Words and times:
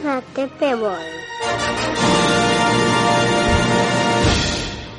Bienvenidos 0.00 0.06
a 0.06 0.22
Tepe 0.34 0.74
Boy. 0.74 0.94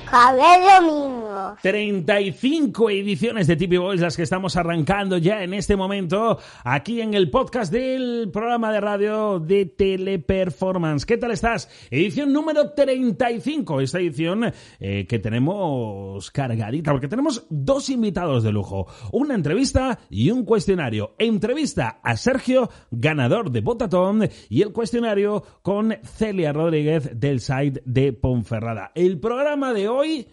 Javier. 0.06 1.21
35 1.62 2.90
ediciones 2.90 3.48
de 3.48 3.56
Tipi 3.56 3.78
Boys 3.78 4.02
las 4.02 4.16
que 4.16 4.24
estamos 4.24 4.56
arrancando 4.56 5.18
ya 5.18 5.44
en 5.44 5.54
este 5.54 5.76
momento 5.76 6.40
aquí 6.64 7.02
en 7.02 7.14
el 7.14 7.30
podcast 7.30 7.72
del 7.72 8.30
programa 8.32 8.72
de 8.72 8.82
radio 8.82 9.40
de 9.40 9.66
Teleperformance. 9.66 11.06
¿Qué 11.06 11.18
tal 11.18 11.32
estás? 11.32 11.70
Edición 11.90 12.34
número 12.34 12.72
35, 12.72 13.82
esta 13.82 14.00
edición 14.00 14.52
eh, 14.80 15.06
que 15.08 15.20
tenemos 15.20 16.32
cargadita 16.32 16.92
porque 16.92 17.08
tenemos 17.08 17.46
dos 17.50 17.90
invitados 17.90 18.44
de 18.44 18.52
lujo, 18.52 18.88
una 19.12 19.36
entrevista 19.36 20.00
y 20.10 20.32
un 20.32 20.46
cuestionario. 20.46 21.16
Entrevista 21.18 22.00
a 22.04 22.18
Sergio, 22.18 22.70
ganador 22.90 23.52
de 23.52 23.62
Botatón, 23.62 24.30
y 24.50 24.62
el 24.62 24.72
cuestionario 24.72 25.44
con 25.62 25.96
Celia 26.04 26.54
Rodríguez 26.54 27.20
del 27.20 27.40
site 27.40 27.82
de 27.86 28.14
Ponferrada. 28.14 28.92
El 28.96 29.20
programa 29.20 29.74
de 29.74 29.88
hoy 29.88 30.28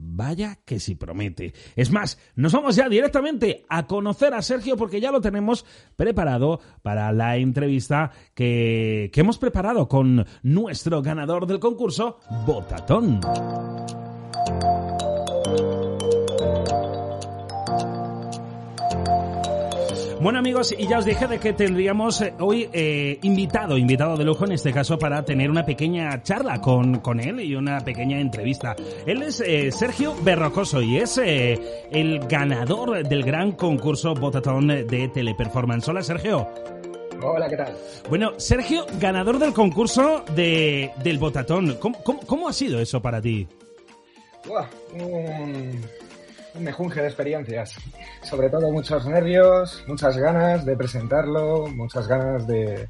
Vaya 0.00 0.58
que 0.64 0.80
si 0.80 0.94
promete. 0.94 1.52
Es 1.76 1.90
más, 1.90 2.18
nos 2.36 2.52
vamos 2.52 2.76
ya 2.76 2.88
directamente 2.88 3.64
a 3.68 3.86
conocer 3.86 4.34
a 4.34 4.42
Sergio 4.42 4.76
porque 4.76 5.00
ya 5.00 5.10
lo 5.10 5.20
tenemos 5.20 5.64
preparado 5.96 6.60
para 6.82 7.12
la 7.12 7.36
entrevista 7.36 8.12
que, 8.34 9.10
que 9.12 9.20
hemos 9.20 9.38
preparado 9.38 9.88
con 9.88 10.26
nuestro 10.42 11.02
ganador 11.02 11.46
del 11.46 11.58
concurso, 11.58 12.18
Botatón. 12.46 13.20
Bueno 20.20 20.40
amigos, 20.40 20.74
y 20.76 20.88
ya 20.88 20.98
os 20.98 21.04
dije 21.04 21.28
de 21.28 21.38
que 21.38 21.52
tendríamos 21.52 22.20
eh, 22.22 22.34
hoy 22.40 22.68
eh, 22.72 23.20
invitado, 23.22 23.78
invitado 23.78 24.16
de 24.16 24.24
lujo 24.24 24.46
en 24.46 24.52
este 24.52 24.72
caso 24.72 24.98
para 24.98 25.24
tener 25.24 25.48
una 25.48 25.64
pequeña 25.64 26.22
charla 26.24 26.60
con, 26.60 26.98
con 26.98 27.20
él 27.20 27.40
y 27.40 27.54
una 27.54 27.78
pequeña 27.80 28.18
entrevista. 28.18 28.74
Él 29.06 29.22
es 29.22 29.40
eh, 29.40 29.70
Sergio 29.70 30.16
Berrocoso 30.22 30.82
y 30.82 30.96
es 30.96 31.18
el 31.18 32.18
ganador 32.28 33.06
del 33.06 33.22
gran 33.22 33.52
concurso 33.52 34.14
Botatón 34.14 34.66
de 34.66 35.08
Teleperformance. 35.14 35.88
Hola 35.88 36.02
Sergio. 36.02 36.48
Hola, 37.22 37.48
¿qué 37.48 37.56
tal? 37.56 37.76
Bueno, 38.08 38.32
Sergio, 38.38 38.86
ganador 38.98 39.38
del 39.38 39.52
concurso 39.52 40.24
de, 40.34 40.90
del 41.02 41.18
Botatón. 41.18 41.76
¿Cómo, 41.78 41.98
cómo, 42.02 42.48
ha 42.48 42.52
sido 42.52 42.80
eso 42.80 43.00
para 43.00 43.20
ti? 43.22 43.46
Un 46.54 46.64
mejunje 46.64 47.00
de 47.00 47.06
experiencias. 47.08 47.76
Sobre 48.22 48.50
todo 48.50 48.70
muchos 48.70 49.06
nervios, 49.06 49.84
muchas 49.86 50.16
ganas 50.16 50.64
de 50.64 50.76
presentarlo, 50.76 51.66
muchas 51.68 52.08
ganas 52.08 52.46
de, 52.46 52.88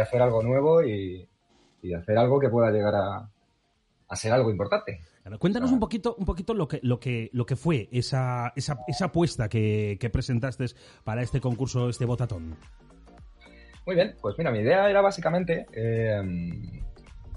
hacer 0.00 0.22
algo 0.22 0.42
nuevo 0.42 0.82
y, 0.82 1.28
hacer 1.96 2.18
algo 2.18 2.38
que 2.38 2.48
pueda 2.48 2.70
llegar 2.70 2.94
a, 2.94 4.16
ser 4.16 4.32
algo 4.32 4.50
importante. 4.50 5.00
cuéntanos 5.38 5.72
un 5.72 5.80
poquito, 5.80 6.14
un 6.16 6.24
poquito 6.24 6.52
lo 6.54 6.68
que, 6.68 6.80
lo 6.82 7.00
que, 7.00 7.30
lo 7.32 7.46
que 7.46 7.56
fue 7.56 7.88
esa, 7.92 8.52
esa, 8.56 8.78
esa 8.86 9.06
apuesta 9.06 9.48
que, 9.48 10.10
presentaste 10.12 10.66
para 11.04 11.22
este 11.22 11.40
concurso, 11.40 11.88
este 11.88 12.04
botatón. 12.04 12.56
Muy 13.86 13.96
bien, 13.96 14.14
pues 14.20 14.36
mira, 14.36 14.50
mi 14.50 14.58
idea 14.58 14.90
era 14.90 15.00
básicamente 15.00 15.66
eh, 15.72 16.20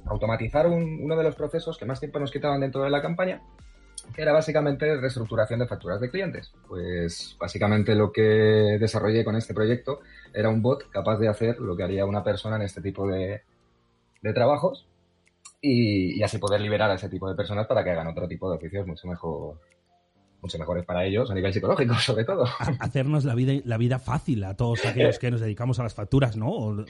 automatizar 0.05 0.67
uno 0.67 1.15
de 1.15 1.23
los 1.23 1.35
procesos 1.35 1.77
que 1.77 1.85
más 1.85 1.99
tiempo 1.99 2.19
nos 2.19 2.31
quitaban 2.31 2.59
dentro 2.59 2.83
de 2.83 2.89
la 2.89 3.01
campaña 3.01 3.41
que 3.72 3.72
era 4.17 4.31
básicamente 4.31 4.97
reestructuración 4.97 5.59
de 5.59 5.67
facturas 5.67 5.99
de 5.99 6.09
clientes. 6.09 6.51
Pues 6.67 7.35
básicamente 7.39 7.95
lo 7.95 8.11
que 8.11 8.77
desarrollé 8.79 9.23
con 9.23 9.35
este 9.35 9.53
proyecto 9.53 10.01
era 10.33 10.49
un 10.49 10.61
bot 10.61 10.89
capaz 10.89 11.17
de 11.17 11.27
hacer 11.27 11.59
lo 11.59 11.75
que 11.75 11.83
haría 11.83 12.05
una 12.05 12.23
persona 12.23 12.55
en 12.57 12.63
este 12.63 12.81
tipo 12.81 13.07
de, 13.07 13.41
trabajos 14.33 14.87
y, 15.61 16.21
así 16.23 16.37
poder 16.37 16.61
liberar 16.61 16.89
a 16.91 16.95
ese 16.95 17.09
tipo 17.09 17.29
de 17.29 17.35
personas 17.35 17.67
para 17.67 17.83
que 17.83 17.91
hagan 17.91 18.07
otro 18.07 18.27
tipo 18.27 18.49
de 18.49 18.57
oficios 18.57 18.87
mucho 18.87 19.07
mejor 19.07 19.59
mucho 20.41 20.59
mejores 20.59 20.85
para 20.85 21.05
ellos 21.05 21.31
a 21.31 21.33
nivel 21.33 21.53
psicológico, 21.53 21.93
sobre 21.99 22.25
todo. 22.25 22.45
Hacernos 22.79 23.23
la 23.23 23.33
vida, 23.33 23.53
la 23.65 23.77
vida 23.77 23.99
fácil 23.99 24.43
a 24.43 24.55
todos 24.55 24.85
aquellos 24.85 25.19
que 25.19 25.31
nos 25.31 25.39
dedicamos 25.39 25.79
a 25.79 25.83
las 25.83 25.93
facturas, 25.93 26.35
¿no? 26.35 26.85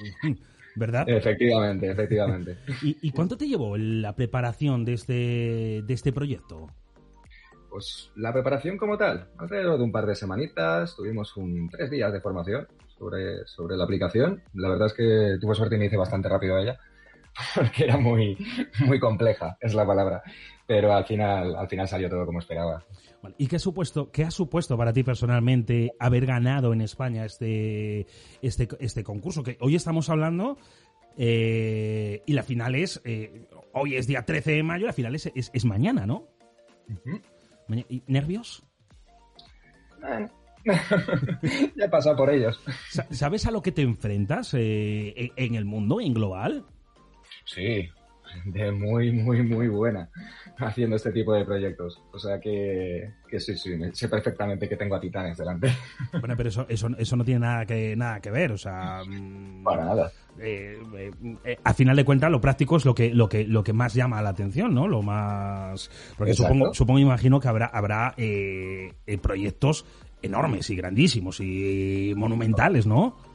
¿Verdad? 0.75 1.07
Efectivamente, 1.07 1.91
efectivamente. 1.91 2.57
¿Y, 2.81 2.97
¿Y, 2.99 3.11
cuánto 3.11 3.37
te 3.37 3.47
llevó 3.47 3.77
la 3.77 4.15
preparación 4.15 4.85
de 4.85 4.93
este, 4.93 5.83
de 5.83 5.93
este 5.93 6.11
proyecto? 6.11 6.67
Pues 7.73 8.11
la 8.15 8.31
preparación 8.31 8.77
como 8.77 8.99
tal, 8.99 9.29
alrededor 9.35 9.79
de 9.79 9.83
un 9.83 9.91
par 9.91 10.05
de 10.05 10.13
semanitas, 10.13 10.95
tuvimos 10.95 11.35
un 11.37 11.69
tres 11.71 11.89
días 11.89 12.13
de 12.13 12.21
formación 12.21 12.67
sobre, 12.99 13.47
sobre 13.47 13.75
la 13.75 13.85
aplicación. 13.85 14.43
La 14.53 14.69
verdad 14.69 14.85
es 14.85 14.93
que 14.93 15.37
tuve 15.41 15.55
suerte 15.55 15.75
y 15.75 15.79
me 15.79 15.85
hice 15.85 15.97
bastante 15.97 16.29
rápido 16.29 16.55
a 16.55 16.61
ella, 16.61 16.77
porque 17.55 17.85
era 17.85 17.97
muy, 17.97 18.37
muy 18.85 18.99
compleja, 18.99 19.57
es 19.59 19.73
la 19.73 19.87
palabra. 19.87 20.21
Pero 20.67 20.93
al 20.93 21.03
final, 21.05 21.55
al 21.55 21.67
final 21.67 21.87
salió 21.87 22.11
todo 22.11 22.27
como 22.27 22.37
esperaba. 22.37 22.85
¿Y 23.39 23.47
qué 23.47 23.55
ha 23.55 23.59
supuesto, 23.59 24.11
qué 24.11 24.23
ha 24.23 24.29
supuesto 24.29 24.77
para 24.77 24.93
ti 24.93 25.01
personalmente 25.01 25.93
haber 25.97 26.27
ganado 26.27 26.73
en 26.73 26.81
España 26.81 27.25
este, 27.25 28.05
este, 28.43 28.67
este 28.81 29.03
concurso? 29.03 29.41
Que 29.41 29.57
hoy 29.61 29.75
estamos 29.75 30.11
hablando 30.11 30.59
eh, 31.17 32.21
y 32.27 32.33
la 32.33 32.43
final 32.43 32.75
es, 32.75 33.01
eh, 33.03 33.47
hoy 33.71 33.95
es 33.95 34.05
día 34.05 34.25
13 34.25 34.51
de 34.51 34.61
mayo, 34.61 34.85
la 34.85 34.93
final 34.93 35.15
es, 35.15 35.31
es, 35.33 35.65
mañana, 35.65 36.05
¿no? 36.05 36.27
¿Nervios? 38.07 38.63
ya 41.75 41.85
he 41.85 41.89
pasado 41.89 42.15
por 42.15 42.29
ellos. 42.29 42.59
¿Sabes 43.11 43.45
a 43.45 43.51
lo 43.51 43.61
que 43.61 43.71
te 43.71 43.81
enfrentas 43.81 44.53
eh, 44.53 45.31
en 45.35 45.55
el 45.55 45.65
mundo, 45.65 45.99
en 46.01 46.13
global? 46.13 46.65
Sí, 47.45 47.89
de 48.45 48.71
muy, 48.71 49.11
muy, 49.11 49.43
muy 49.43 49.67
buena 49.67 50.09
haciendo 50.57 50.95
este 50.95 51.11
tipo 51.11 51.33
de 51.33 51.45
proyectos. 51.45 52.01
O 52.11 52.19
sea 52.19 52.39
que, 52.39 53.11
sí, 53.31 53.57
sí, 53.57 53.77
sé 53.93 54.09
perfectamente 54.09 54.67
que 54.67 54.77
tengo 54.77 54.95
a 54.95 54.99
titanes 54.99 55.37
delante. 55.37 55.73
Bueno, 56.19 56.35
pero 56.37 56.49
eso, 56.49 56.65
eso, 56.69 56.89
eso 56.97 57.15
no 57.15 57.25
tiene 57.25 57.41
nada 57.41 57.65
que, 57.65 57.95
nada 57.95 58.19
que 58.19 58.31
ver, 58.31 58.51
o 58.51 58.57
sea... 58.57 59.01
Mm, 59.05 59.63
Para 59.63 59.85
nada. 59.85 60.11
Eh, 60.39 60.79
eh, 60.95 61.11
eh, 61.43 61.57
a 61.63 61.73
final 61.73 61.95
de 61.95 62.05
cuentas, 62.05 62.31
lo 62.31 62.41
práctico 62.41 62.77
es 62.77 62.85
lo 62.85 62.95
que, 62.95 63.13
lo 63.13 63.29
que, 63.29 63.45
lo 63.45 63.63
que 63.63 63.73
más 63.73 63.93
llama 63.93 64.21
la 64.21 64.29
atención, 64.29 64.73
¿no? 64.73 64.87
Lo 64.87 65.01
más... 65.01 65.89
Porque 66.17 66.33
supongo, 66.33 66.73
supongo, 66.73 66.99
imagino 66.99 67.39
que 67.39 67.47
habrá, 67.47 67.67
habrá 67.67 68.15
proyectos 69.21 69.85
enormes 70.21 70.69
y 70.69 70.75
grandísimos 70.75 71.39
y 71.39 72.13
monumentales, 72.15 72.87
¿no? 72.87 73.32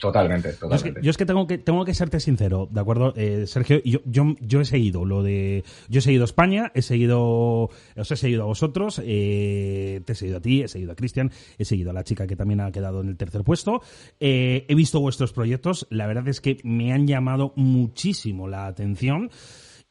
Totalmente, 0.00 0.52
totalmente. 0.54 1.00
Yo 1.02 1.10
es 1.10 1.16
que, 1.16 1.24
tengo 1.24 1.46
que 1.46 1.58
tengo 1.58 1.84
que 1.84 1.94
serte 1.94 2.20
sincero, 2.20 2.68
¿de 2.70 2.80
acuerdo? 2.80 3.14
Eh, 3.16 3.46
Sergio, 3.46 3.80
yo, 3.84 4.00
yo, 4.04 4.34
yo, 4.40 4.60
he 4.60 4.64
seguido 4.64 5.04
lo 5.04 5.22
de. 5.22 5.64
Yo 5.88 6.00
he 6.00 6.02
seguido 6.02 6.24
España, 6.24 6.70
he 6.74 6.82
seguido. 6.82 7.70
Os 7.96 8.10
he 8.10 8.16
seguido 8.16 8.42
a 8.42 8.46
vosotros, 8.46 9.00
eh, 9.04 10.02
te 10.04 10.12
he 10.12 10.16
seguido 10.16 10.38
a 10.38 10.40
ti, 10.40 10.62
he 10.62 10.68
seguido 10.68 10.92
a 10.92 10.96
Cristian, 10.96 11.30
he 11.58 11.64
seguido 11.64 11.90
a 11.90 11.94
la 11.94 12.04
chica 12.04 12.26
que 12.26 12.36
también 12.36 12.60
ha 12.60 12.72
quedado 12.72 13.00
en 13.00 13.08
el 13.08 13.16
tercer 13.16 13.44
puesto. 13.44 13.82
Eh, 14.20 14.66
he 14.68 14.74
visto 14.74 15.00
vuestros 15.00 15.32
proyectos, 15.32 15.86
la 15.90 16.06
verdad 16.06 16.28
es 16.28 16.40
que 16.40 16.58
me 16.64 16.92
han 16.92 17.06
llamado 17.06 17.52
muchísimo 17.56 18.48
la 18.48 18.66
atención. 18.66 19.30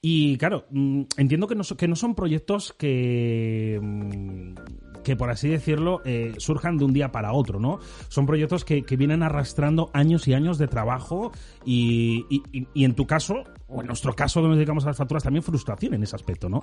Y 0.06 0.38
claro, 0.38 0.66
mm, 0.70 1.04
entiendo 1.16 1.48
que 1.48 1.56
no, 1.56 1.64
que 1.64 1.88
no 1.88 1.96
son 1.96 2.14
proyectos 2.14 2.74
que, 2.74 3.80
mm, 3.82 4.54
que 5.02 5.16
por 5.16 5.30
así 5.30 5.48
decirlo, 5.48 6.02
eh, 6.04 6.34
surjan 6.40 6.78
de 6.78 6.84
un 6.84 6.92
día 6.92 7.14
para 7.14 7.32
otro, 7.32 7.58
¿no? 7.58 7.80
Son 8.10 8.26
proyectos 8.26 8.66
que, 8.66 8.84
vienen 8.98 9.24
arrastrando 9.24 9.92
años 9.94 10.28
y 10.28 10.34
años 10.34 10.58
de 10.58 10.68
trabajo 10.68 11.32
y, 11.66 12.26
y, 12.30 12.84
en 12.84 12.96
tu 12.96 13.08
caso, 13.08 13.46
o 13.70 13.80
en 13.80 13.88
nuestro 13.88 14.14
caso 14.14 14.42
donde 14.42 14.50
nos 14.50 14.58
dedicamos 14.58 14.84
a 14.84 14.88
las 14.88 14.98
facturas, 14.98 15.24
también 15.24 15.42
frustración 15.42 15.94
en 15.94 16.04
ese 16.04 16.18
aspecto, 16.18 16.50
¿no? 16.50 16.62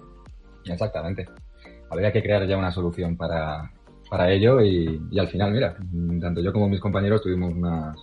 Exactamente. 0.67 1.25
Habría 1.89 2.13
que 2.13 2.23
crear 2.23 2.47
ya 2.47 2.59
una 2.59 2.71
solución 2.71 3.17
para, 3.17 3.73
para 4.11 4.31
ello 4.31 4.61
y, 4.61 5.01
y 5.11 5.19
al 5.19 5.29
final, 5.29 5.51
mira, 5.51 5.79
tanto 6.21 6.43
yo 6.43 6.53
como 6.53 6.69
mis 6.69 6.81
compañeros 6.81 7.23
tuvimos 7.23 7.55
unas, 7.55 7.97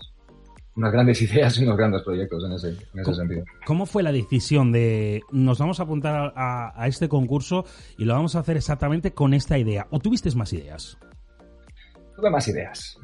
unas 0.77 0.93
grandes 0.93 1.21
ideas 1.23 1.59
y 1.59 1.63
unos 1.63 1.77
grandes 1.77 2.03
proyectos 2.03 2.45
en 2.45 2.53
ese, 2.53 2.69
en 2.93 2.99
ese 2.99 3.13
sentido. 3.13 3.43
¿Cómo 3.65 3.85
fue 3.85 4.03
la 4.03 4.11
decisión 4.11 4.71
de 4.71 5.21
nos 5.31 5.59
vamos 5.59 5.79
a 5.79 5.83
apuntar 5.83 6.33
a, 6.35 6.73
a, 6.81 6.87
este 6.87 7.09
concurso 7.09 7.65
y 7.97 8.05
lo 8.05 8.13
vamos 8.13 8.35
a 8.35 8.39
hacer 8.39 8.55
exactamente 8.55 9.11
con 9.11 9.33
esta 9.33 9.57
idea? 9.57 9.87
¿O 9.89 9.99
tuviste 9.99 10.27
más 10.35 10.53
ideas? 10.53 10.97
Tuve 12.17 12.31
más 12.31 12.47
ideas. 12.47 12.97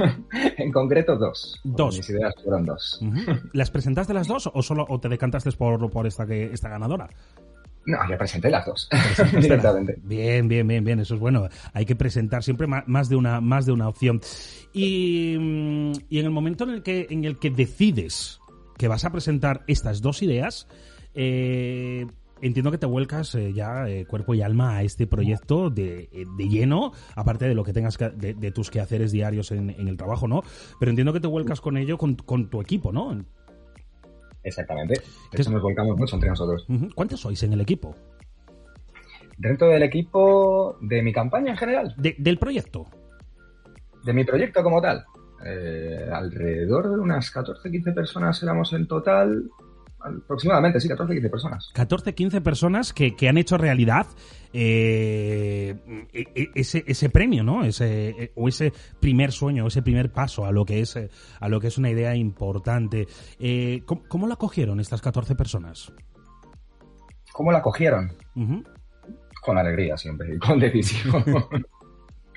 en 0.56 0.70
concreto, 0.70 1.16
dos. 1.16 1.60
Dos. 1.64 1.96
Mis 1.96 2.10
ideas 2.10 2.32
fueron 2.42 2.64
dos. 2.64 3.00
Uh 3.02 3.06
-huh. 3.06 3.50
¿Las 3.52 3.70
presentaste 3.70 4.14
las 4.14 4.28
dos 4.28 4.48
o 4.52 4.62
solo 4.62 4.86
o 4.88 5.00
te 5.00 5.08
decantaste 5.08 5.50
por, 5.52 5.90
por 5.90 6.06
esta, 6.06 6.24
que, 6.24 6.52
esta 6.52 6.68
ganadora? 6.68 7.08
No, 7.90 7.98
yo 8.08 8.16
presenté 8.16 8.50
las 8.50 8.64
dos. 8.66 8.88
Directamente. 9.40 9.96
Bien, 10.02 10.48
bien, 10.48 10.66
bien, 10.66 10.84
bien. 10.84 11.00
Eso 11.00 11.14
es 11.14 11.20
bueno. 11.20 11.48
Hay 11.72 11.84
que 11.84 11.96
presentar 11.96 12.42
siempre 12.42 12.66
más 12.66 13.08
de 13.08 13.16
una, 13.16 13.40
más 13.40 13.66
de 13.66 13.72
una 13.72 13.88
opción. 13.88 14.20
Y, 14.72 15.34
y 16.08 16.18
en 16.18 16.24
el 16.24 16.30
momento 16.30 16.64
en 16.64 16.70
el 16.70 16.82
que, 16.82 17.06
en 17.10 17.24
el 17.24 17.38
que 17.38 17.50
decides 17.50 18.40
que 18.78 18.88
vas 18.88 19.04
a 19.04 19.10
presentar 19.10 19.62
estas 19.66 20.00
dos 20.00 20.22
ideas, 20.22 20.66
eh, 21.14 22.06
entiendo 22.40 22.70
que 22.70 22.78
te 22.78 22.86
vuelcas 22.86 23.34
eh, 23.34 23.52
ya 23.52 23.88
eh, 23.88 24.06
cuerpo 24.06 24.34
y 24.34 24.42
alma 24.42 24.76
a 24.76 24.82
este 24.82 25.06
proyecto 25.06 25.70
de, 25.70 26.08
de 26.36 26.48
lleno, 26.48 26.92
aparte 27.14 27.46
de 27.46 27.54
lo 27.54 27.64
que 27.64 27.72
tengas 27.72 27.98
que, 27.98 28.08
de, 28.10 28.34
de, 28.34 28.50
tus 28.52 28.70
quehaceres 28.70 29.12
diarios 29.12 29.50
en, 29.50 29.70
en, 29.70 29.88
el 29.88 29.96
trabajo, 29.96 30.28
¿no? 30.28 30.42
Pero 30.78 30.90
entiendo 30.90 31.12
que 31.12 31.20
te 31.20 31.26
vuelcas 31.26 31.60
con 31.60 31.76
ello 31.76 31.98
con, 31.98 32.14
con 32.14 32.48
tu 32.48 32.60
equipo, 32.60 32.92
¿no? 32.92 33.22
Exactamente. 34.42 35.00
De 35.32 35.42
hecho, 35.42 35.50
nos 35.50 35.62
volcamos 35.62 35.96
mucho 35.96 36.16
entre 36.16 36.30
nosotros. 36.30 36.66
¿Cuántos 36.94 37.20
sois 37.20 37.42
en 37.42 37.52
el 37.52 37.60
equipo? 37.60 37.94
Dentro 39.36 39.68
del 39.68 39.82
equipo 39.82 40.76
de 40.80 41.02
mi 41.02 41.12
campaña 41.12 41.52
en 41.52 41.56
general. 41.56 41.94
De, 41.96 42.14
del 42.18 42.38
proyecto. 42.38 42.86
De 44.04 44.12
mi 44.12 44.24
proyecto 44.24 44.62
como 44.62 44.80
tal. 44.80 45.04
Eh, 45.44 46.08
alrededor 46.12 46.90
de 46.90 47.00
unas 47.00 47.34
14-15 47.34 47.94
personas 47.94 48.42
éramos 48.42 48.72
en 48.72 48.86
total. 48.86 49.50
Aproximadamente, 50.00 50.80
sí, 50.80 50.88
14-15 50.88 51.30
personas. 51.30 51.72
14-15 51.74 52.42
personas 52.42 52.92
que, 52.92 53.14
que, 53.14 53.28
han 53.28 53.36
hecho 53.36 53.58
realidad 53.58 54.06
eh, 54.52 55.76
ese, 56.54 56.84
ese 56.86 57.10
premio, 57.10 57.42
¿no? 57.42 57.64
Ese, 57.64 58.32
o 58.34 58.48
ese 58.48 58.72
primer 59.00 59.32
sueño, 59.32 59.66
ese 59.66 59.82
primer 59.82 60.10
paso 60.10 60.46
a 60.46 60.52
lo 60.52 60.64
que 60.64 60.80
es, 60.80 60.96
a 60.96 61.48
lo 61.48 61.60
que 61.60 61.68
es 61.68 61.78
una 61.78 61.90
idea 61.90 62.14
importante. 62.16 63.06
Eh, 63.38 63.82
¿cómo, 63.84 64.02
¿cómo, 64.08 64.26
la 64.26 64.36
cogieron 64.36 64.80
estas 64.80 65.00
14 65.02 65.34
personas? 65.34 65.92
¿Cómo 67.32 67.52
la 67.52 67.62
cogieron? 67.62 68.12
Uh 68.36 68.40
-huh. 68.40 68.66
Con 69.42 69.58
alegría 69.58 69.96
siempre, 69.96 70.34
y 70.34 70.38
con 70.38 70.58
decisión. 70.58 71.24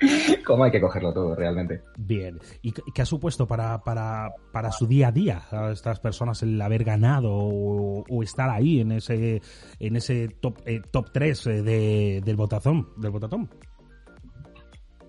¿Cómo 0.46 0.64
hay 0.64 0.70
que 0.70 0.80
cogerlo 0.80 1.12
todo 1.12 1.34
realmente? 1.34 1.82
Bien. 1.96 2.38
¿Y 2.62 2.72
qué 2.72 3.02
ha 3.02 3.06
supuesto 3.06 3.46
para, 3.46 3.82
para, 3.82 4.32
para 4.52 4.72
su 4.72 4.86
día 4.86 5.08
a 5.08 5.12
día 5.12 5.42
a 5.50 5.70
estas 5.70 6.00
personas 6.00 6.42
el 6.42 6.60
haber 6.60 6.84
ganado 6.84 7.32
o, 7.32 8.04
o 8.08 8.22
estar 8.22 8.50
ahí 8.50 8.80
en 8.80 8.92
ese 8.92 9.42
en 9.78 9.96
ese 9.96 10.28
top, 10.40 10.58
eh, 10.66 10.80
top 10.90 11.10
3 11.12 11.44
de, 11.44 12.22
del 12.24 12.36
botazón? 12.36 12.88
Del 12.96 13.10
botatón? 13.10 13.48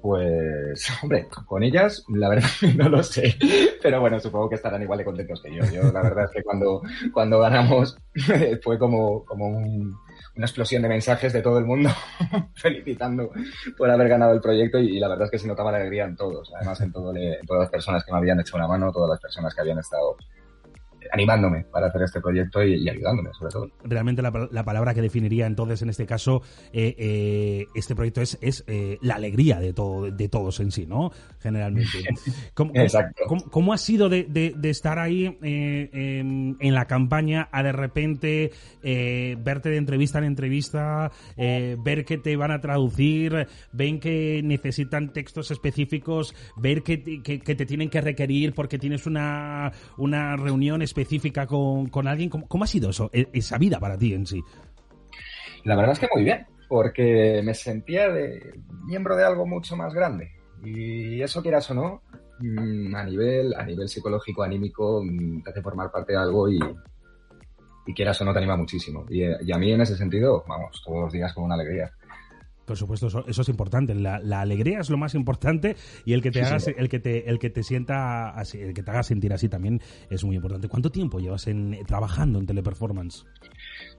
Pues, 0.06 0.88
hombre, 1.02 1.28
con 1.48 1.64
ellas, 1.64 2.06
la 2.10 2.30
verdad 2.30 2.48
no 2.78 2.90
lo 2.90 3.02
sé. 3.02 3.36
Pero 3.82 4.00
bueno, 4.02 4.20
supongo 4.20 4.50
que 4.50 4.56
estarán 4.56 4.84
igual 4.84 5.00
de 5.00 5.06
contentos 5.06 5.42
que 5.42 5.56
yo. 5.56 5.64
Yo, 5.74 5.92
la 5.92 6.04
verdad 6.04 6.26
es 6.26 6.30
que 6.32 6.44
cuando, 6.44 6.84
cuando 7.12 7.40
ganamos 7.40 7.98
fue 8.64 8.78
como, 8.78 9.26
como 9.26 9.48
un, 9.48 9.98
una 10.36 10.46
explosión 10.46 10.82
de 10.82 10.90
mensajes 10.90 11.34
de 11.34 11.42
todo 11.42 11.58
el 11.60 11.66
mundo 11.66 11.90
felicitando 12.56 13.32
por 13.78 13.90
haber 13.90 14.10
ganado 14.10 14.34
el 14.34 14.42
proyecto 14.42 14.80
y, 14.80 15.00
la 15.00 15.08
verdad 15.08 15.26
es 15.26 15.32
que 15.32 15.40
se 15.40 15.48
notaba 15.48 15.72
la 15.72 15.78
alegría 15.78 16.06
en 16.06 16.16
todos, 16.16 16.52
además 16.56 16.80
en, 16.82 16.92
todo, 16.92 17.16
en 17.16 17.46
todas 17.46 17.62
las 17.62 17.70
personas 17.70 18.04
que 18.04 18.12
me 18.12 18.18
habían 18.18 18.40
hecho 18.40 18.58
una 18.58 18.68
mano, 18.68 18.92
todas 18.92 19.10
las 19.10 19.20
personas 19.20 19.54
que 19.54 19.62
habían 19.62 19.80
estado 19.80 20.18
animándome 21.16 21.66
para 21.72 21.88
hacer 21.88 22.04
este 22.04 22.22
proyecto 22.22 22.64
y, 22.64 22.76
y 22.76 22.90
ayudándome, 22.90 23.32
sobre 23.34 23.52
todo. 23.52 23.70
Realmente 23.84 24.22
la, 24.22 24.48
la, 24.52 24.64
palabra 24.64 24.94
que 24.94 25.02
definiría 25.02 25.48
entonces 25.48 25.82
en 25.82 25.90
este 25.90 26.06
caso 26.06 26.42
eh, 26.74 26.96
eh, 26.98 27.66
este 27.74 27.96
proyecto 27.96 28.22
es, 28.22 28.38
es 28.42 28.64
eh, 28.68 28.98
la 29.02 29.16
alegría 29.16 29.60
de, 29.60 29.74
todo, 29.74 30.12
de 30.12 30.30
todos 30.30 30.60
en 30.60 30.72
sí, 30.72 30.86
¿no? 30.86 31.12
Generalmente. 31.40 32.04
¿Cómo, 32.54 32.72
Exacto. 32.76 33.24
¿cómo, 33.28 33.44
cómo 33.50 33.74
ha 33.74 33.78
sido 33.78 34.10
de, 34.10 34.24
de, 34.24 34.54
de 34.56 34.70
estar 34.70 35.00
ahí 35.00 35.38
en, 35.42 36.76
la 36.76 36.86
campaña 36.86 37.48
a 37.52 37.64
de 37.64 37.72
repente 37.72 38.52
verte 38.82 39.70
de 39.70 39.78
entrevista 39.78 40.18
en 40.18 40.26
entrevista, 40.26 41.12
ver 41.38 42.04
que 42.04 42.18
te 42.18 42.36
van 42.36 42.52
a 42.52 42.60
traducir, 42.60 43.48
ven 43.72 44.00
que 44.00 44.42
necesitan 44.44 45.14
textos 45.14 45.52
específicos, 45.52 46.36
ver 46.58 46.84
que, 46.84 47.22
que, 47.24 47.40
que 47.40 47.56
te 47.56 47.66
tienen 47.66 47.90
que 47.90 48.02
requerir 48.02 48.54
porque 48.54 48.78
tienes 48.78 49.06
una, 49.06 49.72
una 49.98 50.36
reunión 50.36 50.82
específica 50.82 51.05
con, 51.48 51.88
con 51.88 52.08
alguien. 52.08 52.30
¿Cómo, 52.30 52.48
¿Cómo, 52.48 52.64
ha 52.64 52.68
sido 52.68 52.90
eso, 52.90 53.10
e, 53.14 53.28
esa 53.34 53.58
vida 53.58 53.80
para 53.80 53.98
ti 53.98 54.14
en 54.14 54.26
sí? 54.26 54.44
La 55.64 55.76
verdad 55.76 55.94
es 55.94 56.00
que 56.00 56.10
muy 56.14 56.24
bien, 56.24 56.46
porque 56.68 57.42
me 57.44 57.54
sentía 57.54 58.10
de 58.10 58.60
miembro 58.86 59.16
de 59.16 59.24
algo 59.24 59.46
mucho 59.46 59.76
más 59.76 59.94
grande. 59.94 60.32
Y 60.64 61.22
eso 61.22 61.42
quieras 61.42 61.70
o 61.72 61.74
no, 61.74 62.02
mm, 62.40 62.96
a 62.96 63.04
nivel, 63.04 63.54
a 63.56 63.64
nivel 63.64 63.88
psicológico, 63.88 64.44
anímico, 64.44 65.04
mm, 65.04 65.44
te 65.44 65.50
hace 65.50 65.62
formar 65.62 65.92
parte 65.92 66.14
de 66.14 66.20
algo 66.20 66.50
y, 66.50 66.60
y 67.88 67.94
quieras 67.94 68.20
o 68.22 68.26
no 68.26 68.34
te 68.34 68.40
anima 68.40 68.58
muchísimo. 68.58 69.06
Y, 69.10 69.24
y 69.24 69.52
a 69.52 69.58
mí 69.58 69.72
en 69.72 69.82
ese 69.82 69.96
sentido, 69.96 70.44
vamos, 70.48 70.82
todos 70.86 71.04
los 71.04 71.14
días 71.14 71.34
con 71.34 71.46
una 71.46 71.56
alegría. 71.56 71.92
Por 72.66 72.78
supuesto, 72.78 73.08
eso, 73.08 73.26
eso 73.28 73.42
es 73.42 73.50
importante. 73.50 73.94
La, 73.96 74.20
la, 74.20 74.42
alegría 74.42 74.80
es 74.80 74.90
lo 74.90 74.98
más 74.98 75.16
importante 75.16 75.76
y 76.04 76.14
el 76.14 76.22
que 76.22 76.32
te 76.32 76.40
sí, 76.40 76.46
haga, 76.46 76.60
sí. 76.60 76.72
el 76.76 76.90
que 76.90 77.00
te, 77.00 77.30
el 77.30 77.40
que 77.40 77.50
te 77.50 77.64
sienta 77.64 78.30
así, 78.30 78.60
el 78.60 78.74
que 78.74 78.84
te 78.84 78.92
haga 78.92 79.04
sentir 79.04 79.34
así 79.34 79.50
también 79.50 79.82
es 80.10 80.24
muy 80.24 80.36
importante. 80.36 80.68
¿Cuánto 80.68 80.92
tiempo 80.92 81.20
llevas 81.20 81.48
en, 81.48 81.78
trabajando 81.86 82.40
en 82.40 82.46
teleperformance? 82.46 83.26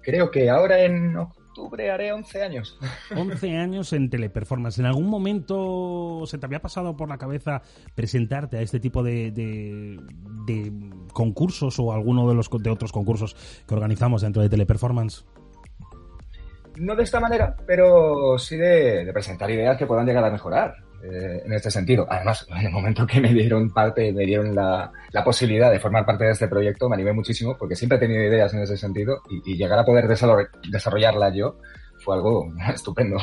Creo 0.03 0.31
que 0.31 0.51
ahora 0.51 0.83
en 0.85 1.17
octubre 1.17 1.91
haré 1.91 2.13
11 2.13 2.43
años. 2.43 2.79
11 3.17 3.57
años 3.57 3.93
en 3.93 4.11
teleperformance. 4.11 4.79
¿En 4.79 4.87
algún 4.87 5.09
momento 5.09 6.25
se 6.27 6.39
te 6.39 6.47
había 6.47 6.61
pasado 6.61 6.97
por 6.97 7.09
la 7.09 7.19
cabeza 7.19 7.63
presentarte 7.95 8.59
a 8.59 8.63
este 8.63 8.81
tipo 8.81 9.03
de, 9.03 9.31
de, 9.31 9.99
de 10.47 10.73
concursos 11.13 11.79
o 11.79 11.93
alguno 11.93 12.29
de 12.29 12.35
los 12.35 12.51
de 12.51 12.71
otros 12.71 12.93
concursos 12.93 13.37
que 13.67 13.75
organizamos 13.75 14.23
dentro 14.23 14.43
de 14.43 14.49
teleperformance? 14.49 15.25
No 16.77 16.95
de 16.95 17.03
esta 17.03 17.21
manera, 17.21 17.57
pero 17.67 18.39
sí 18.39 18.57
de, 18.57 19.09
presentar 19.13 19.51
ideas 19.51 19.77
que 19.77 19.87
puedan 19.87 20.07
llegar 20.07 20.25
a 20.25 20.31
mejorar 20.31 20.75
eh, 21.03 21.43
en 21.45 21.53
este 21.53 21.71
sentido. 21.71 22.07
Además, 22.09 22.47
en 22.51 22.67
el 22.67 22.73
momento 22.73 23.07
que 23.07 23.21
me 23.21 23.33
dieron 23.33 23.73
parte, 23.73 24.13
me 24.13 24.25
dieron 24.25 24.55
la, 24.55 24.91
la, 25.13 25.25
posibilidad 25.25 25.71
de 25.71 25.79
formar 25.79 26.05
parte 26.05 26.25
de 26.25 26.33
este 26.33 26.49
proyecto, 26.49 26.89
me 26.89 26.95
animé 26.95 27.13
muchísimo 27.13 27.57
porque 27.59 27.77
siempre 27.77 27.99
he 27.99 28.01
tenido 28.01 28.23
ideas 28.23 28.53
en 28.55 28.61
ese 28.61 28.77
sentido 28.77 29.23
y, 29.31 29.53
y 29.53 29.57
llegar 29.57 29.79
a 29.79 29.85
poder 29.85 30.07
desarrollarla 30.09 31.35
yo 31.35 31.59
fue 31.99 32.17
algo 32.17 32.53
estupendo. 32.75 33.19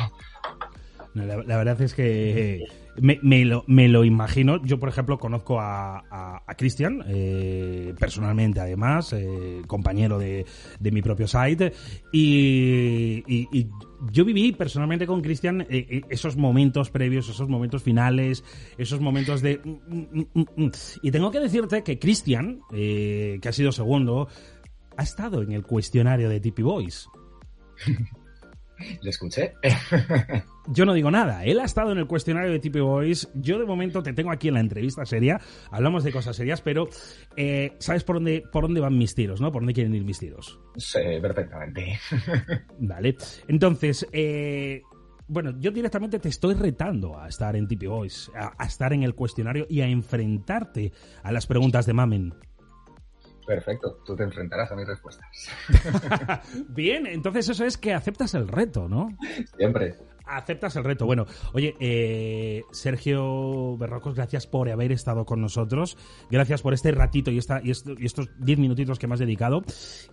La, 1.14 1.56
verdad 1.56 1.80
es 1.80 1.94
que 1.94 2.66
me, 3.00 3.44
lo, 3.44 3.64
me, 3.68 3.88
lo, 3.88 4.04
imagino. 4.04 4.60
Yo, 4.64 4.80
por 4.80 4.88
ejemplo, 4.88 5.16
conozco 5.18 5.60
a, 5.60 5.98
a, 6.10 6.42
eh, 7.06 7.94
personalmente, 7.98 8.60
además, 8.60 9.12
eh, 9.12 9.62
compañero 9.66 10.18
de, 10.18 10.44
mi 10.80 11.02
propio 11.02 11.28
site. 11.28 11.72
Y, 12.12 13.68
yo 14.10 14.24
viví 14.24 14.52
personalmente 14.52 15.06
con 15.06 15.22
Cristian 15.22 15.66
eh, 15.70 16.02
esos 16.10 16.36
momentos 16.36 16.90
previos, 16.90 17.28
esos 17.28 17.48
momentos 17.48 17.82
finales, 17.82 18.44
esos 18.76 19.00
momentos 19.00 19.40
de. 19.40 19.60
Mm, 19.64 20.20
mm, 20.34 20.44
mm, 20.56 20.70
y 21.02 21.10
tengo 21.12 21.30
que 21.30 21.40
decirte 21.40 21.84
que 21.84 21.98
Cristian, 21.98 22.60
eh, 22.72 23.38
que 23.40 23.48
ha 23.48 23.52
sido 23.52 23.70
segundo, 23.70 24.28
ha 24.96 25.02
estado 25.02 25.42
en 25.42 25.52
el 25.52 25.62
cuestionario 25.62 26.28
de 26.28 26.40
Tippy 26.40 26.62
Boys. 26.62 27.08
¿Le 29.02 29.10
escuché? 29.10 29.54
Yo 30.68 30.84
no 30.84 30.94
digo 30.94 31.10
nada. 31.10 31.44
Él 31.44 31.60
ha 31.60 31.64
estado 31.64 31.92
en 31.92 31.98
el 31.98 32.06
cuestionario 32.06 32.50
de 32.50 32.58
Tippy 32.58 32.80
Boys. 32.80 33.28
Yo 33.34 33.58
de 33.58 33.66
momento 33.66 34.02
te 34.02 34.12
tengo 34.12 34.30
aquí 34.30 34.48
en 34.48 34.54
la 34.54 34.60
entrevista 34.60 35.04
seria. 35.04 35.40
Hablamos 35.70 36.04
de 36.04 36.12
cosas 36.12 36.36
serias, 36.36 36.60
pero 36.60 36.88
eh, 37.36 37.72
¿sabes 37.78 38.04
por 38.04 38.16
dónde, 38.16 38.42
por 38.50 38.64
dónde 38.64 38.80
van 38.80 38.96
mis 38.96 39.14
tiros, 39.14 39.40
no? 39.40 39.52
¿Por 39.52 39.62
dónde 39.62 39.74
quieren 39.74 39.94
ir 39.94 40.04
mis 40.04 40.18
tiros? 40.18 40.58
Sí, 40.76 41.00
perfectamente. 41.20 41.98
vale. 42.78 43.16
Entonces, 43.46 44.06
eh, 44.12 44.82
bueno, 45.26 45.54
yo 45.58 45.70
directamente 45.70 46.18
te 46.18 46.28
estoy 46.28 46.54
retando 46.54 47.18
a 47.18 47.28
estar 47.28 47.56
en 47.56 47.68
Tippy 47.68 47.86
Boys, 47.86 48.30
a, 48.34 48.52
a, 48.58 48.66
estar 48.66 48.92
en 48.92 49.02
el 49.02 49.14
cuestionario 49.14 49.66
y 49.68 49.80
a 49.80 49.86
enfrentarte 49.86 50.92
a 51.22 51.32
las 51.32 51.46
preguntas 51.46 51.86
de 51.86 51.92
Mamen. 51.92 52.34
Perfecto, 53.46 53.98
tú 54.04 54.16
te 54.16 54.22
enfrentarás 54.22 54.72
a 54.72 54.76
mis 54.76 54.86
respuestas. 54.86 55.26
Bien, 56.68 57.06
entonces 57.06 57.48
eso 57.48 57.64
es 57.64 57.76
que 57.76 57.92
aceptas 57.92 58.34
el 58.34 58.48
reto, 58.48 58.88
¿no? 58.88 59.08
Siempre. 59.56 59.96
Aceptas 60.26 60.74
el 60.76 60.84
reto. 60.84 61.06
Bueno, 61.06 61.26
oye, 61.52 61.74
eh, 61.80 62.62
Sergio 62.72 63.76
Berrocos, 63.76 64.14
gracias 64.14 64.46
por 64.46 64.70
haber 64.70 64.92
estado 64.92 65.24
con 65.24 65.40
nosotros. 65.40 65.98
Gracias 66.30 66.62
por 66.62 66.72
este 66.72 66.92
ratito 66.92 67.30
y, 67.30 67.38
esta, 67.38 67.60
y, 67.62 67.70
estos 67.70 68.30
diez 68.38 68.58
minutitos 68.58 68.98
que 68.98 69.06
me 69.06 69.14
has 69.14 69.20
dedicado. 69.20 69.62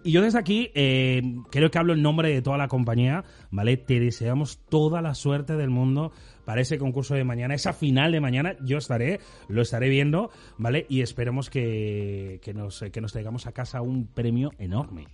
Y 0.03 0.12
yo 0.12 0.22
desde 0.22 0.39
aquí 0.39 0.72
eh, 0.75 1.22
creo 1.50 1.72
que 1.72 1.77
hablo 1.77 1.94
en 1.94 2.01
nombre 2.01 2.30
de 2.30 2.41
toda 2.41 2.58
la 2.58 2.68
compañía, 2.68 3.24
¿vale? 3.51 3.77
Te 3.77 4.00
deseamos 4.00 4.60
toda 4.70 5.01
la 5.01 5.15
suerte 5.15 5.56
del 5.56 5.70
mundo 5.70 6.12
para 6.46 6.62
ese 6.62 6.77
concurso 6.77 7.15
de 7.15 7.24
mañana, 7.24 7.53
esa 7.53 7.72
final 7.72 8.12
de 8.12 8.20
mañana. 8.20 8.56
Yo 8.62 8.77
estaré, 8.77 9.20
lo 9.48 9.62
estaré 9.62 9.88
viendo, 9.88 10.30
¿vale? 10.58 10.86
Y 10.89 11.01
esperemos 11.01 11.50
que, 11.50 12.39
que, 12.44 12.53
nos, 12.53 12.84
que 12.91 13.01
nos 13.01 13.13
traigamos 13.13 13.48
a 13.48 13.53
casa 13.53 13.82
un 13.82 14.08
premio 14.08 14.51
enorme. 14.58 15.08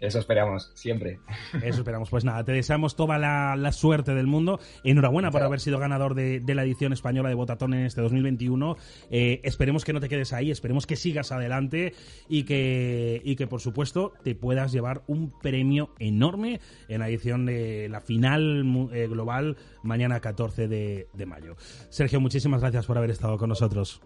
Eso 0.00 0.18
esperamos, 0.18 0.72
siempre. 0.74 1.18
Eso 1.62 1.78
esperamos. 1.78 2.10
Pues 2.10 2.24
nada, 2.24 2.44
te 2.44 2.52
deseamos 2.52 2.96
toda 2.96 3.18
la, 3.18 3.72
suerte 3.72 4.14
del 4.14 4.26
mundo. 4.26 4.60
Enhorabuena 4.82 5.30
por 5.30 5.42
haber 5.42 5.60
sido 5.60 5.78
ganador 5.78 6.14
de, 6.14 6.42
la 6.54 6.62
edición 6.62 6.92
española 6.92 7.28
de 7.28 7.34
Botatón 7.34 7.74
en 7.74 7.86
este 7.86 8.00
2021. 8.00 8.76
Eh, 9.10 9.40
esperemos 9.44 9.84
que 9.84 9.92
no 9.92 10.00
te 10.00 10.08
quedes 10.08 10.32
ahí, 10.32 10.50
esperemos 10.50 10.86
que 10.86 10.96
sigas 10.96 11.32
adelante 11.32 11.94
y 12.28 12.44
que, 12.44 13.20
y 13.24 13.36
que, 13.36 13.46
por 13.46 13.60
supuesto, 13.60 14.12
te 14.22 14.34
puedas 14.34 14.72
llevar 14.72 15.02
un 15.06 15.32
premio 15.40 15.90
enorme 15.98 16.60
en 16.88 17.00
la 17.00 17.08
edición 17.08 17.46
de 17.46 17.88
la 17.88 18.00
final 18.00 18.88
eh, 18.92 19.06
global 19.08 19.56
mañana 19.82 20.20
14 20.20 20.68
de, 20.68 21.08
de 21.12 21.26
mayo. 21.26 21.56
Sergio, 21.90 22.20
muchísimas 22.20 22.60
gracias 22.60 22.86
por 22.86 22.98
haber 22.98 23.10
estado 23.10 23.38
con 23.38 23.48
nosotros. 23.48 24.00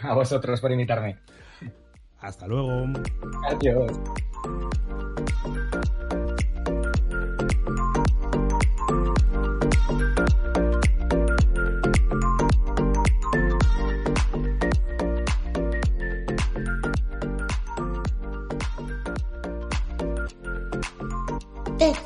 A 0.00 0.14
vosotros 0.14 0.60
por 0.60 0.72
invitarme. 0.72 1.16
Hasta 2.20 2.46
luego. 2.46 2.86
Adiós. 3.48 3.92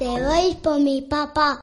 Te 0.00 0.06
vais 0.06 0.56
por 0.56 0.80
mi 0.80 1.02
papá. 1.02 1.60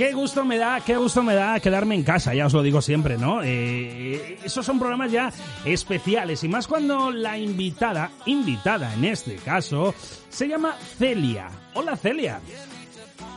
Qué 0.00 0.14
gusto 0.14 0.46
me 0.46 0.56
da, 0.56 0.80
qué 0.80 0.96
gusto 0.96 1.22
me 1.22 1.34
da 1.34 1.60
quedarme 1.60 1.94
en 1.94 2.04
casa, 2.04 2.32
ya 2.32 2.46
os 2.46 2.54
lo 2.54 2.62
digo 2.62 2.80
siempre, 2.80 3.18
¿no? 3.18 3.42
Eh, 3.44 4.38
esos 4.42 4.64
son 4.64 4.78
programas 4.78 5.12
ya 5.12 5.30
especiales 5.66 6.42
y 6.42 6.48
más 6.48 6.66
cuando 6.66 7.10
la 7.10 7.36
invitada, 7.36 8.10
invitada 8.24 8.94
en 8.94 9.04
este 9.04 9.36
caso, 9.36 9.94
se 10.30 10.48
llama 10.48 10.74
Celia. 10.96 11.50
Hola 11.74 11.98
Celia. 11.98 12.40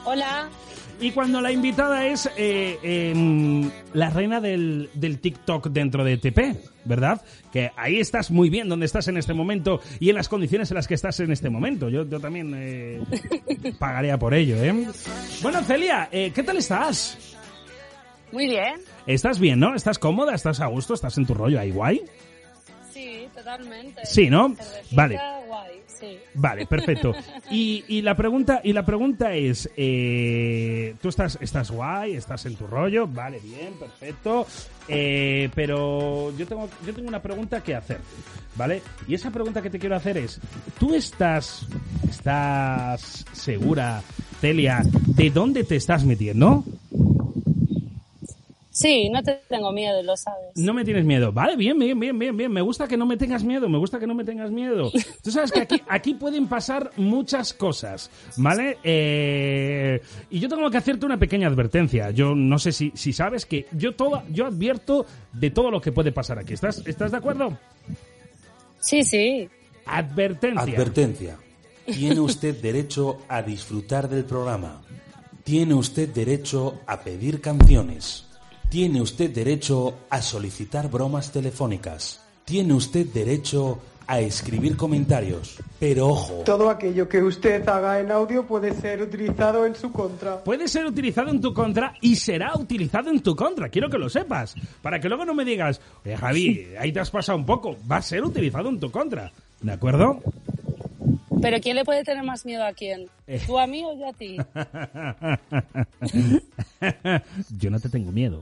Hola. 0.05 0.47
Y 0.99 1.11
cuando 1.11 1.41
la 1.41 1.51
invitada 1.51 2.05
es 2.07 2.29
eh, 2.37 2.77
em, 2.81 3.69
la 3.93 4.09
reina 4.09 4.39
del, 4.39 4.89
del, 4.93 5.19
TikTok 5.19 5.67
dentro 5.67 6.03
de 6.03 6.17
TP, 6.17 6.55
¿verdad? 6.85 7.21
Que 7.51 7.71
ahí 7.75 7.99
estás 7.99 8.31
muy 8.31 8.49
bien 8.49 8.69
donde 8.69 8.85
estás 8.85 9.07
en 9.07 9.17
este 9.17 9.33
momento 9.33 9.81
y 9.99 10.09
en 10.09 10.15
las 10.15 10.29
condiciones 10.29 10.71
en 10.71 10.75
las 10.75 10.87
que 10.87 10.93
estás 10.93 11.19
en 11.19 11.31
este 11.31 11.49
momento. 11.49 11.89
Yo, 11.89 12.07
yo 12.07 12.19
también 12.19 12.53
eh, 12.55 13.01
pagaría 13.79 14.17
por 14.17 14.33
ello, 14.33 14.55
¿eh? 14.63 14.87
Bueno, 15.41 15.61
Celia, 15.63 16.09
eh, 16.11 16.31
¿qué 16.33 16.43
tal 16.43 16.57
estás? 16.57 17.17
Muy 18.31 18.47
bien. 18.47 18.81
¿Estás 19.05 19.39
bien, 19.39 19.59
no? 19.59 19.75
¿Estás 19.75 19.99
cómoda? 19.99 20.33
¿Estás 20.33 20.59
a 20.59 20.67
gusto? 20.67 20.93
¿Estás 20.93 21.17
en 21.17 21.25
tu 21.25 21.33
rollo 21.33 21.59
ahí 21.59 21.71
guay? 21.71 22.01
Sí, 23.03 23.27
totalmente. 23.33 24.05
Sí, 24.05 24.29
¿no? 24.29 24.55
Vale. 24.91 25.19
Vale, 26.33 26.65
perfecto. 26.65 27.13
Y, 27.49 28.01
la 28.01 28.15
pregunta 28.15 28.61
y 28.63 28.73
la 28.73 28.85
pregunta 28.85 29.33
es, 29.33 29.69
eh, 29.77 30.95
tú 31.01 31.09
estás 31.09 31.37
estás 31.39 31.71
guay, 31.71 32.15
estás 32.15 32.45
en 32.45 32.55
tu 32.55 32.67
rollo, 32.67 33.07
vale, 33.07 33.39
bien, 33.39 33.73
perfecto. 33.79 34.45
Eh, 34.87 35.49
pero 35.55 36.35
yo 36.37 36.45
tengo 36.45 36.69
yo 36.85 36.93
tengo 36.93 37.07
una 37.07 37.21
pregunta 37.21 37.61
que 37.61 37.75
hacerte, 37.75 38.03
¿vale? 38.55 38.81
Y 39.07 39.13
esa 39.13 39.31
pregunta 39.31 39.61
que 39.61 39.69
te 39.69 39.79
quiero 39.79 39.95
hacer 39.95 40.17
es, 40.17 40.41
¿tú 40.79 40.93
estás 40.93 41.67
estás 42.09 43.25
segura, 43.31 44.01
Celia, 44.41 44.81
de 44.83 45.29
dónde 45.29 45.63
te 45.63 45.77
estás 45.77 46.03
metiendo? 46.03 46.65
Sí, 48.73 49.07
no 49.11 49.21
te 49.21 49.39
tengo 49.47 49.71
miedo, 49.71 50.01
lo 50.01 50.17
sabes. 50.17 50.49
No 50.55 50.73
me 50.73 50.83
tienes 50.83 51.05
miedo. 51.05 51.31
Vale, 51.31 51.55
bien, 51.55 51.77
bien, 51.77 51.99
bien, 51.99 52.17
bien, 52.17 52.35
bien. 52.35 52.51
Me 52.51 52.61
gusta 52.61 52.87
que 52.87 52.97
no 52.97 53.05
me 53.05 53.17
tengas 53.17 53.43
miedo, 53.43 53.69
me 53.69 53.77
gusta 53.77 53.99
que 53.99 54.07
no 54.07 54.15
me 54.15 54.23
tengas 54.25 54.49
miedo. 54.49 54.91
Tú 55.21 55.29
sabes 55.29 55.51
que 55.51 55.61
aquí, 55.61 55.79
aquí 55.87 56.15
pueden 56.15 56.47
pasar 56.47 56.89
muchas 56.97 57.53
cosas, 57.53 58.09
¿vale? 58.35 58.79
Eh, 58.83 60.01
y 60.31 60.39
yo 60.39 60.49
tengo 60.49 60.71
que 60.71 60.77
hacerte 60.77 61.05
una 61.05 61.19
pequeña 61.19 61.47
advertencia. 61.49 62.09
Yo 62.09 62.33
no 62.33 62.57
sé 62.57 62.71
si, 62.71 62.91
si 62.95 63.13
sabes 63.13 63.45
que 63.45 63.67
yo, 63.73 63.95
todo, 63.95 64.23
yo 64.31 64.47
advierto 64.47 65.05
de 65.31 65.51
todo 65.51 65.69
lo 65.69 65.79
que 65.79 65.91
puede 65.91 66.11
pasar 66.11 66.39
aquí. 66.39 66.53
¿Estás, 66.53 66.81
¿Estás 66.87 67.11
de 67.11 67.17
acuerdo? 67.17 67.55
Sí, 68.79 69.03
sí. 69.03 69.47
Advertencia. 69.85 70.61
Advertencia. 70.63 71.37
Tiene 71.85 72.19
usted 72.19 72.59
derecho 72.59 73.19
a 73.27 73.43
disfrutar 73.43 74.09
del 74.09 74.25
programa. 74.25 74.81
Tiene 75.43 75.75
usted 75.75 76.09
derecho 76.09 76.79
a 76.87 77.01
pedir 77.01 77.39
canciones. 77.39 78.32
Tiene 78.73 79.03
usted 79.03 79.29
derecho 79.29 79.99
a 80.09 80.19
solicitar 80.19 80.89
bromas 80.89 81.31
telefónicas. 81.31 82.19
Tiene 82.43 82.73
usted 82.73 83.05
derecho 83.05 83.77
a 84.07 84.19
escribir 84.19 84.75
comentarios. 84.75 85.59
Pero 85.79 86.07
ojo. 86.07 86.41
Todo 86.43 86.71
aquello 86.71 87.07
que 87.07 87.21
usted 87.21 87.69
haga 87.69 87.99
en 87.99 88.11
audio 88.11 88.47
puede 88.47 88.73
ser 88.73 89.03
utilizado 89.03 89.67
en 89.67 89.75
su 89.75 89.91
contra. 89.91 90.43
Puede 90.43 90.67
ser 90.67 90.87
utilizado 90.87 91.29
en 91.29 91.39
tu 91.39 91.53
contra 91.53 91.93
y 92.01 92.15
será 92.15 92.53
utilizado 92.55 93.11
en 93.11 93.21
tu 93.21 93.35
contra. 93.35 93.69
Quiero 93.69 93.91
que 93.91 93.99
lo 93.99 94.09
sepas. 94.09 94.55
Para 94.81 94.99
que 94.99 95.07
luego 95.07 95.23
no 95.23 95.35
me 95.35 95.45
digas, 95.45 95.79
oye 96.03 96.17
Javi, 96.17 96.69
ahí 96.79 96.91
te 96.91 96.99
has 96.99 97.11
pasado 97.11 97.37
un 97.37 97.45
poco. 97.45 97.77
Va 97.89 97.97
a 97.97 98.01
ser 98.01 98.23
utilizado 98.23 98.69
en 98.69 98.79
tu 98.79 98.89
contra. 98.89 99.31
¿De 99.61 99.71
acuerdo? 99.71 100.19
Pero 101.43 101.59
¿quién 101.61 101.75
le 101.75 101.85
puede 101.85 102.03
tener 102.03 102.23
más 102.23 102.43
miedo 102.43 102.65
a 102.65 102.73
quién? 102.73 103.05
Eh. 103.27 103.39
¿Tú 103.45 103.59
a 103.59 103.67
mí 103.67 103.83
o 103.85 103.93
yo 103.95 104.07
a 104.07 104.13
ti? 104.13 104.37
yo 107.59 107.69
no 107.69 107.79
te 107.79 107.89
tengo 107.89 108.11
miedo. 108.11 108.41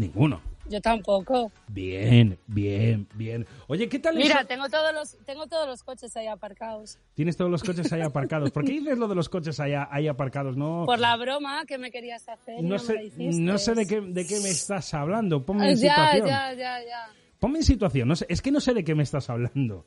Ninguno. 0.00 0.40
Yo 0.66 0.80
tampoco. 0.80 1.52
Bien, 1.68 2.38
bien, 2.46 3.06
bien. 3.14 3.46
Oye, 3.66 3.86
¿qué 3.86 3.98
tal 3.98 4.16
Mira, 4.16 4.44
tengo 4.44 4.66
todos 4.70 4.94
los 4.94 5.18
tengo 5.26 5.46
todos 5.46 5.68
los 5.68 5.82
coches 5.82 6.16
ahí 6.16 6.26
aparcados. 6.26 6.98
Tienes 7.14 7.36
todos 7.36 7.50
los 7.50 7.62
coches 7.62 7.92
ahí 7.92 8.00
aparcados. 8.00 8.50
¿Por 8.50 8.64
qué 8.64 8.72
dices 8.72 8.96
lo 8.96 9.08
de 9.08 9.14
los 9.14 9.28
coches 9.28 9.60
ahí, 9.60 9.74
ahí 9.74 10.08
aparcados? 10.08 10.56
No. 10.56 10.84
Por 10.86 10.98
la 10.98 11.16
broma 11.18 11.66
que 11.66 11.76
me 11.76 11.90
querías 11.90 12.26
hacer. 12.30 12.62
No, 12.62 12.78
sé, 12.78 13.12
no 13.18 13.58
sé 13.58 13.74
de 13.74 13.86
qué, 13.86 14.00
de 14.00 14.26
qué 14.26 14.40
me 14.40 14.48
estás 14.48 14.94
hablando. 14.94 15.44
Ponme 15.44 15.70
en 15.70 15.76
situación. 15.76 16.26
Ya, 16.26 16.54
ya, 16.54 16.78
ya. 16.82 17.08
Ponme 17.38 17.58
en 17.58 17.64
situación. 17.64 18.08
No 18.08 18.16
sé, 18.16 18.24
es 18.30 18.40
que 18.40 18.50
no 18.50 18.60
sé 18.60 18.72
de 18.72 18.82
qué 18.82 18.94
me 18.94 19.02
estás 19.02 19.28
hablando. 19.28 19.86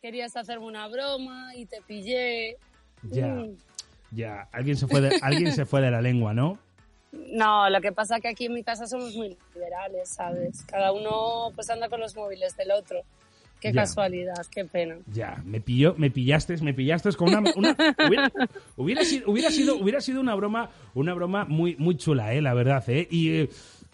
Querías 0.00 0.36
hacerme 0.36 0.66
una 0.66 0.86
broma 0.86 1.56
y 1.56 1.66
te 1.66 1.82
pillé. 1.82 2.58
Ya. 3.02 3.26
Mm. 3.26 3.56
Ya. 4.12 4.48
Alguien 4.52 4.76
se 4.76 4.86
fue 4.86 5.00
de, 5.00 5.18
alguien 5.20 5.52
se 5.52 5.64
fue 5.64 5.80
de 5.80 5.90
la 5.90 6.00
lengua, 6.00 6.32
¿no? 6.32 6.60
No, 7.32 7.68
lo 7.70 7.80
que 7.80 7.92
pasa 7.92 8.16
es 8.16 8.22
que 8.22 8.28
aquí 8.28 8.46
en 8.46 8.54
mi 8.54 8.62
casa 8.62 8.86
somos 8.86 9.14
muy 9.14 9.36
liberales, 9.54 10.08
¿sabes? 10.08 10.64
Cada 10.64 10.92
uno 10.92 11.52
pues 11.54 11.68
anda 11.70 11.88
con 11.88 12.00
los 12.00 12.16
móviles 12.16 12.56
del 12.56 12.70
otro. 12.70 13.02
Qué 13.60 13.72
casualidad, 13.72 14.46
qué 14.50 14.64
pena. 14.64 14.96
Ya, 15.12 15.42
me 15.44 15.60
pilló, 15.60 15.94
me 15.96 16.10
pillaste, 16.10 16.56
me 16.58 16.74
pillaste 16.74 17.12
con 17.14 17.28
una, 17.28 17.74
hubiera, 18.76 19.02
sido, 19.02 19.30
hubiera 19.30 19.50
sido 19.50 19.76
hubiera 19.78 20.00
sido 20.00 20.20
una 20.20 20.34
broma, 20.34 20.70
una 20.94 21.14
broma 21.14 21.46
muy 21.46 21.74
muy 21.76 21.96
chula, 21.96 22.34
eh, 22.34 22.42
la 22.42 22.52
verdad, 22.54 22.84
eh. 22.88 23.08
Y 23.10 23.30
eh, 23.30 23.48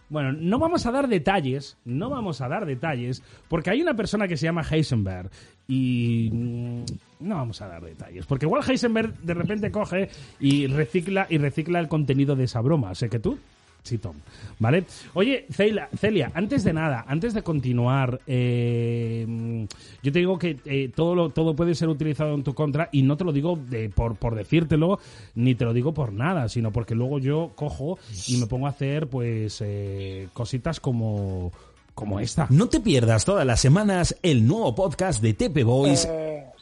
bueno, 0.09 0.33
no 0.33 0.59
vamos 0.59 0.85
a 0.85 0.91
dar 0.91 1.09
detalles, 1.09 1.79
no 1.85 2.11
vamos 2.11 2.41
a 2.41 2.49
dar 2.49 2.67
detalles, 2.67 3.23
porque 3.49 3.71
hay 3.71 3.81
una 3.81 3.95
persona 3.95 4.29
que 4.29 4.37
se 4.37 4.45
llama 4.45 4.67
Heisenberg 4.69 5.31
y 5.75 6.29
mm, 6.31 6.85
no 7.21 7.37
vamos 7.37 7.63
a 7.63 7.69
dar 7.69 7.83
detalles, 7.83 8.27
porque 8.27 8.45
igual 8.45 8.63
Heisenberg 8.69 9.19
de 9.21 9.33
repente 9.33 9.71
coge 9.71 10.11
y 10.39 10.67
recicla 10.67 11.27
y 11.31 11.39
recicla 11.39 11.81
el 11.81 11.89
contenido 11.89 12.37
de 12.37 12.45
esa 12.45 12.61
broma. 12.61 12.95
Sé 12.95 13.09
que 13.09 13.19
tú 13.19 13.39
Sí, 13.83 13.99
Tom. 13.99 14.15
¿Vale? 14.61 14.85
Oye, 15.15 15.45
Celia, 15.51 15.89
Celia, 15.97 16.31
antes 16.35 16.63
de 16.63 16.73
nada, 16.73 17.05
antes 17.09 17.35
de 17.35 17.43
continuar, 17.43 18.21
eh, 18.29 19.67
yo 20.05 20.13
te 20.13 20.21
digo 20.21 20.39
que 20.39 20.57
eh, 20.67 20.93
todo, 20.95 21.17
lo, 21.17 21.31
todo 21.31 21.57
puede 21.57 21.75
ser 21.75 21.89
utilizado 21.89 22.33
en 22.35 22.45
tu 22.45 22.55
contra 22.55 22.89
y 22.93 23.03
no 23.03 23.17
te 23.17 23.25
lo 23.25 23.33
digo 23.33 23.59
por, 23.97 24.15
por 24.15 24.37
decírtelo, 24.37 25.01
ni 25.35 25.57
te 25.57 25.65
lo 25.65 25.73
digo 25.73 25.93
por 25.93 26.13
nada, 26.13 26.49
sino 26.49 26.71
porque 26.71 26.95
luego 26.95 27.19
yo 27.19 27.51
cojo 27.57 27.99
y 28.29 28.37
me 28.37 28.47
pongo 28.47 28.69
a 28.69 28.71
hacer, 28.71 29.09
pues, 29.09 29.61
eh, 29.65 30.29
cositas 30.33 30.79
como 30.79 31.51
como 31.95 32.21
esta. 32.21 32.47
No 32.51 32.69
te 32.69 32.81
pierdas 32.81 33.25
todas 33.25 33.47
las 33.47 33.61
semanas 33.61 34.17
el 34.23 34.47
nuevo 34.47 34.75
podcast 34.75 35.23
de 35.23 35.35
Tepe 35.35 35.65
Boys 35.65 36.09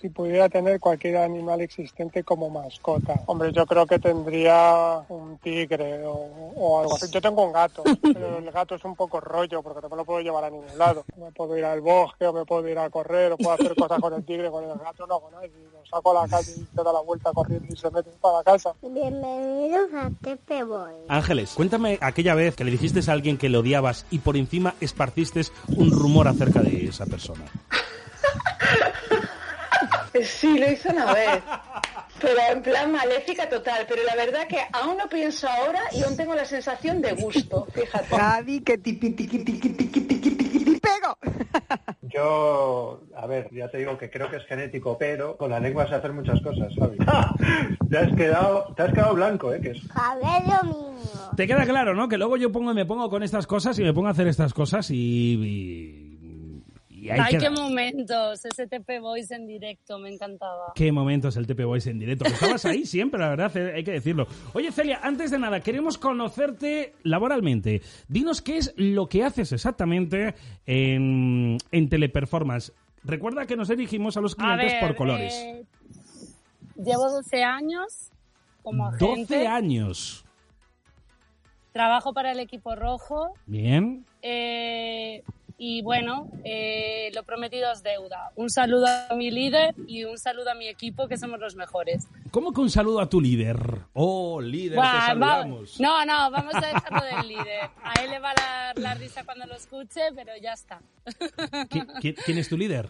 si 0.01 0.09
pudiera 0.09 0.49
tener 0.49 0.81
cualquier 0.81 1.19
animal 1.19 1.61
existente 1.61 2.25
como 2.25 2.49
mascota. 2.49 3.21
Hombre, 3.27 3.53
yo 3.53 3.67
creo 3.67 3.87
que 3.87 3.99
tendría 3.99 5.05
un 5.11 5.37
tigre 5.39 6.03
o, 6.07 6.81
algo 6.81 6.95
así. 6.95 7.11
Yo 7.13 7.21
tengo 7.21 7.45
un 7.45 7.53
gato, 7.53 7.83
pero 8.03 8.39
el 8.39 8.51
gato 8.51 8.77
es 8.77 8.85
un 8.85 8.97
poco 8.97 9.21
rollo 9.21 9.63
porque 9.63 9.83
no 9.83 9.91
me 9.91 9.97
lo 9.97 10.05
puedo 10.07 10.21
llevar 10.21 10.45
a 10.45 10.51
ningún 10.51 10.79
lado. 10.79 11.05
Me 11.19 11.31
puedo 11.33 11.57
ir 11.59 11.65
al 11.65 11.83
bosque 11.83 12.27
o 12.27 12.33
me 12.33 12.47
puedo 12.47 12.67
ir 12.69 12.79
a 12.79 12.89
correr 12.89 13.33
o 13.33 13.37
puedo 13.37 13.53
hacer 13.53 13.75
cosas 13.75 14.01
con 14.01 14.15
el 14.15 14.25
tigre, 14.25 14.51
con 14.51 14.65
el 14.65 14.79
gato 14.79 15.07
no 15.07 15.21
nada. 15.31 15.47
Y 15.47 15.51
lo 15.51 15.85
saco 15.85 16.17
a 16.17 16.23
la 16.23 16.29
calle 16.29 16.53
y 16.53 16.77
se 16.77 16.83
da 16.83 16.93
la 16.93 17.01
vuelta 17.01 17.31
corriendo 17.35 17.67
y 17.71 17.77
se 17.77 17.91
mete 17.91 18.11
para 18.23 18.39
la 18.39 18.45
casa. 18.45 18.73
Bienvenidos 18.81 19.93
a 19.95 20.11
Tepe 20.23 20.65
Boy. 20.65 20.95
Ángeles, 21.09 21.53
cuéntame 21.55 21.99
aquella 22.01 22.35
vez 22.35 22.57
que 22.57 22.65
le 22.65 22.71
dijiste 22.71 23.01
a 23.07 23.13
alguien 23.13 23.37
que 23.37 23.51
le 23.51 23.59
odiabas 23.59 24.07
y 24.11 24.21
por 24.21 24.39
encima 24.39 24.75
esparciste 24.81 25.43
un 25.77 25.91
rumor 25.91 26.27
acerca 26.27 26.61
de 26.61 26.87
esa 26.87 27.05
persona. 27.05 27.45
Sí, 30.23 30.59
lo 30.59 30.71
hice 30.71 30.89
una 30.91 31.13
vez. 31.13 31.43
Pero 32.21 32.39
en 32.51 32.63
plan 32.63 32.93
maléfica 32.93 33.49
total. 33.49 33.87
Pero 33.89 34.03
la 34.05 34.15
verdad 34.17 34.47
que 34.49 34.59
aún 34.73 34.97
no 34.99 35.09
pienso 35.09 35.49
ahora 35.49 35.81
y 35.93 36.03
aún 36.03 36.17
tengo 36.17 36.35
la 36.35 36.45
sensación 36.45 37.01
de 37.01 37.13
gusto, 37.13 37.67
fíjate. 37.73 38.15
Javi, 38.17 38.61
que 38.61 38.79
tiqui, 38.79 39.11
tiqui, 39.11 39.39
tiqui, 39.45 39.71
tiqui, 39.71 40.01
tiqui, 40.01 40.31
tiqui, 40.31 40.81
pego. 40.81 41.17
Yo, 42.03 43.03
a 43.17 43.27
ver, 43.27 43.49
ya 43.53 43.69
te 43.71 43.79
digo 43.79 43.97
que 43.97 44.11
creo 44.11 44.29
que 44.29 44.37
es 44.39 44.47
genético, 44.47 44.99
pero 44.99 45.37
con 45.37 45.51
la 45.51 45.61
lengua 45.61 45.87
se 45.89 45.95
hacen 45.95 46.15
muchas 46.15 46.41
cosas, 46.41 46.73
Javi. 46.79 46.99
te 47.91 47.99
has 47.99 48.15
quedado, 48.17 48.75
te 48.77 48.83
has 48.83 48.93
quedado 48.93 49.15
blanco, 49.15 49.53
¿eh? 49.55 49.61
Que 49.61 49.71
es... 49.71 49.79
Javier 49.89 50.43
Domingo. 50.61 50.97
Te 51.37 51.47
queda 51.47 51.65
claro, 51.65 51.95
¿no? 51.95 52.09
Que 52.09 52.19
luego 52.19 52.37
yo 52.37 52.51
pongo, 52.51 52.75
me 52.75 52.85
pongo 52.85 53.09
con 53.09 53.23
estas 53.23 53.47
cosas 53.47 53.79
y 53.79 53.85
me 53.85 53.95
pongo 53.95 54.09
a 54.09 54.11
hacer 54.11 54.27
estas 54.27 54.53
cosas 54.53 54.91
y... 54.91 54.97
y- 54.97 56.00
y 57.01 57.11
Ay, 57.11 57.31
queda. 57.31 57.41
qué 57.41 57.51
momentos. 57.51 58.45
Ese 58.45 58.67
TP 58.67 59.01
Voice 59.01 59.35
en 59.35 59.47
directo, 59.47 59.99
me 59.99 60.09
encantaba. 60.13 60.73
Qué 60.75 60.93
momentos 60.93 61.37
el 61.37 61.47
TP 61.47 61.65
Boys 61.65 61.87
en 61.87 61.99
directo. 61.99 62.25
Que 62.25 62.33
Estabas 62.33 62.65
ahí 62.67 62.85
siempre, 62.85 63.19
la 63.21 63.31
verdad, 63.31 63.57
eh, 63.57 63.73
hay 63.77 63.85
que 63.85 63.93
decirlo. 63.93 64.27
Oye, 64.53 64.71
Celia, 64.73 65.01
antes 65.03 65.31
de 65.31 65.39
nada, 65.39 65.61
queremos 65.61 65.97
conocerte 65.99 66.95
laboralmente. 67.03 67.81
Dinos 68.09 68.43
qué 68.43 68.59
es 68.59 68.75
lo 68.77 69.09
que 69.09 69.25
haces 69.25 69.53
exactamente 69.53 70.35
en, 70.67 71.57
en 71.73 71.89
Teleperformance. 71.89 72.73
Recuerda 73.03 73.47
que 73.47 73.57
nos 73.57 73.69
dirigimos 73.69 74.17
a 74.17 74.21
los 74.21 74.35
A 74.35 74.37
clientes 74.37 74.73
ver, 74.73 74.81
por 74.89 74.97
colores. 74.97 75.33
eh, 75.35 75.65
llevo 76.77 77.11
12 77.11 77.43
años 77.43 78.11
como 78.63 78.87
agente. 78.89 79.35
12 79.37 79.47
años. 79.47 80.25
Trabajo 81.73 82.13
para 82.13 82.33
el 82.33 82.41
equipo 82.41 82.75
rojo. 82.75 83.33
Bien. 83.47 84.05
eh, 84.23 85.23
y 85.63 85.83
bueno, 85.83 86.27
eh, 86.43 87.11
lo 87.15 87.23
prometido 87.23 87.71
es 87.71 87.83
deuda. 87.83 88.31
Un 88.35 88.49
saludo 88.49 88.87
a 88.87 89.15
mi 89.15 89.31
líder 89.31 89.75
y 89.87 90.05
un 90.05 90.17
saludo 90.17 90.51
a 90.51 90.55
mi 90.55 90.67
equipo, 90.69 91.07
que 91.07 91.19
somos 91.19 91.39
los 91.39 91.55
mejores. 91.55 92.09
¿Cómo 92.31 92.51
que 92.55 92.63
un 92.63 92.71
saludo 92.71 92.99
a 92.99 93.11
tu 93.11 93.21
líder? 93.21 93.59
Oh, 93.93 94.41
líder, 94.41 94.77
Buah, 94.77 94.91
te 94.91 94.97
va- 94.97 95.07
saludamos. 95.07 95.79
no, 95.79 96.05
no, 96.07 96.31
vamos 96.31 96.55
a 96.55 96.61
dejarlo 96.63 97.05
del 97.05 97.29
líder. 97.29 97.69
A 97.85 97.93
él 98.03 98.11
le 98.11 98.19
va 98.21 98.31
a 98.31 98.35
dar 98.35 98.79
la 98.79 98.95
risa 98.95 99.23
cuando 99.25 99.45
lo 99.45 99.55
escuche, 99.55 100.01
pero 100.15 100.33
ya 100.41 100.55
está. 100.55 100.81
¿Qui- 101.05 101.87
qui- 102.01 102.17
¿Quién 102.25 102.39
es 102.39 102.49
tu 102.49 102.57
líder? 102.57 102.89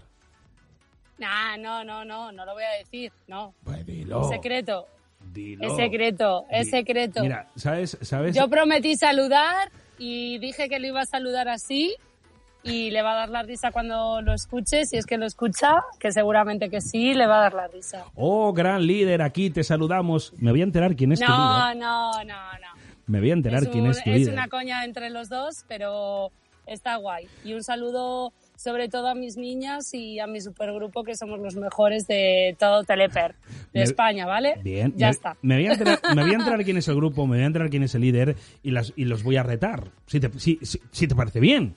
Nah, 1.18 1.56
no, 1.56 1.82
no, 1.82 2.04
no, 2.04 2.30
no 2.30 2.44
lo 2.46 2.52
voy 2.54 2.62
a 2.62 2.78
decir, 2.78 3.12
no. 3.26 3.52
Pues 3.64 3.84
dilo. 3.84 4.28
Secreto, 4.28 4.86
dilo. 5.32 5.66
es 5.66 5.76
secreto, 5.76 6.44
es 6.50 6.70
secreto. 6.70 7.20
Mira, 7.22 7.48
¿sabes? 7.56 7.98
¿sabes? 8.02 8.34
Yo 8.36 8.48
prometí 8.48 8.96
saludar 8.96 9.70
y 9.98 10.38
dije 10.38 10.68
que 10.68 10.78
lo 10.78 10.86
iba 10.86 11.00
a 11.02 11.06
saludar 11.06 11.48
así 11.48 11.96
y 12.62 12.90
le 12.90 13.02
va 13.02 13.12
a 13.12 13.16
dar 13.16 13.28
la 13.30 13.42
risa 13.42 13.70
cuando 13.72 14.20
lo 14.22 14.32
escuche, 14.34 14.84
si 14.84 14.96
es 14.96 15.06
que 15.06 15.16
lo 15.18 15.26
escucha, 15.26 15.76
que 15.98 16.12
seguramente 16.12 16.68
que 16.68 16.80
sí, 16.80 17.14
le 17.14 17.26
va 17.26 17.38
a 17.38 17.42
dar 17.42 17.54
la 17.54 17.68
risa. 17.68 18.04
Oh, 18.14 18.52
gran 18.52 18.86
líder, 18.86 19.22
aquí 19.22 19.50
te 19.50 19.64
saludamos. 19.64 20.34
Me 20.38 20.50
voy 20.50 20.60
a 20.60 20.64
enterar 20.64 20.94
quién 20.96 21.12
es 21.12 21.20
tu 21.20 21.24
líder. 21.26 21.38
No, 21.38 21.74
no, 21.74 22.12
no, 22.12 22.24
no. 22.24 22.80
Me 23.06 23.18
voy 23.20 23.30
a 23.30 23.34
enterar 23.34 23.62
Es, 23.64 23.68
quién 23.70 23.84
un- 23.84 23.90
es 23.90 24.04
tu 24.04 24.10
es 24.10 24.16
líder. 24.18 24.32
una 24.34 24.48
coña 24.48 24.84
entre 24.84 25.10
los 25.10 25.28
dos, 25.28 25.64
pero 25.68 26.30
está 26.66 26.96
guay. 26.96 27.26
Y 27.44 27.54
un 27.54 27.64
saludo 27.64 28.32
sobre 28.56 28.90
todo 28.90 29.08
a 29.08 29.14
mis 29.14 29.38
niñas 29.38 29.94
y 29.94 30.20
a 30.20 30.26
mi 30.26 30.40
supergrupo, 30.42 31.02
que 31.02 31.16
somos 31.16 31.40
los 31.40 31.56
mejores 31.56 32.06
de 32.06 32.54
todo 32.58 32.84
Teleper, 32.84 33.34
de 33.72 33.80
Me- 33.80 33.82
España, 33.82 34.26
¿vale? 34.26 34.60
Bien. 34.62 34.92
Ya 34.96 35.06
me, 35.06 35.10
está. 35.12 35.36
Me 35.40 35.54
voy, 35.56 35.66
a 35.66 35.72
enterar, 35.72 35.98
me 36.14 36.22
voy 36.22 36.32
a 36.32 36.34
enterar 36.34 36.62
quién 36.62 36.76
es 36.76 36.86
el 36.86 36.94
grupo, 36.96 37.26
me 37.26 37.36
voy 37.36 37.42
a 37.44 37.46
enterar 37.46 37.70
quién 37.70 37.84
es 37.84 37.94
el 37.94 38.02
líder 38.02 38.36
y, 38.62 38.72
las, 38.72 38.92
y 38.96 39.06
los 39.06 39.22
voy 39.22 39.38
a 39.38 39.42
retar. 39.42 39.84
Si 40.06 40.20
te, 40.20 40.30
si, 40.38 40.58
si- 40.62 40.80
si 40.92 41.08
te 41.08 41.14
parece 41.14 41.40
bien. 41.40 41.74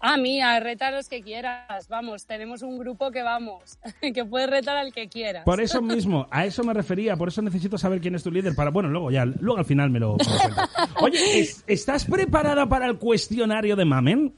Ah, 0.00 0.16
mía, 0.16 0.60
reta 0.60 0.88
a 0.88 0.90
los 0.92 1.08
que 1.08 1.22
quieras. 1.22 1.88
Vamos, 1.88 2.24
tenemos 2.24 2.62
un 2.62 2.78
grupo 2.78 3.10
que 3.10 3.22
vamos, 3.22 3.78
que 4.14 4.24
puedes 4.24 4.48
retar 4.48 4.76
al 4.76 4.92
que 4.92 5.08
quieras. 5.08 5.44
Por 5.44 5.60
eso 5.60 5.82
mismo, 5.82 6.26
a 6.30 6.44
eso 6.46 6.62
me 6.62 6.72
refería, 6.72 7.16
por 7.16 7.28
eso 7.28 7.42
necesito 7.42 7.76
saber 7.78 8.00
quién 8.00 8.14
es 8.14 8.22
tu 8.22 8.30
líder 8.30 8.54
para, 8.54 8.70
bueno, 8.70 8.88
luego 8.88 9.10
ya, 9.10 9.24
luego 9.24 9.58
al 9.58 9.64
final 9.64 9.90
me 9.90 9.98
lo, 9.98 10.16
me 10.16 10.24
lo 10.24 10.38
cuentas. 10.40 10.70
Oye, 11.02 11.40
¿es- 11.40 11.64
¿estás 11.66 12.04
preparada 12.04 12.68
para 12.68 12.86
el 12.86 12.96
cuestionario 12.98 13.74
de 13.74 13.84
Mamen? 13.84 14.32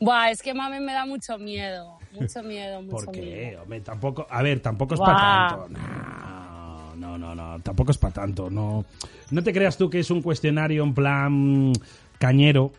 Buah, 0.00 0.30
es 0.30 0.42
que 0.42 0.52
mami 0.52 0.80
me 0.80 0.92
da 0.92 1.06
mucho 1.06 1.38
miedo. 1.38 1.96
Mucho 2.12 2.42
miedo, 2.42 2.82
mucho 2.82 3.06
¿Por 3.06 3.12
qué? 3.12 3.20
miedo. 3.22 3.62
Hombre, 3.62 3.80
tampoco, 3.80 4.26
a 4.28 4.42
ver, 4.42 4.60
tampoco 4.60 4.94
es 4.94 5.00
para 5.00 5.48
tanto. 5.48 5.68
No, 5.68 6.96
no, 6.96 7.18
no, 7.18 7.34
no, 7.34 7.60
tampoco 7.60 7.92
es 7.92 7.98
para 7.98 8.12
tanto. 8.12 8.50
No, 8.50 8.84
no 9.30 9.42
te 9.42 9.52
creas 9.52 9.76
tú 9.78 9.88
que 9.88 10.00
es 10.00 10.10
un 10.10 10.20
cuestionario 10.20 10.82
en 10.82 10.92
plan 10.92 11.72
cañero. 12.18 12.72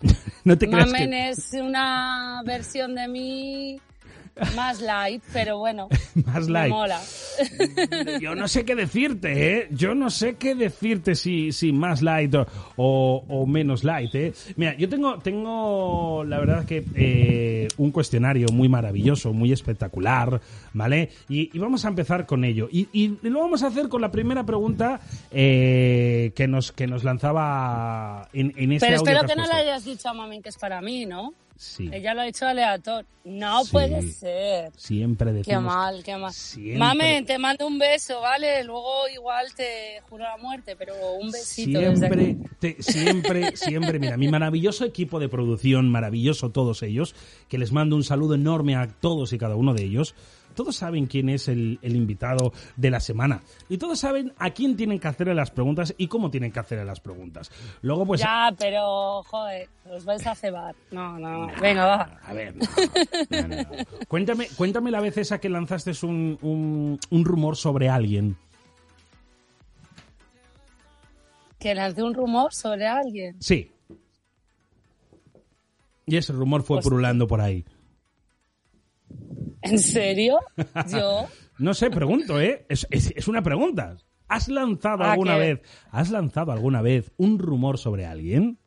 no 0.44 0.56
te 0.58 0.68
creas 0.68 0.86
Mamen 0.86 1.10
que 1.10 1.28
es 1.30 1.52
una 1.54 2.42
versión 2.44 2.94
de 2.94 3.08
mí 3.08 3.80
más 4.56 4.80
light, 4.80 5.22
pero 5.32 5.58
bueno, 5.58 5.88
más 6.26 6.46
me 6.46 6.52
light. 6.52 6.70
mola. 6.70 7.00
Yo 8.20 8.34
no 8.34 8.48
sé 8.48 8.64
qué 8.64 8.74
decirte, 8.74 9.58
¿eh? 9.58 9.68
Yo 9.70 9.94
no 9.94 10.10
sé 10.10 10.36
qué 10.36 10.54
decirte 10.54 11.14
si, 11.14 11.52
si 11.52 11.72
más 11.72 12.02
light 12.02 12.34
o, 12.34 12.46
o- 12.76 13.24
o 13.28 13.46
menos 13.46 13.84
light, 13.84 14.14
¿eh? 14.14 14.32
Mira, 14.56 14.76
yo 14.76 14.88
tengo, 14.88 15.18
tengo 15.18 16.24
la 16.24 16.38
verdad 16.38 16.64
que 16.64 16.84
eh, 16.94 17.68
un 17.78 17.90
cuestionario 17.90 18.46
muy 18.52 18.68
maravilloso, 18.68 19.32
muy 19.32 19.52
espectacular, 19.52 20.40
¿vale? 20.72 21.10
Y, 21.28 21.50
y 21.56 21.58
vamos 21.58 21.84
a 21.84 21.88
empezar 21.88 22.26
con 22.26 22.44
ello. 22.44 22.68
Y, 22.70 22.88
y 22.92 23.18
lo 23.22 23.40
vamos 23.40 23.62
a 23.62 23.68
hacer 23.68 23.88
con 23.88 24.00
la 24.00 24.10
primera 24.10 24.44
pregunta 24.44 25.00
eh, 25.30 26.32
que, 26.34 26.46
nos, 26.48 26.72
que 26.72 26.86
nos 26.86 27.04
lanzaba 27.04 28.28
en, 28.32 28.52
en 28.56 28.72
ese 28.72 28.86
Pero 28.86 28.96
espero 28.96 29.20
que 29.26 29.36
no 29.36 29.46
le 29.46 29.52
hayas 29.52 29.84
dicho 29.84 30.08
a 30.08 30.14
Mamen 30.14 30.42
que 30.42 30.48
es 30.48 30.56
para 30.58 30.80
mí, 30.80 31.06
¿no? 31.06 31.32
Sí, 31.60 31.90
Ella 31.92 32.14
lo 32.14 32.20
ha 32.20 32.28
hecho 32.28 32.46
aleatorio. 32.46 33.04
No 33.24 33.64
Sí. 33.64 33.72
puede 33.72 34.00
ser. 34.12 34.70
siempre 34.76 35.32
Qué 35.32 35.38
decimos... 35.38 35.64
mal, 35.64 36.04
qué 36.04 36.16
mal. 36.16 36.32
siempre- 36.32 36.78
Mamen, 36.78 37.26
te 37.26 37.36
mando 37.36 37.66
un 37.66 37.78
beso, 37.80 38.20
¿vale? 38.20 38.62
Luego 38.62 39.08
igual 39.12 39.52
te 39.56 40.00
juro 40.08 40.22
la 40.22 40.36
muerte, 40.36 40.76
pero 40.76 40.94
un 41.20 41.32
besito 41.32 41.80
Siempre, 41.80 42.36
te- 42.60 42.76
siempre, 42.80 43.56
siempre, 43.56 43.98
mira, 43.98 44.16
mi 44.16 44.28
maravilloso 44.28 44.84
equipo 44.84 45.18
de 45.18 45.28
producción, 45.28 45.90
maravilloso 45.90 46.50
todos 46.50 46.84
ellos, 46.84 47.16
que 47.48 47.58
les 47.58 47.72
mando 47.72 47.96
un 47.96 48.04
saludo 48.04 48.36
enorme 48.36 48.76
a 48.76 48.86
todos 48.88 49.32
y 49.32 49.38
cada 49.38 49.56
uno 49.56 49.74
de 49.74 49.82
ellos. 49.82 50.14
Todos 50.58 50.74
saben 50.74 51.06
quién 51.06 51.28
es 51.28 51.46
el, 51.46 51.78
el 51.82 51.94
invitado 51.94 52.52
de 52.74 52.90
la 52.90 52.98
semana. 52.98 53.42
Y 53.68 53.78
todos 53.78 54.00
saben 54.00 54.32
a 54.38 54.50
quién 54.50 54.76
tienen 54.76 54.98
que 54.98 55.06
hacerle 55.06 55.32
las 55.32 55.52
preguntas 55.52 55.94
y 55.96 56.08
cómo 56.08 56.32
tienen 56.32 56.50
que 56.50 56.58
hacerle 56.58 56.84
las 56.84 56.98
preguntas. 56.98 57.48
Luego, 57.80 58.04
pues. 58.04 58.20
Ya, 58.22 58.52
pero, 58.58 59.22
joder, 59.22 59.68
os 59.88 60.04
vais 60.04 60.26
a 60.26 60.34
cebar. 60.34 60.74
No, 60.90 61.16
no, 61.16 61.46
no. 61.46 61.52
Venga, 61.62 61.86
va. 61.86 62.18
A 62.24 62.32
ver, 62.32 62.56
no, 62.56 62.66
no, 63.30 63.46
no, 63.48 63.56
no. 63.56 63.68
Cuéntame, 64.08 64.48
cuéntame 64.56 64.90
la 64.90 65.00
vez 65.00 65.16
esa 65.18 65.38
que 65.38 65.48
lanzaste 65.48 65.92
un, 66.02 66.36
un, 66.42 66.98
un 67.08 67.24
rumor 67.24 67.56
sobre 67.56 67.88
alguien. 67.88 68.36
Que 71.60 71.72
lancé 71.72 72.02
un 72.02 72.14
rumor 72.14 72.52
sobre 72.52 72.84
alguien. 72.84 73.36
Sí. 73.40 73.70
Y 76.04 76.16
ese 76.16 76.32
rumor 76.32 76.64
fue 76.64 76.78
Hostia. 76.78 76.90
purulando 76.90 77.28
por 77.28 77.40
ahí. 77.40 77.64
¿En 79.62 79.78
serio? 79.78 80.38
¿Yo? 80.90 81.26
No 81.58 81.74
sé, 81.74 81.90
pregunto, 81.90 82.40
¿eh? 82.40 82.64
Es, 82.68 82.86
es- 82.88 83.12
es 83.16 83.26
una 83.26 83.42
pregunta. 83.42 83.96
¿Has 84.28 84.46
lanzado 84.48 85.02
Ah, 85.02 85.10
alguna 85.12 85.36
vez, 85.36 85.60
has 85.90 86.08
lanzado 86.10 86.52
alguna 86.52 86.82
vez 86.82 87.10
un 87.16 87.36
rumor 87.40 87.78
sobre 87.78 88.06
alguien? 88.06 88.60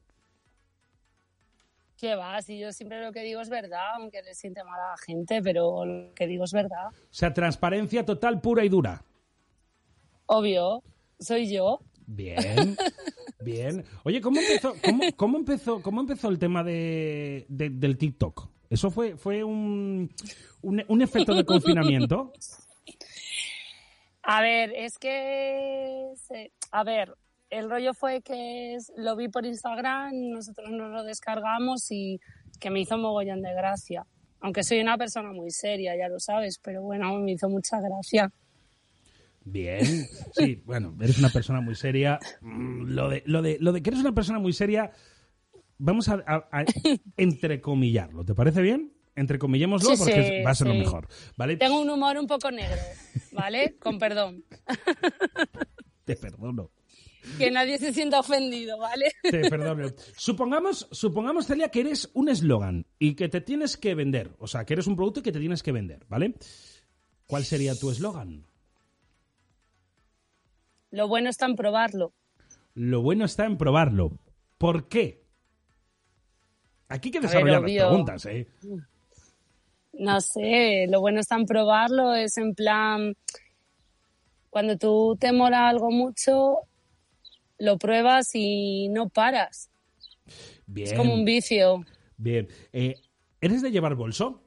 ¿Qué 1.96 2.16
va? 2.16 2.42
Si 2.42 2.60
yo 2.60 2.74
siempre 2.74 3.02
lo 3.02 3.12
que 3.14 3.22
digo 3.22 3.40
es 3.42 3.50
verdad, 3.50 3.94
aunque 3.96 4.22
le 4.24 4.34
siente 4.34 4.64
mal 4.64 4.80
a 4.80 4.92
la 4.92 4.98
gente, 4.98 5.42
pero 5.42 5.86
lo 5.86 6.14
que 6.14 6.28
digo 6.28 6.44
es 6.44 6.52
verdad. 6.52 6.88
O 6.90 6.94
sea, 7.12 7.32
transparencia 7.34 8.04
total, 8.06 8.42
pura 8.42 8.66
y 8.66 8.70
dura. 8.70 9.04
Obvio, 10.26 10.84
soy 11.20 11.50
yo. 11.50 11.80
Bien, 12.08 12.76
bien. 13.40 13.86
Oye, 14.04 14.20
¿cómo 14.20 14.40
empezó, 14.42 14.74
cómo, 14.84 15.04
cómo 15.16 15.38
empezó, 15.38 15.82
cómo 15.82 16.02
empezó 16.02 16.28
el 16.30 16.40
tema 16.40 16.64
de, 16.64 17.46
de- 17.48 17.70
del 17.70 17.98
TikTok? 17.98 18.50
¿Eso 18.72 18.90
fue, 18.90 19.18
fue 19.18 19.44
un, 19.44 20.10
un, 20.62 20.84
un 20.88 21.02
efecto 21.02 21.36
de 21.36 21.44
confinamiento? 21.46 22.32
A 24.24 24.42
ver, 24.42 24.72
es 24.76 24.98
que... 24.98 26.06
A 26.72 26.84
ver, 26.84 27.14
el 27.50 27.70
rollo 27.70 27.94
fue 27.94 28.22
que 28.22 28.78
lo 28.96 29.16
vi 29.18 29.28
por 29.28 29.46
Instagram, 29.46 30.14
nosotros 30.30 30.72
nos 30.72 30.90
lo 30.90 31.04
descargamos 31.04 31.92
y 31.92 32.20
que 32.60 32.70
me 32.70 32.80
hizo 32.80 32.98
mogollón 32.98 33.42
de 33.42 33.54
gracia. 33.54 34.06
Aunque 34.40 34.64
soy 34.64 34.80
una 34.80 34.98
persona 34.98 35.34
muy 35.34 35.52
seria, 35.52 35.96
ya 35.98 36.08
lo 36.08 36.20
sabes, 36.20 36.60
pero 36.60 36.82
bueno, 36.82 37.14
me 37.20 37.34
hizo 37.34 37.50
mucha 37.50 37.82
gracia. 37.82 38.32
Bien, 39.44 39.84
sí, 40.34 40.62
bueno, 40.66 40.96
eres 41.02 41.20
una 41.20 41.30
persona 41.30 41.60
muy 41.62 41.76
seria. 41.76 42.20
Mm, 42.40 42.92
Lo 42.92 43.10
de, 43.10 43.24
lo 43.26 43.42
de, 43.42 43.58
lo 43.60 43.74
de 43.74 43.82
que 43.82 43.90
eres 43.90 44.02
una 44.02 44.14
persona 44.14 44.40
muy 44.40 44.54
seria, 44.54 44.92
vamos 45.82 46.08
a, 46.10 46.24
a- 46.26 46.48
a 46.52 46.66
entrecomillarlo. 47.18 48.24
¿Te 48.24 48.34
parece 48.36 48.62
bien? 48.62 48.94
Entrecomillémoslo 49.16 49.90
Sí, 49.96 49.96
porque 49.98 50.24
sí, 50.38 50.44
va 50.44 50.52
a 50.52 50.56
ser 50.56 50.68
lo 50.68 50.74
mejor, 50.76 51.08
¿vale? 51.36 51.58
Tengo 51.58 51.82
un 51.82 51.90
humor 51.90 52.18
un 52.18 52.28
poco 52.28 52.50
negro, 52.50 52.78
¿vale? 53.34 53.76
Con 53.80 54.00
perdón. 54.00 54.46
Te 56.06 56.16
perdono. 56.16 56.72
Que 57.38 57.52
nadie 57.52 57.78
se 57.78 57.94
sienta 57.94 58.20
ofendido, 58.20 58.78
¿vale? 58.80 59.12
Te 59.22 59.48
perdono. 59.50 59.90
Supongamos, 60.16 60.88
supongamos, 60.92 61.46
Celia, 61.46 61.70
que 61.70 61.82
eres 61.82 62.10
un 62.14 62.30
eslogan 62.30 62.88
y 62.98 63.14
que 63.16 63.30
te 63.30 63.42
tienes 63.42 63.78
que 63.78 63.94
vender. 63.96 64.32
O 64.40 64.48
sea, 64.48 64.66
que 64.66 64.74
eres 64.74 64.88
un 64.88 64.96
producto 64.96 65.20
y 65.20 65.24
que 65.24 65.32
te 65.32 65.40
tienes 65.40 65.62
que 65.62 65.72
vender, 65.72 66.06
¿vale? 66.10 66.34
¿Cuál 67.28 67.44
sería 67.46 67.76
tu 67.78 67.92
eslogan? 67.92 68.46
Lo 70.90 71.08
bueno 71.08 71.30
está 71.30 71.46
en 71.46 71.56
probarlo. 71.56 72.14
Lo 72.74 73.02
bueno 73.02 73.26
está 73.26 73.46
en 73.46 73.58
probarlo. 73.58 74.18
¿Por 74.58 74.88
qué? 74.88 75.21
Aquí 76.92 77.08
hay 77.08 77.12
que 77.12 77.20
ver, 77.20 77.30
desarrollar 77.30 77.62
las 77.62 77.72
preguntas, 77.72 78.26
¿eh? 78.26 78.48
No 79.94 80.20
sé, 80.20 80.88
lo 80.90 81.00
bueno 81.00 81.22
está 81.22 81.36
en 81.36 81.46
probarlo, 81.46 82.14
es 82.14 82.38
en 82.38 82.54
plan, 82.54 83.16
cuando 84.50 84.78
tú 84.78 85.16
te 85.18 85.32
mola 85.32 85.70
algo 85.70 85.90
mucho, 85.90 86.58
lo 87.58 87.78
pruebas 87.78 88.32
y 88.34 88.90
no 88.90 89.08
paras. 89.08 89.70
Bien. 90.66 90.88
Es 90.90 90.94
como 90.94 91.14
un 91.14 91.24
vicio. 91.24 91.86
Bien. 92.18 92.50
Eh, 92.74 92.96
¿Eres 93.40 93.62
de 93.62 93.72
llevar 93.72 93.96
bolso? 93.96 94.44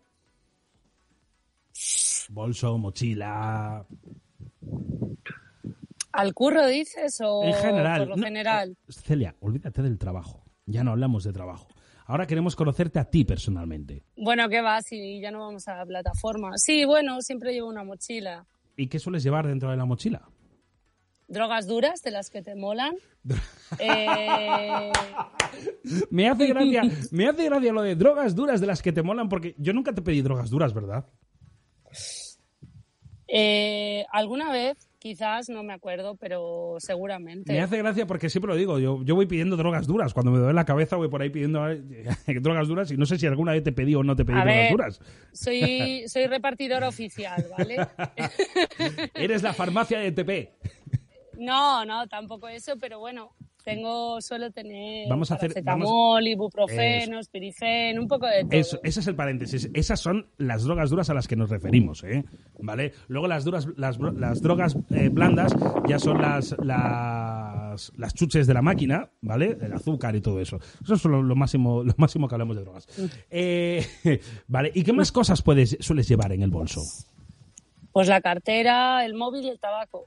Bolso, 2.28 2.76
mochila. 2.76 3.86
¿Al 6.12 6.34
curro 6.34 6.66
dices 6.66 7.20
o 7.22 7.42
En 7.42 7.54
general. 7.54 8.00
por 8.00 8.08
lo 8.08 8.16
no, 8.16 8.24
general? 8.24 8.76
Celia, 8.88 9.34
olvídate 9.40 9.82
del 9.82 9.98
trabajo. 9.98 10.44
Ya 10.66 10.84
no 10.84 10.92
hablamos 10.92 11.24
de 11.24 11.32
trabajo. 11.32 11.68
Ahora 12.06 12.26
queremos 12.26 12.54
conocerte 12.54 12.98
a 12.98 13.04
ti 13.04 13.24
personalmente. 13.24 14.02
Bueno, 14.16 14.48
¿qué 14.48 14.60
va? 14.60 14.82
Si 14.82 15.20
ya 15.20 15.30
no 15.30 15.40
vamos 15.40 15.66
a 15.68 15.76
la 15.76 15.86
plataforma. 15.86 16.50
Sí, 16.56 16.84
bueno, 16.84 17.20
siempre 17.22 17.52
llevo 17.52 17.68
una 17.68 17.82
mochila. 17.84 18.44
¿Y 18.76 18.88
qué 18.88 18.98
sueles 18.98 19.22
llevar 19.22 19.46
dentro 19.46 19.70
de 19.70 19.76
la 19.76 19.84
mochila? 19.86 20.28
Drogas 21.28 21.66
duras, 21.66 22.02
de 22.02 22.10
las 22.10 22.28
que 22.30 22.42
te 22.42 22.54
molan. 22.54 22.94
Eh, 23.80 24.92
Me 26.10 26.28
hace 26.28 26.46
gracia, 26.46 26.82
me 27.10 27.26
hace 27.26 27.44
gracia 27.46 27.72
lo 27.72 27.82
de 27.82 27.96
drogas 27.96 28.34
duras 28.36 28.60
de 28.60 28.66
las 28.68 28.82
que 28.82 28.92
te 28.92 29.02
molan, 29.02 29.28
porque 29.28 29.54
yo 29.58 29.72
nunca 29.72 29.92
te 29.92 30.02
pedí 30.02 30.20
drogas 30.22 30.50
duras, 30.50 30.72
¿verdad? 30.74 31.06
eh, 33.26 34.04
alguna 34.12 34.52
vez, 34.52 34.76
quizás, 35.04 35.50
no 35.50 35.62
me 35.62 35.74
acuerdo, 35.74 36.16
pero 36.16 36.76
seguramente. 36.78 37.52
Me 37.52 37.60
hace 37.60 37.76
gracia 37.76 38.06
porque 38.06 38.30
siempre 38.30 38.50
lo 38.50 38.56
digo, 38.56 38.78
yo, 38.78 39.02
yo 39.04 39.14
voy 39.14 39.26
pidiendo 39.26 39.54
drogas 39.54 39.86
duras. 39.86 40.14
Cuando 40.14 40.32
me 40.32 40.38
duele 40.38 40.54
la 40.54 40.64
cabeza 40.64 40.96
voy 40.96 41.08
por 41.08 41.20
ahí 41.20 41.28
pidiendo 41.28 41.60
drogas 42.40 42.68
duras 42.68 42.90
y 42.90 42.96
no 42.96 43.04
sé 43.04 43.18
si 43.18 43.26
alguna 43.26 43.52
vez 43.52 43.62
te 43.62 43.70
pedí 43.72 43.94
o 43.94 44.02
no 44.02 44.16
te 44.16 44.24
pedí 44.24 44.38
A 44.38 44.44
drogas 44.44 44.56
ver, 44.56 44.70
duras. 44.70 45.00
soy, 45.34 46.04
soy 46.08 46.26
repartidor 46.26 46.84
oficial, 46.84 47.44
¿vale? 47.50 47.86
Eres 49.14 49.42
la 49.42 49.52
farmacia 49.52 49.98
de 49.98 50.10
TP. 50.10 50.54
No, 51.38 51.84
no, 51.84 52.06
tampoco 52.06 52.48
eso, 52.48 52.78
pero 52.80 52.98
bueno, 52.98 53.34
tengo, 53.64 54.20
suelo 54.20 54.50
tener 54.52 55.08
Vamos 55.08 55.30
a 55.30 55.34
hacer- 55.34 55.50
paracetamol, 55.54 55.86
vamos- 55.86 56.26
ibuprofeno, 56.26 57.18
espirifén, 57.18 57.98
un 57.98 58.06
poco 58.06 58.26
de 58.26 58.42
todo. 58.44 58.52
Eso, 58.52 58.78
ese 58.84 59.00
es 59.00 59.06
el 59.06 59.16
paréntesis. 59.16 59.70
Esas 59.74 59.98
son 60.00 60.28
las 60.36 60.62
drogas 60.64 60.90
duras 60.90 61.10
a 61.10 61.14
las 61.14 61.26
que 61.26 61.34
nos 61.36 61.50
referimos, 61.50 62.04
¿eh? 62.04 62.24
¿Vale? 62.60 62.92
Luego 63.08 63.26
las 63.26 63.44
duras, 63.44 63.66
las, 63.76 63.98
drogas 64.40 64.76
eh, 64.90 65.08
blandas 65.08 65.54
ya 65.88 65.98
son 65.98 66.20
las, 66.20 66.54
las, 66.62 67.92
las 67.96 68.14
chuches 68.14 68.46
de 68.46 68.54
la 68.54 68.62
máquina, 68.62 69.10
¿vale? 69.22 69.56
El 69.60 69.72
azúcar 69.72 70.14
y 70.14 70.20
todo 70.20 70.40
eso. 70.40 70.58
Eso 70.82 70.94
es 70.94 71.04
lo, 71.04 71.22
lo 71.22 71.34
máximo, 71.34 71.82
lo 71.82 71.94
máximo 71.96 72.28
que 72.28 72.34
hablamos 72.34 72.56
de 72.56 72.62
drogas. 72.62 72.86
Eh, 73.30 73.84
vale. 74.48 74.70
¿Y 74.74 74.82
qué 74.84 74.92
más 74.92 75.10
cosas 75.10 75.42
puedes, 75.42 75.76
sueles 75.80 76.06
llevar 76.08 76.32
en 76.32 76.42
el 76.42 76.50
bolso? 76.50 76.82
Pues 77.92 78.08
la 78.08 78.20
cartera, 78.20 79.04
el 79.04 79.14
móvil 79.14 79.44
y 79.44 79.48
el 79.48 79.58
tabaco. 79.58 80.06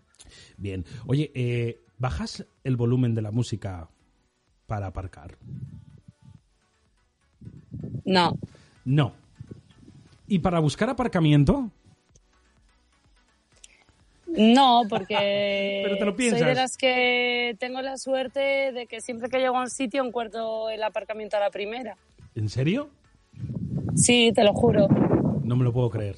Bien. 0.57 0.83
Oye, 1.05 1.31
eh, 1.33 1.79
¿bajas 1.97 2.45
el 2.63 2.75
volumen 2.77 3.15
de 3.15 3.21
la 3.21 3.31
música 3.31 3.89
para 4.65 4.87
aparcar? 4.87 5.37
No, 8.05 8.37
No. 8.85 9.13
¿Y 10.27 10.39
para 10.39 10.59
buscar 10.59 10.89
aparcamiento? 10.89 11.71
no, 14.27 14.83
porque 14.89 15.81
Pero 15.83 15.97
te 15.97 16.05
lo 16.05 16.15
soy 16.37 16.45
de 16.45 16.55
las 16.55 16.77
que 16.77 17.55
tengo 17.59 17.81
la 17.81 17.97
suerte 17.97 18.71
de 18.71 18.87
que 18.87 19.01
siempre 19.01 19.29
que 19.29 19.39
llego 19.39 19.57
a 19.57 19.61
un 19.61 19.69
sitio 19.69 20.03
encuentro 20.03 20.69
el 20.69 20.83
aparcamiento 20.83 21.37
a 21.37 21.39
la 21.39 21.49
primera. 21.49 21.97
¿En 22.35 22.49
serio? 22.49 22.89
Sí, 23.95 24.31
te 24.33 24.43
lo 24.43 24.53
juro. 24.53 24.87
No 25.43 25.55
me 25.55 25.63
lo 25.63 25.73
puedo 25.73 25.89
creer. 25.89 26.17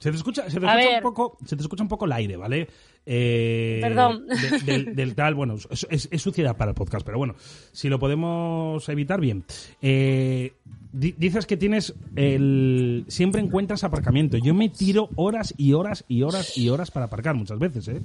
Se 0.00 0.10
te 0.10 0.16
escucha, 0.16 0.48
se 0.48 0.58
te 0.58 0.66
escucha 0.66 0.96
un 0.96 1.02
poco, 1.02 1.38
se 1.44 1.56
te 1.56 1.62
escucha 1.62 1.82
un 1.82 1.88
poco 1.88 2.06
el 2.06 2.12
aire, 2.12 2.36
¿vale? 2.36 2.68
Eh, 3.06 3.78
Perdón. 3.80 4.26
de- 4.26 4.58
del, 4.72 4.94
del 4.94 5.14
tal, 5.14 5.34
bueno, 5.34 5.56
es, 5.90 6.08
suciedad 6.22 6.56
para 6.56 6.70
el 6.72 6.74
podcast, 6.74 7.04
pero 7.04 7.18
bueno, 7.18 7.34
si 7.72 7.88
lo 7.88 7.98
podemos 7.98 8.88
evitar, 8.88 9.20
bien. 9.20 9.44
Eh, 9.82 10.52
di- 10.92 11.14
dices 11.16 11.46
que 11.46 11.56
tienes 11.56 11.94
el, 12.16 13.04
siempre 13.08 13.40
encuentras 13.40 13.82
aparcamiento. 13.84 14.36
Yo 14.36 14.54
me 14.54 14.68
tiro 14.68 15.08
horas 15.16 15.54
y 15.56 15.72
horas 15.72 16.04
y 16.08 16.22
horas 16.22 16.56
y 16.56 16.68
horas 16.68 16.90
para 16.90 17.06
aparcar 17.06 17.34
muchas 17.34 17.58
veces, 17.58 17.88
¿eh? 17.88 18.00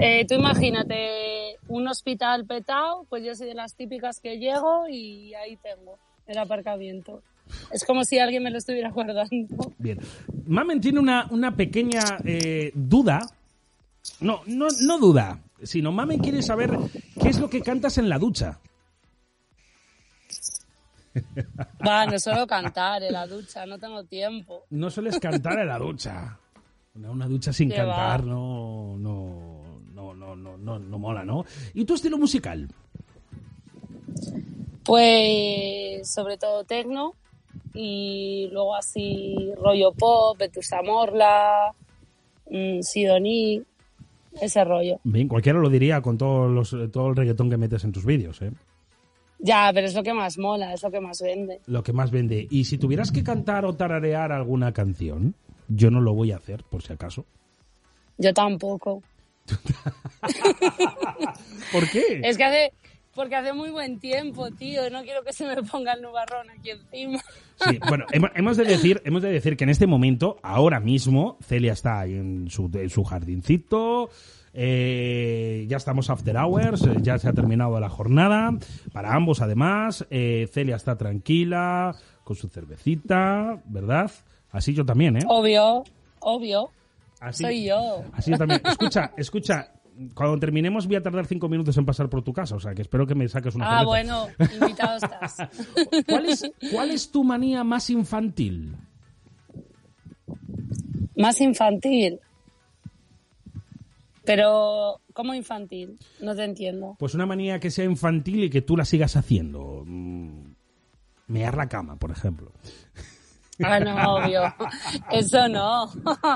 Eh, 0.00 0.26
tú 0.26 0.34
imagínate 0.34 1.56
un 1.68 1.88
hospital 1.88 2.44
petado, 2.46 3.04
pues 3.08 3.24
yo 3.24 3.34
soy 3.34 3.48
de 3.48 3.54
las 3.54 3.74
típicas 3.74 4.20
que 4.20 4.38
llego 4.38 4.88
y 4.88 5.34
ahí 5.34 5.56
tengo 5.62 5.96
el 6.26 6.38
aparcamiento. 6.38 7.22
Es 7.72 7.84
como 7.84 8.04
si 8.04 8.18
alguien 8.18 8.42
me 8.42 8.50
lo 8.50 8.58
estuviera 8.58 8.90
guardando. 8.90 9.72
Bien. 9.78 9.98
Mamen 10.46 10.80
tiene 10.80 10.98
una, 11.00 11.26
una 11.30 11.54
pequeña 11.56 12.00
eh, 12.24 12.72
duda. 12.74 13.20
No, 14.20 14.42
no, 14.46 14.68
no 14.82 14.98
duda, 14.98 15.40
sino 15.62 15.92
Mamen 15.92 16.18
quiere 16.20 16.42
saber 16.42 16.76
qué 17.20 17.28
es 17.28 17.38
lo 17.38 17.48
que 17.50 17.60
cantas 17.62 17.98
en 17.98 18.08
la 18.08 18.18
ducha. 18.18 18.60
Va, 21.86 22.06
no 22.06 22.18
suelo 22.18 22.46
cantar 22.46 23.02
en 23.02 23.12
la 23.12 23.26
ducha, 23.26 23.64
no 23.66 23.78
tengo 23.78 24.04
tiempo. 24.04 24.64
No 24.70 24.90
sueles 24.90 25.18
cantar 25.18 25.58
en 25.58 25.68
la 25.68 25.78
ducha. 25.78 26.38
Una, 26.94 27.10
una 27.10 27.26
ducha 27.26 27.52
sin 27.52 27.68
Qué 27.70 27.76
cantar 27.76 28.22
va. 28.22 28.26
no, 28.26 28.96
no, 28.98 29.80
no, 29.92 30.14
no, 30.14 30.36
no, 30.36 30.56
no, 30.56 30.78
no 30.78 30.98
mola, 30.98 31.24
¿no? 31.24 31.44
¿Y 31.74 31.84
tu 31.84 31.94
estilo 31.94 32.18
musical? 32.18 32.68
Pues 34.84 36.08
sobre 36.08 36.38
todo 36.38 36.64
tecno 36.64 37.14
y 37.74 38.48
luego 38.52 38.76
así 38.76 39.52
rollo 39.56 39.92
pop, 39.92 40.38
Vetusta 40.38 40.80
Morla, 40.82 41.74
mm, 42.50 42.80
Sidoní, 42.80 43.62
ese 44.40 44.64
rollo. 44.64 45.00
Bien, 45.04 45.28
cualquiera 45.28 45.58
lo 45.58 45.68
diría 45.68 46.00
con 46.00 46.18
todos 46.18 46.50
los, 46.50 46.90
todo 46.90 47.08
el 47.08 47.16
reggaetón 47.16 47.50
que 47.50 47.56
metes 47.56 47.84
en 47.84 47.92
tus 47.92 48.04
vídeos, 48.04 48.40
¿eh? 48.42 48.52
Ya, 49.38 49.70
pero 49.74 49.86
es 49.86 49.94
lo 49.94 50.02
que 50.02 50.14
más 50.14 50.38
mola, 50.38 50.72
es 50.72 50.82
lo 50.82 50.90
que 50.90 51.00
más 51.00 51.20
vende. 51.20 51.60
Lo 51.66 51.82
que 51.82 51.92
más 51.92 52.10
vende. 52.10 52.46
Y 52.50 52.64
si 52.64 52.78
tuvieras 52.78 53.12
que 53.12 53.22
cantar 53.22 53.66
o 53.66 53.74
tararear 53.74 54.32
alguna 54.32 54.72
canción, 54.72 55.34
yo 55.68 55.90
no 55.90 56.00
lo 56.00 56.14
voy 56.14 56.32
a 56.32 56.36
hacer, 56.36 56.64
por 56.64 56.82
si 56.82 56.92
acaso. 56.92 57.26
Yo 58.18 58.32
tampoco. 58.32 59.02
¿Por 61.72 61.90
qué? 61.90 62.20
Es 62.24 62.36
que 62.36 62.44
hace, 62.44 62.72
porque 63.16 63.34
hace 63.34 63.52
muy 63.52 63.70
buen 63.70 63.98
tiempo, 63.98 64.48
tío. 64.52 64.88
No 64.90 65.02
quiero 65.02 65.24
que 65.24 65.32
se 65.32 65.44
me 65.46 65.60
ponga 65.64 65.94
el 65.94 66.02
nubarrón 66.02 66.48
aquí 66.50 66.70
encima. 66.70 67.18
Sí, 67.68 67.78
bueno, 67.88 68.04
hemo- 68.12 68.30
hemos 68.36 68.56
de 68.56 68.64
decir, 68.64 69.02
hemos 69.04 69.22
de 69.22 69.32
decir 69.32 69.56
que 69.56 69.64
en 69.64 69.70
este 69.70 69.88
momento, 69.88 70.36
ahora 70.42 70.78
mismo, 70.78 71.38
Celia 71.42 71.72
está 71.72 71.98
ahí 72.00 72.14
en 72.14 72.48
su, 72.50 72.70
en 72.74 72.90
su 72.90 73.02
jardincito. 73.02 74.10
eh, 74.58 75.66
ya 75.68 75.76
estamos 75.76 76.08
after 76.10 76.36
hours, 76.36 76.82
eh, 76.86 76.94
ya 77.02 77.18
se 77.18 77.28
ha 77.28 77.32
terminado 77.32 77.78
la 77.80 77.88
jornada. 77.88 78.52
Para 78.92 79.14
ambos, 79.14 79.40
además, 79.42 80.06
eh, 80.10 80.48
Celia 80.52 80.76
está 80.76 80.96
tranquila 80.96 81.94
con 82.24 82.36
su 82.36 82.48
cervecita, 82.48 83.60
¿verdad? 83.66 84.10
Así 84.50 84.72
yo 84.74 84.84
también, 84.84 85.16
¿eh? 85.16 85.24
Obvio, 85.28 85.84
obvio. 86.20 86.70
Así- 87.20 87.44
Soy 87.44 87.64
yo. 87.66 88.02
Así 88.12 88.30
yo 88.30 88.38
también. 88.38 88.60
Escucha, 88.64 89.12
escucha. 89.16 89.72
Cuando 90.14 90.38
terminemos 90.38 90.86
voy 90.86 90.96
a 90.96 91.02
tardar 91.02 91.26
cinco 91.26 91.48
minutos 91.48 91.76
en 91.78 91.86
pasar 91.86 92.08
por 92.10 92.22
tu 92.22 92.32
casa, 92.32 92.54
o 92.56 92.60
sea 92.60 92.74
que 92.74 92.82
espero 92.82 93.06
que 93.06 93.14
me 93.14 93.28
saques 93.28 93.54
una 93.54 93.64
Ah, 93.66 93.78
cerveza. 93.84 93.86
bueno, 93.86 94.26
invitado 94.60 94.96
estás. 94.96 95.36
¿Cuál 96.06 96.26
es, 96.26 96.50
¿Cuál 96.72 96.90
es 96.90 97.10
tu 97.10 97.24
manía 97.24 97.64
más 97.64 97.88
infantil? 97.90 98.76
Más 101.16 101.40
infantil. 101.40 102.20
Pero, 104.24 105.00
¿cómo 105.12 105.34
infantil? 105.34 105.98
No 106.20 106.34
te 106.34 106.44
entiendo. 106.44 106.96
Pues 106.98 107.14
una 107.14 107.26
manía 107.26 107.60
que 107.60 107.70
sea 107.70 107.84
infantil 107.84 108.44
y 108.44 108.50
que 108.50 108.60
tú 108.60 108.76
la 108.76 108.84
sigas 108.84 109.16
haciendo. 109.16 109.84
Mm, 109.86 110.54
Mear 111.28 111.56
la 111.56 111.68
cama, 111.68 111.96
por 111.96 112.10
ejemplo. 112.10 112.52
Ah, 113.62 113.80
no, 113.80 114.14
obvio. 114.16 114.42
Eso 115.10 115.48
no. 115.48 115.90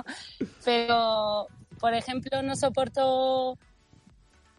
Pero, 0.65 1.47
por 1.81 1.95
ejemplo, 1.95 2.43
no 2.43 2.57
soporto... 2.57 3.59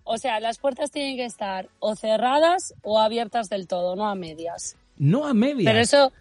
O 0.04 0.18
sea, 0.18 0.40
las 0.40 0.58
puertas 0.58 0.90
tienen 0.92 1.16
que 1.16 1.26
estar 1.26 1.70
o 1.80 1.96
cerradas 1.96 2.74
o 2.82 3.00
abiertas 3.00 3.50
del 3.50 3.68
todo, 3.68 3.96
no 3.96 4.08
a 4.10 4.16
medias. 4.16 4.76
No 4.98 5.26
a 5.28 5.34
medias. 5.34 5.64
Pero 5.72 5.80
eso, 5.80 6.12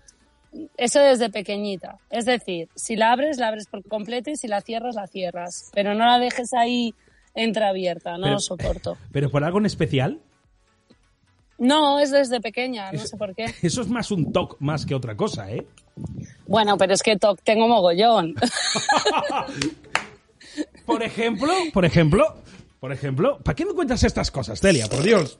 eso 0.77 1.01
desde 1.01 1.31
pequeñita. 1.31 1.99
Es 2.11 2.27
decir, 2.27 2.69
si 2.75 2.95
la 2.95 3.13
abres, 3.13 3.39
la 3.39 3.49
abres 3.49 3.67
por 3.67 3.83
completo 3.89 4.31
y 4.31 4.37
si 4.37 4.49
la 4.49 4.61
cierras, 4.61 4.95
la 4.97 5.07
cierras. 5.07 5.71
Pero 5.73 5.95
no 5.95 6.05
la 6.05 6.19
dejes 6.19 6.53
ahí 6.53 6.95
entreabierta, 7.35 8.13
no 8.19 8.25
Pero- 8.25 8.35
lo 8.35 8.41
soporto. 8.41 8.99
¿Pero 9.13 9.31
por 9.31 9.45
algo 9.45 9.59
en 9.59 9.67
especial? 9.67 10.21
No, 11.57 11.99
es 11.99 12.11
desde 12.11 12.41
pequeña, 12.41 12.93
no 12.93 13.01
sé 13.07 13.17
por 13.17 13.35
qué. 13.35 13.47
Eso 13.63 13.81
es 13.83 13.89
más 13.89 14.11
un 14.11 14.33
toque 14.33 14.57
más 14.61 14.85
que 14.87 14.95
otra 14.95 15.17
cosa, 15.17 15.51
¿eh? 15.51 15.67
Bueno, 16.47 16.77
pero 16.79 16.95
es 16.95 17.03
que 17.03 17.17
TOC 17.17 17.41
tengo 17.43 17.67
mogollón. 17.69 18.35
Por 20.87 21.03
ejemplo, 21.03 21.53
por 21.73 21.85
ejemplo, 21.85 22.35
por 22.81 22.93
ejemplo, 22.93 23.39
¿para 23.39 23.55
qué 23.55 23.67
me 23.67 23.75
cuentas 23.75 24.03
estas 24.03 24.31
cosas, 24.31 24.61
Celia? 24.61 24.89
Por 24.89 25.03
Dios. 25.03 25.39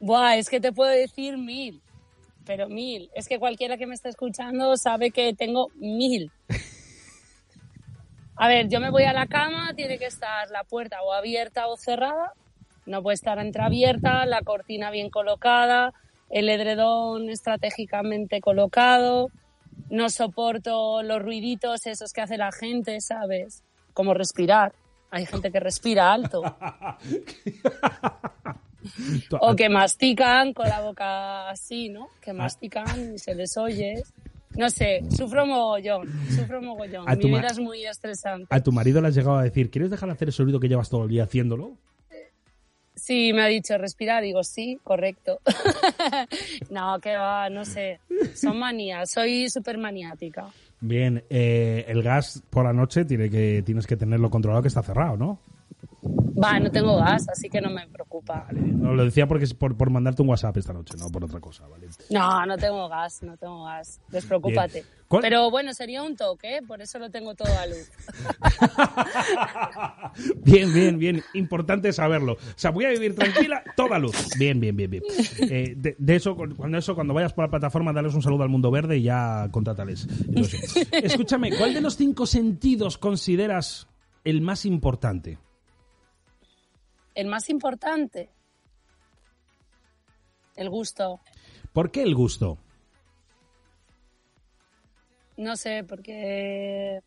Buah, 0.00 0.36
es 0.36 0.50
que 0.50 0.60
te 0.60 0.72
puedo 0.72 0.90
decir 0.90 1.38
mil. 1.38 1.80
Pero 2.44 2.68
mil. 2.68 3.10
Es 3.14 3.28
que 3.28 3.38
cualquiera 3.38 3.76
que 3.76 3.86
me 3.86 3.94
esté 3.94 4.08
escuchando 4.08 4.76
sabe 4.76 5.10
que 5.10 5.34
tengo 5.34 5.68
mil. 5.76 6.30
A 8.36 8.48
ver, 8.48 8.68
yo 8.68 8.80
me 8.80 8.90
voy 8.90 9.04
a 9.04 9.12
la 9.12 9.26
cama, 9.26 9.72
tiene 9.74 9.98
que 9.98 10.06
estar 10.06 10.50
la 10.50 10.62
puerta 10.64 11.02
o 11.02 11.12
abierta 11.12 11.68
o 11.68 11.76
cerrada. 11.76 12.34
No 12.84 13.02
puede 13.02 13.14
estar 13.14 13.38
entreabierta, 13.38 14.26
la 14.26 14.42
cortina 14.42 14.90
bien 14.90 15.10
colocada, 15.10 15.94
el 16.28 16.48
edredón 16.48 17.30
estratégicamente 17.30 18.40
colocado. 18.40 19.30
No 19.90 20.10
soporto 20.10 21.02
los 21.02 21.22
ruiditos 21.22 21.86
esos 21.86 22.12
que 22.12 22.20
hace 22.20 22.36
la 22.36 22.52
gente, 22.52 23.00
¿sabes? 23.00 23.64
Como 23.96 24.12
respirar. 24.12 24.74
Hay 25.10 25.24
gente 25.24 25.50
que 25.50 25.58
respira 25.58 26.12
alto. 26.12 26.42
O 29.40 29.56
que 29.56 29.68
mastican 29.68 30.52
con 30.52 30.68
la 30.68 30.80
boca 30.80 31.48
así, 31.50 31.88
¿no? 31.88 32.08
Que 32.20 32.32
mastican 32.32 33.14
y 33.14 33.18
se 33.18 33.34
les 33.34 33.56
oye. 33.56 34.04
No 34.56 34.70
sé, 34.70 35.00
sufro 35.10 35.44
mogollón, 35.44 36.06
sufro 36.30 36.62
mogollón. 36.62 37.04
Mi 37.18 37.30
vida 37.30 37.48
es 37.48 37.58
muy 37.58 37.84
estresante. 37.84 38.46
A 38.48 38.62
tu 38.62 38.70
marido 38.70 39.00
le 39.00 39.08
has 39.08 39.14
llegado 39.16 39.38
a 39.38 39.42
decir, 39.42 39.72
¿quieres 39.72 39.90
dejar 39.90 40.08
de 40.08 40.12
hacer 40.12 40.28
ese 40.28 40.44
ruido 40.44 40.60
que 40.60 40.68
llevas 40.68 40.88
todo 40.88 41.02
el 41.02 41.08
día 41.08 41.24
haciéndolo? 41.24 41.76
Sí, 42.94 43.32
me 43.32 43.42
ha 43.42 43.46
dicho 43.46 43.76
respirar, 43.76 44.22
digo 44.22 44.44
sí, 44.44 44.78
correcto. 44.84 45.40
no, 46.70 47.00
que 47.00 47.16
va, 47.16 47.50
no 47.50 47.64
sé. 47.64 47.98
Son 48.34 48.56
manías, 48.56 49.10
soy 49.10 49.50
súper 49.50 49.78
maniática. 49.78 50.46
Bien, 50.80 51.24
eh, 51.30 51.84
el 51.88 52.02
gas 52.02 52.42
por 52.50 52.64
la 52.64 52.72
noche 52.72 53.04
tiene 53.04 53.30
que, 53.30 53.62
tienes 53.64 53.86
que 53.86 53.96
tenerlo 53.96 54.30
controlado 54.30 54.62
que 54.62 54.68
está 54.68 54.82
cerrado, 54.82 55.16
¿no? 55.16 55.40
Va, 56.42 56.60
no 56.60 56.70
tengo 56.70 56.96
gas, 56.98 57.26
así 57.30 57.48
que 57.48 57.60
no 57.62 57.70
me 57.70 57.86
preocupa. 57.88 58.44
Vale, 58.46 58.60
no 58.60 58.92
lo 58.94 59.04
decía 59.04 59.26
porque 59.26 59.44
es 59.44 59.54
por, 59.54 59.74
por 59.76 59.88
mandarte 59.90 60.20
un 60.22 60.28
WhatsApp 60.28 60.56
esta 60.58 60.72
noche, 60.74 60.94
no 60.98 61.08
por 61.10 61.24
otra 61.24 61.40
cosa, 61.40 61.66
¿vale? 61.66 61.88
No, 62.10 62.44
no 62.44 62.56
tengo 62.58 62.88
gas, 62.88 63.22
no 63.22 63.36
tengo 63.38 63.64
gas. 63.64 64.00
Despreocúpate. 64.10 64.82
Bien. 64.82 64.86
¿Cuál- 65.08 65.22
Pero 65.22 65.50
bueno, 65.50 65.72
sería 65.72 66.02
un 66.02 66.14
toque, 66.16 66.58
¿eh? 66.58 66.62
por 66.66 66.82
eso 66.82 66.98
lo 66.98 67.08
tengo 67.10 67.34
todo 67.34 67.48
a 67.58 67.66
luz. 67.66 67.90
Bien, 70.44 70.72
bien, 70.72 70.98
bien. 70.98 71.22
Importante 71.34 71.92
saberlo. 71.92 72.32
O 72.34 72.38
sea, 72.56 72.70
voy 72.70 72.84
a 72.84 72.90
vivir 72.90 73.14
tranquila, 73.14 73.62
toda 73.76 73.98
luz. 73.98 74.14
Bien, 74.38 74.58
bien, 74.60 74.76
bien, 74.76 74.90
bien. 74.90 75.02
Eh, 75.38 75.74
de, 75.76 75.96
de 75.98 76.16
eso, 76.16 76.36
cuando 76.36 76.78
eso, 76.78 76.94
cuando 76.94 77.14
vayas 77.14 77.32
por 77.32 77.44
la 77.44 77.50
plataforma, 77.50 77.92
darles 77.92 78.14
un 78.14 78.22
saludo 78.22 78.42
al 78.44 78.48
mundo 78.48 78.70
verde 78.70 78.98
y 78.98 79.02
ya 79.02 79.48
contrátales. 79.50 80.06
Escúchame, 80.92 81.56
¿cuál 81.56 81.74
de 81.74 81.80
los 81.80 81.96
cinco 81.96 82.26
sentidos 82.26 82.98
consideras 82.98 83.88
el 84.24 84.40
más 84.40 84.64
importante? 84.66 85.38
El 87.16 87.26
más 87.26 87.48
importante, 87.50 88.30
el 90.54 90.70
gusto. 90.70 91.18
¿Por 91.72 91.90
qué 91.90 92.02
el 92.02 92.14
gusto? 92.14 92.58
No 95.36 95.56
sé, 95.56 95.84
porque 95.84 97.00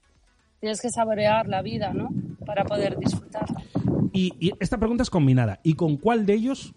tienes 0.60 0.82
que 0.82 0.90
saborear 0.90 1.48
la 1.48 1.62
vida, 1.62 1.94
¿no? 1.94 2.10
Para 2.46 2.64
poder 2.66 2.98
disfrutarla. 2.98 3.64
Y, 4.12 4.34
y 4.40 4.52
esta 4.60 4.78
pregunta 4.78 5.04
es 5.04 5.10
combinada. 5.10 5.60
¿Y 5.64 5.76
con 5.76 5.98
cuál 5.98 6.26
de 6.26 6.34
ellos 6.34 6.74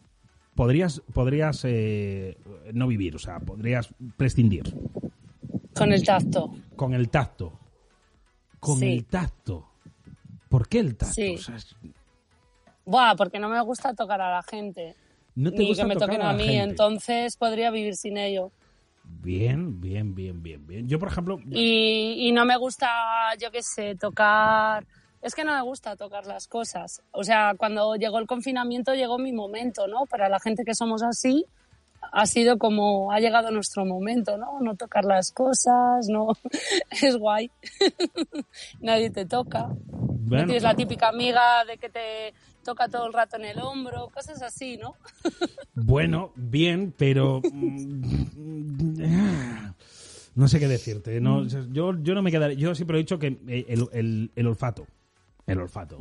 podrías, 0.55 1.01
podrías 1.13 1.63
eh, 1.65 2.39
no 2.73 2.87
vivir? 2.87 3.17
O 3.17 3.19
sea, 3.19 3.41
podrías 3.41 3.89
prescindir. 4.17 4.75
Con 5.75 5.93
el 5.93 6.05
tacto. 6.05 6.55
Con 6.77 6.95
el 6.95 7.09
tacto. 7.11 7.59
Con 8.61 8.79
Sí. 8.79 8.93
el 8.93 9.07
tacto. 9.07 9.69
¿Por 10.49 10.69
qué 10.69 10.81
el 10.81 10.97
tacto? 10.97 11.15
Sí. 11.15 11.35
O 11.35 11.39
sea, 11.39 11.57
es- 11.57 11.77
Buah, 12.85 13.15
porque 13.17 13.39
no 13.39 13.49
me 13.49 13.61
gusta 13.63 13.95
tocar 13.95 14.21
a 14.21 14.31
la 14.31 14.43
gente. 14.43 14.95
no 15.35 15.51
te 15.51 15.59
ni 15.59 15.69
gusta 15.69 15.85
que 15.85 15.89
me 15.89 15.95
tocar 15.95 16.09
toquen 16.09 16.23
a 16.27 16.33
mí, 16.33 16.45
gente. 16.45 16.63
entonces 16.63 17.37
podría 17.37 17.71
vivir 17.71 17.97
sin 17.97 18.17
ello. 18.17 18.51
Bien, 19.05 19.81
bien, 19.81 20.15
bien, 20.15 20.43
bien, 20.43 20.67
bien. 20.67 20.89
Yo, 20.89 20.99
por 20.99 21.09
ejemplo, 21.09 21.39
Y, 21.51 22.29
y 22.29 22.33
no 22.33 22.45
me 22.45 22.57
gusta, 22.57 22.89
yo 23.41 23.51
qué 23.51 23.63
sé, 23.63 23.95
tocar... 23.97 24.87
Es 25.21 25.37
que 25.37 25.45
no 25.45 25.55
me 25.55 25.63
gusta 25.63 25.95
tocar 25.95 26.27
las 26.27 26.49
cosas. 26.49 27.01
O 27.13 27.23
sea, 27.23 27.55
cuando 27.57 27.95
llegó 27.95 28.19
el 28.19 28.27
confinamiento 28.27 28.95
llegó 28.95 29.19
mi 29.19 29.33
momento, 29.33 29.87
¿no? 29.87 30.07
Para 30.07 30.29
la 30.29 30.41
gente 30.41 30.65
que 30.65 30.75
somos 30.75 31.03
así, 31.05 31.47
ha 32.11 32.27
sido 32.27 32.59
como, 32.59 33.13
ha 33.13 33.21
llegado 33.21 33.51
nuestro 33.51 33.85
momento, 33.85 34.37
¿no? 34.37 34.61
No 34.61 34.75
tocar 34.77 35.05
las 35.05 35.31
cosas, 35.33 36.07
no... 36.09 36.29
Es 37.03 37.17
guay. 37.17 37.51
Nadie 38.81 39.11
te 39.11 39.25
toca. 39.27 39.69
No 39.69 39.77
bueno, 40.29 40.47
tienes 40.47 40.63
la 40.63 40.75
típica 40.75 41.09
amiga 41.09 41.65
de 41.65 41.79
que 41.79 41.89
te 41.89 42.35
toca 42.65 42.89
todo 42.89 43.07
el 43.07 43.13
rato 43.13 43.37
en 43.37 43.45
el 43.45 43.59
hombro, 43.61 44.09
cosas 44.09 44.41
así, 44.43 44.77
¿no? 44.77 44.95
bueno, 45.75 46.33
bien, 46.37 46.95
pero 46.97 47.41
mm, 47.43 48.13
no 50.35 50.49
sé 50.49 50.59
qué 50.61 50.69
decirte. 50.69 51.21
Mm. 51.21 51.25
No, 51.25 51.45
yo, 51.47 51.95
yo 52.03 52.15
no 52.15 52.23
me 52.23 52.31
quedaré. 52.31 52.57
Yo 52.57 52.75
siempre 52.75 52.97
he 52.99 53.01
dicho 53.03 53.19
que 53.19 53.39
eh, 53.49 53.67
el, 53.69 53.87
el- 53.93 54.31
el 54.35 54.47
olfato, 54.47 54.87
el 55.47 55.59
olfato. 55.61 55.99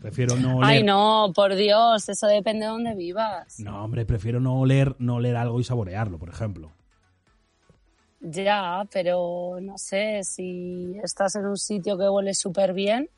Prefiero 0.00 0.36
no 0.36 0.58
oler. 0.58 0.70
Ay, 0.70 0.82
no, 0.82 1.32
por 1.34 1.54
Dios, 1.54 2.08
eso 2.08 2.26
depende 2.26 2.66
de 2.66 2.70
dónde 2.72 2.94
vivas. 2.94 3.58
No, 3.60 3.84
hombre, 3.84 4.04
prefiero 4.06 4.40
no 4.40 4.60
oler, 4.60 4.94
no 4.98 5.16
oler 5.16 5.36
algo 5.36 5.60
y 5.60 5.64
saborearlo, 5.64 6.18
por 6.18 6.28
ejemplo. 6.28 6.72
Ya, 8.20 8.86
pero 8.92 9.58
no 9.60 9.78
sé, 9.78 10.20
si 10.24 10.96
estás 11.02 11.36
en 11.36 11.46
un 11.46 11.56
sitio 11.58 11.96
que 11.98 12.08
huele 12.08 12.34
súper 12.34 12.72
bien 12.72 13.08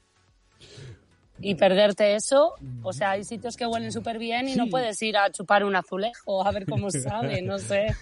y 1.40 1.54
perderte 1.54 2.14
eso, 2.16 2.54
o 2.82 2.92
sea, 2.92 3.12
hay 3.12 3.22
sitios 3.24 3.56
que 3.56 3.64
huelen 3.66 3.92
súper 3.92 4.18
bien 4.18 4.48
y 4.48 4.56
no 4.56 4.64
Sí. 4.64 4.70
puedes 4.70 5.00
ir 5.02 5.16
a 5.16 5.30
chupar 5.30 5.64
un 5.64 5.76
azulejo 5.76 6.44
a 6.44 6.50
ver 6.50 6.66
cómo 6.66 6.90
sabe, 6.90 7.40
no 7.42 7.58
sé. 7.58 7.94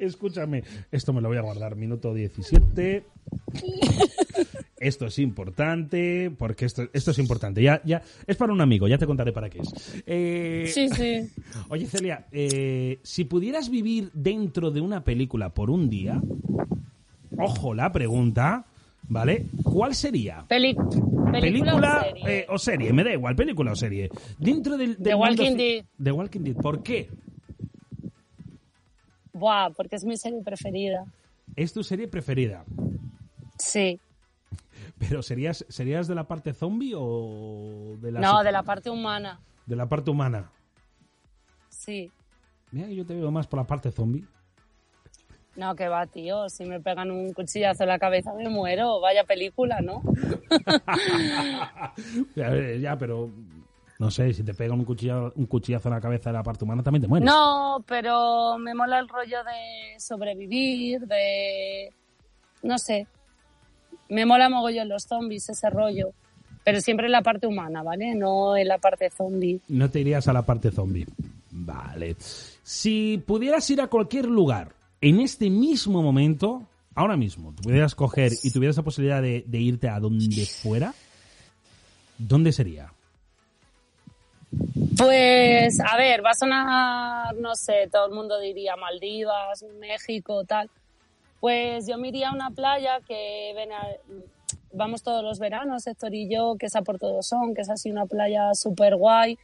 Escúchame, 0.00 0.64
esto 0.90 1.12
me 1.12 1.20
lo 1.20 1.28
voy 1.28 1.38
a 1.38 1.42
guardar, 1.42 1.76
minuto 1.76 2.12
17. 2.14 3.04
Esto 4.82 5.06
es 5.06 5.18
importante, 5.20 6.32
porque 6.36 6.64
esto, 6.64 6.88
esto 6.92 7.12
es 7.12 7.18
importante. 7.18 7.62
Ya, 7.62 7.80
ya, 7.84 8.02
es 8.26 8.36
para 8.36 8.52
un 8.52 8.60
amigo, 8.60 8.88
ya 8.88 8.98
te 8.98 9.06
contaré 9.06 9.32
para 9.32 9.48
qué 9.48 9.60
es. 9.60 10.02
Eh, 10.06 10.70
Sí, 10.72 10.88
sí. 10.88 11.30
Oye, 11.68 11.86
Celia, 11.86 12.26
eh, 12.32 12.98
si 13.02 13.24
pudieras 13.24 13.70
vivir 13.70 14.10
dentro 14.12 14.70
de 14.72 14.80
una 14.80 15.04
película 15.04 15.50
por 15.54 15.70
un 15.70 15.88
día, 15.88 16.20
ojo 17.38 17.74
la 17.74 17.92
pregunta, 17.92 18.66
¿vale? 19.08 19.46
¿Cuál 19.62 19.94
sería? 19.94 20.44
Película, 20.48 20.94
o 22.00 22.02
serie. 22.16 22.38
eh, 22.40 22.46
o 22.48 22.58
serie, 22.58 22.92
me 22.92 23.04
da 23.04 23.12
igual, 23.12 23.36
película 23.36 23.72
o 23.72 23.76
serie. 23.76 24.10
Dentro 24.38 24.76
del, 24.76 24.94
del 24.96 25.02
The 25.04 25.14
Walking 25.14 25.56
Dead. 25.56 25.84
The 26.02 26.12
Walking 26.12 26.40
Dead. 26.40 26.56
¿Por 26.56 26.82
qué? 26.82 27.08
Buah, 29.32 29.70
porque 29.70 29.96
es 29.96 30.04
mi 30.04 30.16
serie 30.16 30.42
preferida. 30.42 31.04
Es 31.56 31.72
tu 31.72 31.82
serie 31.82 32.08
preferida. 32.08 32.64
Sí. 33.58 33.98
Pero 35.08 35.22
serías, 35.22 35.64
¿serías 35.68 36.06
de 36.06 36.14
la 36.14 36.24
parte 36.24 36.52
zombie 36.52 36.94
o 36.96 37.96
de 38.00 38.12
la 38.12 38.20
No, 38.20 38.42
de 38.44 38.52
la 38.52 38.62
parte 38.62 38.88
humana. 38.90 39.40
de 39.66 39.76
la 39.76 39.88
parte 39.88 40.10
humana? 40.10 40.50
Sí. 41.68 42.10
Mira 42.70 42.86
que 42.86 42.94
yo 42.94 43.04
te 43.04 43.14
veo 43.14 43.30
más 43.30 43.46
por 43.46 43.58
la 43.58 43.66
parte 43.66 43.90
zombie. 43.90 44.24
No, 45.56 45.74
que 45.74 45.88
va, 45.88 46.06
tío. 46.06 46.48
Si 46.48 46.64
me 46.64 46.80
pegan 46.80 47.10
un 47.10 47.32
cuchillazo 47.32 47.82
en 47.82 47.88
la 47.90 47.98
cabeza 47.98 48.32
me 48.32 48.48
muero. 48.48 49.00
Vaya 49.00 49.24
película, 49.24 49.80
¿no? 49.80 50.02
ya, 52.36 52.54
eh, 52.54 52.80
ya, 52.80 52.96
pero 52.96 53.30
no 53.98 54.10
sé, 54.10 54.32
si 54.32 54.42
te 54.42 54.54
pegan 54.54 54.78
un 54.78 54.84
cuchillazo, 54.84 55.32
un 55.36 55.46
cuchillazo 55.46 55.88
en 55.88 55.94
la 55.94 56.00
cabeza 56.00 56.30
de 56.30 56.34
la 56.34 56.42
parte 56.42 56.64
humana 56.64 56.82
también 56.82 57.02
te 57.02 57.08
mueres. 57.08 57.26
No, 57.26 57.84
pero 57.86 58.56
me 58.58 58.72
mola 58.74 58.98
el 58.98 59.08
rollo 59.08 59.38
de 59.44 59.98
sobrevivir, 60.00 61.00
de... 61.06 61.92
No 62.62 62.78
sé. 62.78 63.06
Me 64.08 64.26
mola 64.26 64.48
mogollón 64.48 64.88
los 64.88 65.04
zombies, 65.04 65.48
ese 65.48 65.70
rollo. 65.70 66.12
Pero 66.64 66.80
siempre 66.80 67.06
en 67.06 67.12
la 67.12 67.22
parte 67.22 67.46
humana, 67.46 67.82
¿vale? 67.82 68.14
No 68.14 68.56
en 68.56 68.68
la 68.68 68.78
parte 68.78 69.10
zombie. 69.10 69.60
No 69.68 69.90
te 69.90 70.00
irías 70.00 70.28
a 70.28 70.32
la 70.32 70.42
parte 70.42 70.70
zombie. 70.70 71.06
Vale. 71.50 72.16
Si 72.62 73.22
pudieras 73.26 73.68
ir 73.70 73.80
a 73.80 73.88
cualquier 73.88 74.26
lugar 74.26 74.72
en 75.00 75.20
este 75.20 75.50
mismo 75.50 76.02
momento, 76.02 76.62
ahora 76.94 77.16
mismo, 77.16 77.52
pudieras 77.52 77.94
coger 77.94 78.32
y 78.42 78.50
tuvieras 78.50 78.76
la 78.76 78.84
posibilidad 78.84 79.20
de, 79.20 79.44
de 79.46 79.58
irte 79.58 79.88
a 79.88 79.98
donde 79.98 80.46
fuera, 80.46 80.94
¿dónde 82.18 82.52
sería? 82.52 82.92
Pues, 84.96 85.80
a 85.80 85.96
ver, 85.96 86.24
va 86.24 86.30
a 86.30 86.34
sonar, 86.34 87.34
no 87.36 87.54
sé, 87.54 87.88
todo 87.90 88.06
el 88.06 88.12
mundo 88.12 88.38
diría 88.38 88.76
Maldivas, 88.76 89.64
México, 89.80 90.44
tal. 90.44 90.70
Pues 91.42 91.88
yo 91.88 91.98
me 91.98 92.06
iría 92.10 92.28
a 92.28 92.32
una 92.32 92.52
playa 92.52 93.00
que 93.04 93.52
ven 93.56 93.72
a- 93.72 93.88
vamos 94.72 95.02
todos 95.02 95.24
los 95.24 95.40
veranos, 95.40 95.84
Héctor 95.88 96.14
y 96.14 96.32
yo, 96.32 96.54
que 96.56 96.66
es 96.66 96.76
a 96.76 96.82
Puerto 96.82 97.20
Son, 97.20 97.52
que 97.52 97.62
es 97.62 97.68
así 97.68 97.90
una 97.90 98.06
playa 98.06 98.54
súper 98.54 98.94
guay. 98.94 99.36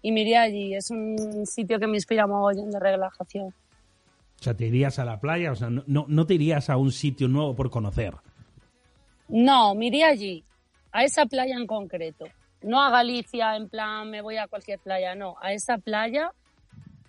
Y 0.00 0.12
me 0.12 0.22
iría 0.22 0.40
allí. 0.40 0.74
Es 0.74 0.90
un 0.90 1.44
sitio 1.44 1.78
que 1.78 1.86
me 1.86 1.98
inspira 1.98 2.26
mogollón 2.26 2.70
de 2.70 2.80
relajación. 2.80 3.48
O 3.48 4.42
sea, 4.42 4.54
te 4.54 4.64
irías 4.66 4.98
a 4.98 5.04
la 5.04 5.20
playa, 5.20 5.52
o 5.52 5.54
sea, 5.54 5.68
no, 5.68 5.84
no, 5.86 6.06
no 6.08 6.26
te 6.26 6.32
irías 6.32 6.70
a 6.70 6.78
un 6.78 6.90
sitio 6.90 7.28
nuevo 7.28 7.54
por 7.54 7.68
conocer. 7.70 8.14
No, 9.28 9.74
me 9.74 9.88
iría 9.88 10.08
allí, 10.08 10.42
a 10.90 11.04
esa 11.04 11.26
playa 11.26 11.54
en 11.54 11.66
concreto. 11.66 12.28
No 12.62 12.82
a 12.82 12.88
Galicia, 12.88 13.56
en 13.56 13.68
plan, 13.68 14.08
me 14.08 14.22
voy 14.22 14.38
a 14.38 14.48
cualquier 14.48 14.78
playa, 14.78 15.14
no, 15.14 15.36
a 15.42 15.52
esa 15.52 15.76
playa 15.76 16.32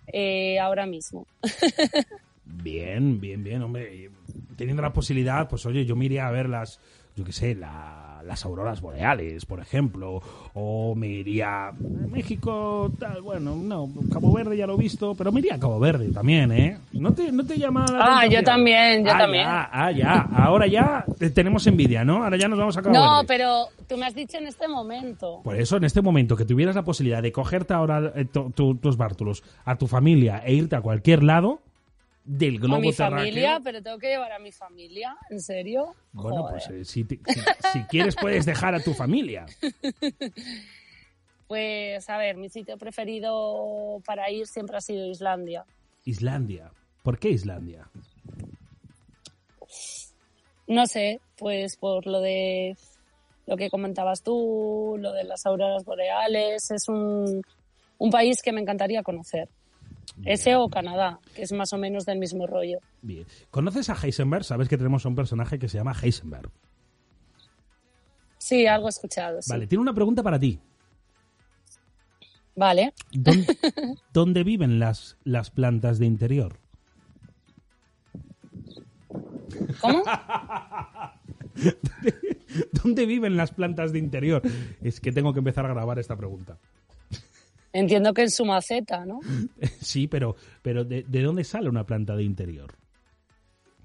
eh, 0.08 0.58
ahora 0.58 0.84
mismo. 0.84 1.26
Bien, 2.62 3.20
bien, 3.20 3.42
bien, 3.42 3.62
hombre. 3.62 4.10
Teniendo 4.56 4.82
la 4.82 4.92
posibilidad, 4.92 5.48
pues 5.48 5.64
oye, 5.66 5.84
yo 5.84 5.96
me 5.96 6.04
iría 6.06 6.26
a 6.26 6.30
ver 6.30 6.48
las, 6.48 6.80
yo 7.16 7.24
qué 7.24 7.32
sé, 7.32 7.54
la- 7.54 8.22
las 8.24 8.44
auroras 8.46 8.80
boreales, 8.80 9.44
por 9.44 9.60
ejemplo, 9.60 10.22
o 10.54 10.94
me 10.94 11.08
iría 11.08 11.68
a 11.68 11.72
México, 12.08 12.90
tal, 12.98 13.20
bueno, 13.22 13.54
no, 13.56 13.90
Cabo 14.10 14.32
Verde 14.32 14.56
ya 14.56 14.66
lo 14.66 14.74
he 14.74 14.78
visto, 14.78 15.14
pero 15.14 15.30
me 15.32 15.40
iría 15.40 15.56
a 15.56 15.58
Cabo 15.58 15.78
Verde 15.78 16.08
también, 16.10 16.50
¿eh? 16.52 16.78
¿No 16.92 17.12
te, 17.12 17.30
no 17.32 17.44
te 17.44 17.58
llama 17.58 17.90
la 17.90 17.98
Ah, 17.98 18.20
tentación? 18.20 18.30
yo 18.32 18.44
también, 18.44 19.04
yo 19.04 19.12
Ah, 19.12 19.18
también. 19.18 19.44
ya, 19.44 19.68
ah, 19.72 19.90
ya, 19.92 20.20
ahora 20.20 20.66
ya 20.66 21.04
tenemos 21.34 21.66
envidia, 21.66 22.04
¿no? 22.04 22.24
Ahora 22.24 22.36
ya 22.38 22.48
nos 22.48 22.58
vamos 22.58 22.76
a 22.76 22.82
Cabo 22.82 22.94
No, 22.94 23.12
Verde. 23.16 23.24
pero 23.28 23.66
tú 23.88 23.96
me 23.98 24.06
has 24.06 24.14
dicho 24.14 24.38
en 24.38 24.46
este 24.46 24.68
momento. 24.68 25.40
Por 25.44 25.56
eso, 25.56 25.76
en 25.76 25.84
este 25.84 26.00
momento, 26.00 26.36
que 26.36 26.44
tuvieras 26.46 26.74
la 26.76 26.82
posibilidad 26.84 27.22
de 27.22 27.32
cogerte 27.32 27.74
ahora 27.74 28.12
eh, 28.16 28.24
tu- 28.24 28.50
tu- 28.52 28.76
tus 28.76 28.96
bártulos 28.96 29.42
a 29.66 29.76
tu 29.76 29.86
familia 29.86 30.38
e 30.46 30.54
irte 30.54 30.76
a 30.76 30.80
cualquier 30.80 31.22
lado 31.22 31.60
del 32.24 32.58
globo 32.58 32.76
a 32.76 32.80
mi 32.80 32.92
terráqueo... 32.92 33.18
familia, 33.18 33.60
pero 33.62 33.82
tengo 33.82 33.98
que 33.98 34.08
llevar 34.08 34.32
a 34.32 34.38
mi 34.38 34.50
familia, 34.50 35.16
¿en 35.30 35.40
serio? 35.40 35.94
Bueno, 36.12 36.42
Joder. 36.44 36.62
pues 36.66 36.80
eh, 36.80 36.84
si, 36.84 37.04
te- 37.04 37.20
si- 37.32 37.40
si 37.72 37.82
quieres 37.84 38.16
puedes 38.16 38.46
dejar 38.46 38.74
a 38.74 38.80
tu 38.80 38.94
familia. 38.94 39.46
Pues 41.46 42.08
a 42.08 42.16
ver, 42.16 42.36
mi 42.38 42.48
sitio 42.48 42.78
preferido 42.78 44.00
para 44.06 44.30
ir 44.30 44.46
siempre 44.46 44.78
ha 44.78 44.80
sido 44.80 45.06
Islandia. 45.06 45.66
Islandia. 46.06 46.70
¿Por 47.02 47.18
qué 47.18 47.28
Islandia? 47.28 47.86
No 50.66 50.86
sé, 50.86 51.20
pues 51.36 51.76
por 51.76 52.06
lo 52.06 52.20
de 52.20 52.76
lo 53.46 53.56
que 53.58 53.68
comentabas 53.68 54.22
tú, 54.22 54.96
lo 54.98 55.12
de 55.12 55.24
las 55.24 55.44
auroras 55.44 55.84
boreales, 55.84 56.70
es 56.70 56.88
un, 56.88 57.42
un 57.98 58.10
país 58.10 58.40
que 58.42 58.52
me 58.52 58.62
encantaría 58.62 59.02
conocer. 59.02 59.48
Ese 60.24 60.56
o 60.56 60.68
Canadá, 60.68 61.20
que 61.34 61.42
es 61.42 61.52
más 61.52 61.72
o 61.72 61.78
menos 61.78 62.04
del 62.04 62.18
mismo 62.18 62.46
rollo. 62.46 62.78
Bien. 63.02 63.26
¿Conoces 63.50 63.90
a 63.90 63.94
Heisenberg? 63.94 64.44
Sabes 64.44 64.68
que 64.68 64.76
tenemos 64.76 65.04
a 65.04 65.08
un 65.08 65.14
personaje 65.14 65.58
que 65.58 65.68
se 65.68 65.78
llama 65.78 65.94
Heisenberg. 66.00 66.50
Sí, 68.38 68.66
algo 68.66 68.88
he 68.88 68.90
escuchado. 68.90 69.40
sí. 69.40 69.50
Vale, 69.50 69.66
tiene 69.66 69.82
una 69.82 69.94
pregunta 69.94 70.22
para 70.22 70.38
ti. 70.38 70.60
Vale. 72.56 72.92
¿Dónde, 73.12 73.56
dónde 74.12 74.44
viven 74.44 74.78
las, 74.78 75.16
las 75.24 75.50
plantas 75.50 75.98
de 75.98 76.06
interior? 76.06 76.58
¿Cómo? 79.80 80.02
¿Dónde 82.82 83.06
viven 83.06 83.36
las 83.36 83.52
plantas 83.52 83.92
de 83.92 83.98
interior? 83.98 84.42
Es 84.82 85.00
que 85.00 85.12
tengo 85.12 85.32
que 85.32 85.38
empezar 85.40 85.64
a 85.66 85.70
grabar 85.70 85.98
esta 85.98 86.16
pregunta. 86.16 86.58
Entiendo 87.74 88.14
que 88.14 88.22
en 88.22 88.30
su 88.30 88.44
maceta, 88.46 89.04
¿no? 89.04 89.20
Sí, 89.82 90.06
pero, 90.06 90.36
pero 90.62 90.84
¿de, 90.84 91.02
de 91.02 91.22
dónde 91.22 91.44
sale 91.44 91.68
una 91.68 91.84
planta 91.84 92.16
de 92.16 92.22
interior? 92.22 92.72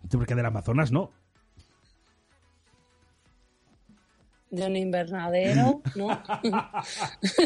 Porque 0.09 0.35
del 0.35 0.45
Amazonas 0.45 0.91
no. 0.91 1.11
De 4.51 4.65
un 4.65 4.75
invernadero, 4.75 5.81
¿no? 5.95 6.09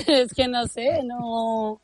es 0.08 0.34
que 0.34 0.48
no 0.48 0.66
sé, 0.68 1.02
no. 1.04 1.82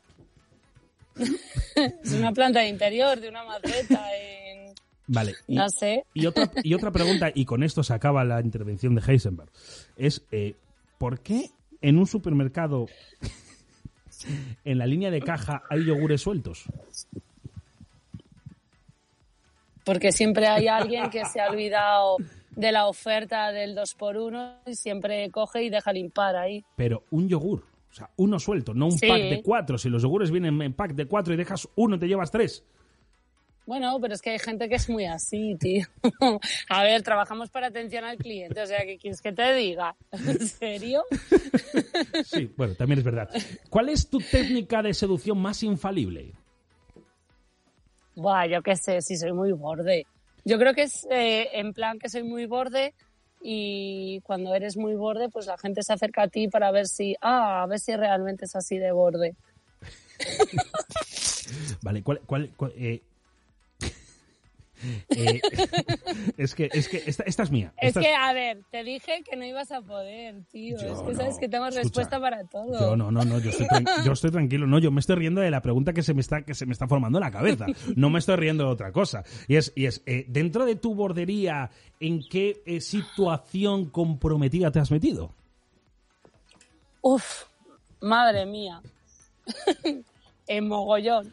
es 1.16 2.12
una 2.12 2.32
planta 2.32 2.60
de 2.60 2.68
interior, 2.68 3.20
de 3.20 3.28
una 3.28 3.44
maceta, 3.44 4.02
en... 4.16 4.74
Vale. 5.08 5.34
y- 5.46 5.56
no 5.56 5.68
sé. 5.68 6.04
Y 6.14 6.24
otra, 6.26 6.50
y 6.62 6.72
otra 6.72 6.90
pregunta, 6.90 7.30
y 7.34 7.44
con 7.44 7.62
esto 7.62 7.82
se 7.82 7.92
acaba 7.92 8.24
la 8.24 8.40
intervención 8.40 8.94
de 8.94 9.02
Heisenberg, 9.06 9.50
es 9.96 10.22
eh, 10.30 10.54
¿por 10.96 11.20
qué 11.20 11.50
en 11.82 11.98
un 11.98 12.06
supermercado, 12.06 12.86
en 14.64 14.78
la 14.78 14.86
línea 14.86 15.10
de 15.10 15.20
caja, 15.20 15.62
hay 15.70 15.84
yogures 15.84 16.20
sueltos? 16.20 16.64
Porque 19.84 20.12
siempre 20.12 20.46
hay 20.46 20.68
alguien 20.68 21.10
que 21.10 21.24
se 21.24 21.40
ha 21.40 21.48
olvidado 21.50 22.16
de 22.54 22.72
la 22.72 22.86
oferta 22.86 23.50
del 23.52 23.74
2x1 23.76 24.58
y 24.66 24.74
siempre 24.74 25.30
coge 25.30 25.62
y 25.64 25.70
deja 25.70 25.92
limpar 25.92 26.36
ahí. 26.36 26.64
Pero 26.76 27.04
un 27.10 27.28
yogur, 27.28 27.64
o 27.90 27.94
sea, 27.94 28.10
uno 28.16 28.38
suelto, 28.38 28.74
no 28.74 28.86
un 28.86 28.98
Sí. 28.98 29.08
pack 29.08 29.22
de 29.22 29.42
cuatro. 29.42 29.78
Si 29.78 29.88
los 29.88 30.02
yogures 30.02 30.30
vienen 30.30 30.60
en 30.60 30.72
pack 30.74 30.92
de 30.94 31.06
cuatro 31.06 31.32
y 31.32 31.36
dejas 31.36 31.68
uno, 31.76 31.98
te 31.98 32.06
llevas 32.06 32.30
tres. 32.30 32.64
Bueno, 33.66 33.98
pero 34.00 34.14
es 34.14 34.22
que 34.22 34.30
hay 34.30 34.38
gente 34.38 34.68
que 34.68 34.74
es 34.76 34.88
muy 34.88 35.06
así, 35.06 35.56
tío. 35.60 35.86
A 36.68 36.82
ver, 36.82 37.02
trabajamos 37.02 37.50
para 37.50 37.68
atención 37.68 38.04
al 38.04 38.16
cliente, 38.18 38.60
o 38.62 38.66
sea, 38.66 38.84
¿qué 38.84 38.98
quieres 38.98 39.20
que 39.22 39.32
te 39.32 39.54
diga? 39.54 39.94
¿En 40.12 40.40
serio? 40.48 41.04
Sí, 42.24 42.50
bueno, 42.56 42.74
también 42.74 42.98
es 42.98 43.04
verdad. 43.04 43.30
¿Cuál 43.68 43.90
es 43.90 44.08
tu 44.08 44.18
técnica 44.18 44.82
de 44.82 44.92
seducción 44.94 45.38
más 45.38 45.62
infalible? 45.62 46.32
Buah, 48.16 48.46
yo 48.46 48.62
qué 48.62 48.76
sé, 48.76 49.00
si 49.02 49.16
soy 49.16 49.32
muy 49.32 49.52
borde. 49.52 50.06
Yo 50.44 50.58
creo 50.58 50.74
que 50.74 50.82
es 50.82 51.06
eh, 51.10 51.48
en 51.52 51.72
plan 51.72 51.98
que 51.98 52.08
soy 52.08 52.22
muy 52.24 52.46
borde 52.46 52.94
y 53.42 54.20
cuando 54.22 54.54
eres 54.54 54.76
muy 54.76 54.94
borde, 54.94 55.28
pues 55.28 55.46
la 55.46 55.56
gente 55.58 55.82
se 55.82 55.92
acerca 55.92 56.22
a 56.22 56.28
ti 56.28 56.48
para 56.48 56.70
ver 56.72 56.86
si, 56.88 57.14
ah, 57.20 57.62
a 57.62 57.66
ver 57.66 57.78
si 57.78 57.94
realmente 57.94 58.46
es 58.46 58.56
así 58.56 58.78
de 58.78 58.90
borde. 58.90 59.36
Vale, 61.82 62.02
¿cuál, 62.02 62.20
cuál, 62.26 62.50
cuál- 62.56 62.72
eh, 62.76 63.02
eh, 65.10 65.40
es 66.36 66.54
que, 66.54 66.68
es 66.72 66.88
que 66.88 67.02
esta, 67.06 67.22
esta 67.24 67.42
es 67.42 67.50
mía. 67.50 67.72
Es 67.76 67.88
Esta 67.88 68.00
que, 68.00 68.14
a 68.14 68.32
ver, 68.32 68.62
te 68.70 68.82
dije 68.84 69.22
que 69.28 69.36
no 69.36 69.44
ibas 69.44 69.70
a 69.72 69.82
poder, 69.82 70.42
tío. 70.50 70.76
Yo 70.80 70.92
es 70.94 71.00
que 71.02 71.12
no. 71.12 71.16
sabes 71.18 71.38
que 71.38 71.48
tengo 71.48 71.66
Escucha, 71.66 71.82
respuesta 71.82 72.20
para 72.20 72.44
todo. 72.44 72.78
Yo 72.80 72.96
no, 72.96 73.10
no, 73.10 73.22
no, 73.24 73.38
yo 73.38 73.50
estoy, 73.50 73.66
tran- 73.66 74.04
yo 74.04 74.12
estoy 74.12 74.30
tranquilo. 74.30 74.66
No, 74.66 74.78
yo 74.78 74.90
me 74.90 75.00
estoy 75.00 75.16
riendo 75.16 75.40
de 75.40 75.50
la 75.50 75.60
pregunta 75.62 75.92
que 75.92 76.02
se 76.02 76.14
me 76.14 76.20
está, 76.20 76.42
que 76.42 76.54
se 76.54 76.66
me 76.66 76.72
está 76.72 76.86
formando 76.88 77.18
en 77.18 77.24
la 77.24 77.30
cabeza. 77.30 77.66
No 77.96 78.10
me 78.10 78.18
estoy 78.18 78.36
riendo 78.36 78.64
de 78.64 78.70
otra 78.70 78.92
cosa. 78.92 79.24
Y 79.48 79.56
es, 79.56 79.72
y 79.74 79.86
es 79.86 80.02
eh, 80.06 80.24
dentro 80.28 80.64
de 80.64 80.76
tu 80.76 80.94
bordería, 80.94 81.70
¿en 82.00 82.20
qué 82.28 82.62
eh, 82.66 82.80
situación 82.80 83.90
comprometida 83.90 84.70
te 84.70 84.78
has 84.78 84.90
metido? 84.90 85.34
Uf, 87.02 87.44
madre 88.00 88.46
mía. 88.46 88.82
en 90.50 90.68
mogollón. 90.68 91.32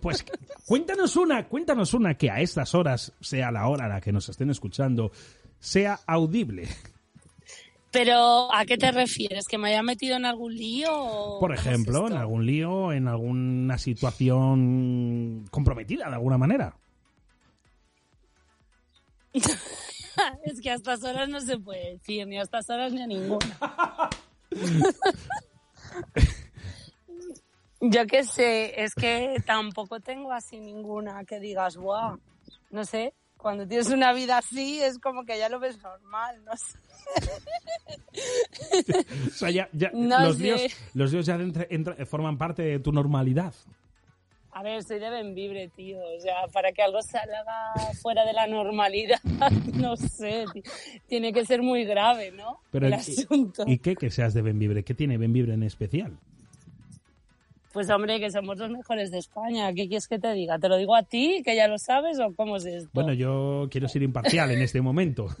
Pues 0.00 0.24
cuéntanos 0.66 1.16
una, 1.16 1.46
cuéntanos 1.46 1.92
una 1.92 2.14
que 2.14 2.30
a 2.30 2.40
estas 2.40 2.74
horas, 2.74 3.12
sea 3.20 3.50
la 3.50 3.68
hora 3.68 3.84
a 3.84 3.88
la 3.88 4.00
que 4.00 4.10
nos 4.10 4.28
estén 4.28 4.48
escuchando, 4.48 5.12
sea 5.58 6.00
audible. 6.06 6.66
Pero, 7.90 8.52
¿a 8.54 8.64
qué 8.64 8.78
te 8.78 8.90
refieres? 8.90 9.46
¿Que 9.46 9.58
me 9.58 9.68
haya 9.68 9.82
metido 9.82 10.16
en 10.16 10.24
algún 10.24 10.54
lío? 10.54 10.94
o 10.94 11.40
Por 11.40 11.52
es 11.52 11.60
ejemplo, 11.60 12.06
en 12.06 12.14
algún 12.14 12.46
lío, 12.46 12.92
en 12.92 13.06
alguna 13.06 13.76
situación 13.76 15.46
comprometida 15.50 16.08
de 16.08 16.14
alguna 16.14 16.38
manera. 16.38 16.76
es 19.34 20.60
que 20.62 20.70
a 20.70 20.74
estas 20.74 21.04
horas 21.04 21.28
no 21.28 21.40
se 21.40 21.58
puede 21.58 21.94
decir, 21.94 22.26
ni 22.26 22.38
a 22.38 22.42
estas 22.42 22.70
horas 22.70 22.92
ni 22.92 23.02
a 23.02 23.06
ninguna. 23.06 23.58
Yo 27.80 28.06
qué 28.06 28.24
sé, 28.24 28.82
es 28.82 28.94
que 28.94 29.36
tampoco 29.46 30.00
tengo 30.00 30.32
así 30.32 30.60
ninguna 30.60 31.24
que 31.24 31.40
digas, 31.40 31.76
wow, 31.76 32.18
no 32.70 32.84
sé, 32.84 33.14
cuando 33.38 33.66
tienes 33.66 33.88
una 33.88 34.12
vida 34.12 34.38
así 34.38 34.82
es 34.82 34.98
como 34.98 35.24
que 35.24 35.38
ya 35.38 35.48
lo 35.48 35.58
ves 35.60 35.80
normal, 35.82 36.44
no 36.44 36.52
sé. 36.56 36.78
O 39.28 39.30
sea, 39.30 39.50
ya, 39.50 39.68
ya- 39.72 39.90
No 39.94 40.20
los, 40.20 40.38
líos, 40.38 40.62
los 40.94 41.12
líos 41.12 41.26
ya 41.26 41.36
entra- 41.36 41.66
entra- 41.70 42.06
forman 42.06 42.36
parte 42.38 42.62
de 42.62 42.78
tu 42.80 42.92
normalidad. 42.92 43.54
A 44.52 44.62
ver, 44.64 44.82
soy 44.82 44.98
de 44.98 45.08
Benvibre, 45.10 45.68
tío. 45.68 45.98
O 46.00 46.20
sea, 46.20 46.48
para 46.52 46.72
que 46.72 46.82
algo 46.82 47.00
salga 47.02 47.72
fuera 48.02 48.24
de 48.26 48.32
la 48.32 48.46
normalidad, 48.48 49.20
no 49.74 49.96
sé. 49.96 50.44
ti- 50.52 50.62
Tiene 51.06 51.32
que 51.32 51.46
ser 51.46 51.62
muy 51.62 51.84
grave, 51.84 52.32
¿no? 52.32 52.58
Pero, 52.72 52.86
El 52.88 52.92
¿y- 52.92 52.96
asunto. 52.96 53.64
¿Y 53.66 53.78
qué 53.78 53.94
que 53.96 54.10
seas 54.10 54.34
de 54.34 54.42
Benvibre? 54.42 54.82
¿Qué 54.82 54.92
tiene 54.94 55.16
Benvibre 55.18 55.54
en 55.54 55.62
especial? 55.62 56.18
Pues 57.72 57.88
hombre, 57.90 58.18
que 58.18 58.30
somos 58.30 58.58
los 58.58 58.70
mejores 58.70 59.10
de 59.10 59.18
España. 59.18 59.72
¿Qué 59.72 59.86
quieres 59.86 60.08
que 60.08 60.18
te 60.18 60.32
diga? 60.32 60.58
¿Te 60.58 60.68
lo 60.68 60.76
digo 60.76 60.96
a 60.96 61.04
ti, 61.04 61.42
que 61.44 61.54
ya 61.54 61.68
lo 61.68 61.78
sabes, 61.78 62.18
o 62.18 62.34
cómo 62.34 62.56
es 62.56 62.64
esto? 62.64 62.90
Bueno, 62.92 63.12
yo 63.12 63.68
quiero 63.70 63.88
ser 63.88 64.02
imparcial 64.02 64.50
en 64.50 64.62
este 64.62 64.80
momento. 64.80 65.28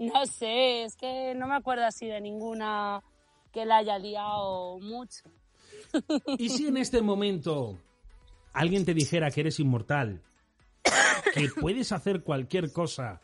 No 0.00 0.24
sé, 0.24 0.84
es 0.84 0.96
que 0.96 1.34
no 1.34 1.46
me 1.46 1.56
acuerdo 1.56 1.84
así 1.84 2.06
de 2.06 2.22
ninguna 2.22 3.02
que 3.52 3.66
la 3.66 3.76
haya 3.76 3.98
liado 3.98 4.78
mucho. 4.80 5.24
¿Y 6.38 6.48
si 6.48 6.68
en 6.68 6.78
este 6.78 7.02
momento 7.02 7.78
alguien 8.54 8.86
te 8.86 8.94
dijera 8.94 9.30
que 9.30 9.42
eres 9.42 9.60
inmortal, 9.60 10.22
que 11.34 11.50
puedes 11.60 11.92
hacer 11.92 12.22
cualquier 12.22 12.72
cosa 12.72 13.20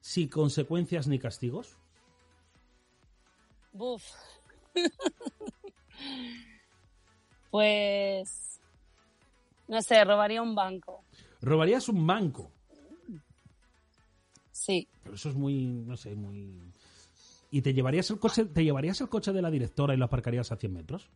sin 0.00 0.30
consecuencias 0.30 1.08
ni 1.08 1.18
castigos? 1.18 1.76
Buf. 3.74 4.04
pues, 7.50 8.60
no 9.68 9.80
sé, 9.82 10.04
robaría 10.04 10.42
un 10.42 10.54
banco. 10.54 11.02
Robarías 11.40 11.88
un 11.88 12.06
banco. 12.06 12.50
Sí. 14.50 14.88
Pero 15.02 15.14
eso 15.14 15.28
es 15.28 15.34
muy, 15.34 15.64
no 15.64 15.96
sé, 15.96 16.14
muy... 16.14 16.60
¿Y 17.50 17.62
te 17.62 17.72
llevarías 17.72 18.10
el 18.10 18.18
coche, 18.18 18.46
te 18.46 18.64
llevarías 18.64 19.00
el 19.00 19.08
coche 19.08 19.32
de 19.32 19.42
la 19.42 19.50
directora 19.50 19.94
y 19.94 19.96
lo 19.96 20.06
aparcarías 20.06 20.50
a 20.50 20.56
100 20.56 20.72
metros? 20.72 21.08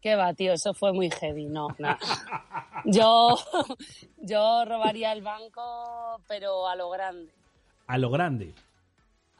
¿Qué 0.00 0.16
va, 0.16 0.32
tío? 0.34 0.52
Eso 0.52 0.72
fue 0.72 0.92
muy 0.92 1.10
heavy, 1.10 1.46
no, 1.46 1.68
no. 1.78 1.96
Yo, 2.86 3.36
yo 4.16 4.64
robaría 4.64 5.12
el 5.12 5.20
banco, 5.20 6.18
pero 6.26 6.66
a 6.66 6.74
lo 6.74 6.88
grande. 6.88 7.30
A 7.86 7.98
lo 7.98 8.08
grande. 8.08 8.54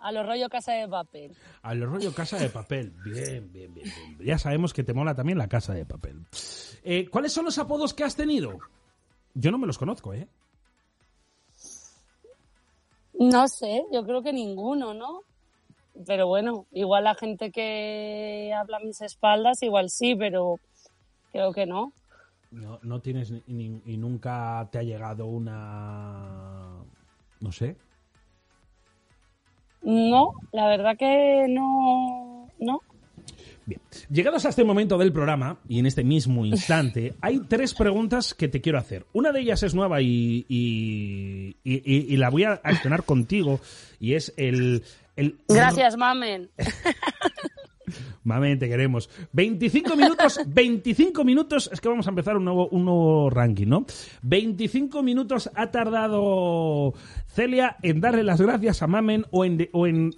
A 0.00 0.12
lo 0.12 0.22
rollo 0.22 0.48
casa 0.48 0.72
de 0.72 0.88
papel. 0.88 1.36
A 1.62 1.74
lo 1.74 1.86
rollo 1.86 2.12
casa 2.14 2.38
de 2.38 2.48
papel. 2.48 2.90
Bien, 3.04 3.52
bien, 3.52 3.72
bien, 3.74 3.88
bien. 3.94 4.18
Ya 4.26 4.38
sabemos 4.38 4.72
que 4.72 4.82
te 4.82 4.94
mola 4.94 5.14
también 5.14 5.38
la 5.38 5.48
casa 5.48 5.74
de 5.74 5.84
papel. 5.84 6.24
Eh, 6.82 7.08
¿Cuáles 7.10 7.32
son 7.32 7.44
los 7.44 7.58
apodos 7.58 7.92
que 7.94 8.04
has 8.04 8.16
tenido? 8.16 8.58
Yo 9.34 9.50
no 9.50 9.58
me 9.58 9.66
los 9.66 9.78
conozco, 9.78 10.12
¿eh? 10.14 10.26
No 13.18 13.48
sé, 13.48 13.84
yo 13.92 14.04
creo 14.04 14.22
que 14.22 14.32
ninguno, 14.32 14.94
¿no? 14.94 15.20
Pero 16.06 16.26
bueno, 16.28 16.66
igual 16.72 17.04
la 17.04 17.14
gente 17.14 17.50
que 17.50 18.52
habla 18.56 18.78
a 18.78 18.80
mis 18.80 19.00
espaldas, 19.02 19.62
igual 19.62 19.90
sí, 19.90 20.14
pero 20.14 20.58
creo 21.32 21.52
que 21.52 21.66
no. 21.66 21.92
No, 22.50 22.78
no 22.82 23.00
tienes 23.00 23.30
ni- 23.30 23.42
ni- 23.46 23.82
y 23.84 23.96
nunca 23.96 24.66
te 24.72 24.78
ha 24.78 24.82
llegado 24.82 25.26
una... 25.26 26.78
No 27.40 27.52
sé. 27.52 27.76
No, 29.90 30.32
la 30.52 30.68
verdad 30.68 30.96
que 30.96 31.46
no, 31.48 32.48
no. 32.60 32.80
Bien. 33.66 33.80
Llegados 34.10 34.44
a 34.46 34.48
este 34.50 34.64
momento 34.64 34.96
del 34.98 35.12
programa, 35.12 35.58
y 35.68 35.78
en 35.78 35.86
este 35.86 36.02
mismo 36.04 36.44
instante, 36.46 37.14
hay 37.20 37.40
tres 37.40 37.74
preguntas 37.74 38.34
que 38.34 38.48
te 38.48 38.60
quiero 38.60 38.78
hacer. 38.78 39.04
Una 39.12 39.32
de 39.32 39.40
ellas 39.40 39.62
es 39.62 39.74
nueva 39.74 40.00
y, 40.00 40.44
y, 40.48 41.56
y- 41.64 41.82
y- 41.84 42.14
y 42.14 42.16
la 42.16 42.30
voy 42.30 42.44
a 42.44 42.52
accionar 42.62 43.04
contigo, 43.04 43.60
y 44.00 44.14
es 44.14 44.32
el... 44.36 44.82
el 45.16 45.36
Gracias, 45.48 45.96
mamen. 45.96 46.50
Mamen, 48.24 48.58
te 48.58 48.68
queremos. 48.68 49.08
25 49.32 49.96
minutos, 49.96 50.40
25 50.46 51.24
minutos, 51.24 51.70
es 51.72 51.80
que 51.80 51.88
vamos 51.88 52.06
a 52.06 52.10
empezar 52.10 52.36
un 52.36 52.44
nuevo, 52.44 52.68
un 52.68 52.84
nuevo 52.84 53.30
ranking, 53.30 53.66
¿no? 53.66 53.86
25 54.22 55.02
minutos 55.02 55.50
ha 55.54 55.70
tardado 55.70 56.92
Celia 57.28 57.76
en 57.82 58.00
darle 58.00 58.22
las 58.24 58.40
gracias 58.40 58.82
a 58.82 58.86
Mamen 58.86 59.24
o 59.30 59.44
en, 59.44 59.56
de- 59.56 59.70
o 59.72 59.86
en 59.86 60.14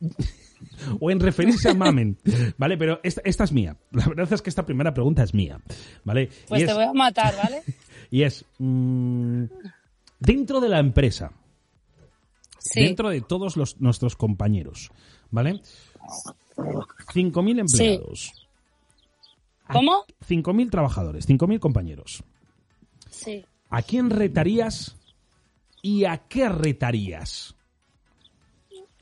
o 1.00 1.10
en 1.10 1.20
referirse 1.20 1.68
a 1.68 1.74
Mamen, 1.74 2.16
¿vale? 2.58 2.76
Pero 2.78 3.00
esta, 3.02 3.20
esta 3.24 3.44
es 3.44 3.52
mía. 3.52 3.76
La 3.92 4.06
verdad 4.06 4.32
es 4.32 4.42
que 4.42 4.50
esta 4.50 4.64
primera 4.64 4.94
pregunta 4.94 5.22
es 5.22 5.34
mía, 5.34 5.60
¿vale? 6.04 6.30
Pues 6.48 6.62
y, 6.62 6.64
te 6.64 6.70
es, 6.70 6.76
voy 6.76 6.84
a 6.86 6.92
matar, 6.92 7.34
¿vale? 7.36 7.62
y 8.10 8.22
es, 8.22 8.44
mm, 8.58 9.44
dentro 10.20 10.60
de 10.60 10.68
la 10.68 10.78
empresa, 10.78 11.32
Sí. 12.58 12.80
dentro 12.84 13.10
de 13.10 13.20
todos 13.20 13.56
los, 13.56 13.80
nuestros 13.80 14.14
compañeros, 14.16 14.90
¿vale? 15.30 15.60
5.000 16.62 17.60
empleados. 17.60 18.48
¿Cómo? 19.70 20.04
5.000 20.28 20.70
trabajadores, 20.70 21.28
5.000 21.28 21.58
compañeros. 21.58 22.22
Sí. 23.10 23.44
¿A 23.70 23.82
quién 23.82 24.10
retarías 24.10 24.96
y 25.80 26.04
a 26.04 26.18
qué 26.28 26.48
retarías? 26.48 27.54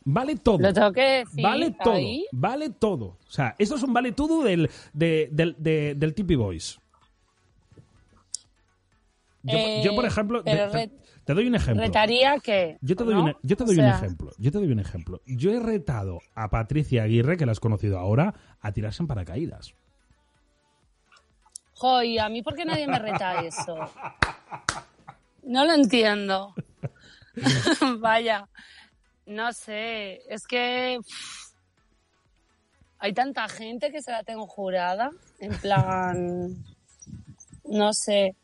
Vale 0.04 0.36
todo. 0.36 0.58
Lo 0.58 0.72
tengo 0.72 0.92
que 0.92 1.00
decir 1.24 1.42
Vale 1.44 1.70
todo. 1.82 1.94
ahí. 1.94 2.24
Vale 2.32 2.70
todo. 2.70 3.04
O 3.26 3.30
sea, 3.30 3.54
esto 3.58 3.74
es 3.76 3.82
un 3.82 3.92
vale 3.92 4.12
todo 4.12 4.42
del, 4.42 4.70
de- 4.92 5.28
del, 5.30 5.54
de- 5.58 5.94
del 5.94 6.14
Tipi 6.14 6.36
Boys. 6.36 6.78
Yo, 9.42 9.56
Eh, 9.56 9.82
yo, 9.84 9.94
por 9.94 10.04
ejemplo, 10.04 10.42
te- 10.42 10.68
re- 10.68 10.90
te 11.30 11.34
doy 11.34 11.46
un 11.46 11.54
ejemplo. 11.54 11.84
Retaría 11.84 12.40
que. 12.40 12.76
Yo 12.80 12.96
te 12.96 13.04
doy, 13.04 13.14
un 13.14 13.34
sea, 13.76 13.96
ejemplo. 13.96 14.32
Yo 14.36 14.50
te 14.50 14.58
doy 14.58 14.72
un 14.72 14.80
ejemplo. 14.80 15.20
Yo 15.26 15.52
he 15.52 15.60
retado 15.60 16.18
a 16.34 16.50
Patricia 16.50 17.04
Aguirre, 17.04 17.36
que 17.36 17.46
la 17.46 17.52
has 17.52 17.60
conocido 17.60 18.00
ahora, 18.00 18.34
a 18.60 18.72
tirarse 18.72 19.04
en 19.04 19.06
paracaídas. 19.06 19.74
Jo, 21.74 22.02
y 22.02 22.18
a 22.18 22.28
mí, 22.28 22.42
¿por 22.42 22.56
qué 22.56 22.64
nadie 22.64 22.88
me 22.88 22.98
reta 22.98 23.42
eso? 23.42 23.76
No 25.44 25.64
lo 25.64 25.72
entiendo. 25.72 26.52
Vaya. 28.00 28.48
No 29.26 29.52
sé. 29.52 30.22
Es 30.28 30.48
que. 30.48 30.98
hay 32.98 33.12
tanta 33.12 33.48
gente 33.48 33.92
que 33.92 34.02
se 34.02 34.10
la 34.10 34.24
tengo 34.24 34.48
jurada. 34.48 35.10
En 35.38 35.52
plan. 35.60 36.56
No 37.66 37.92
sé. 37.92 38.34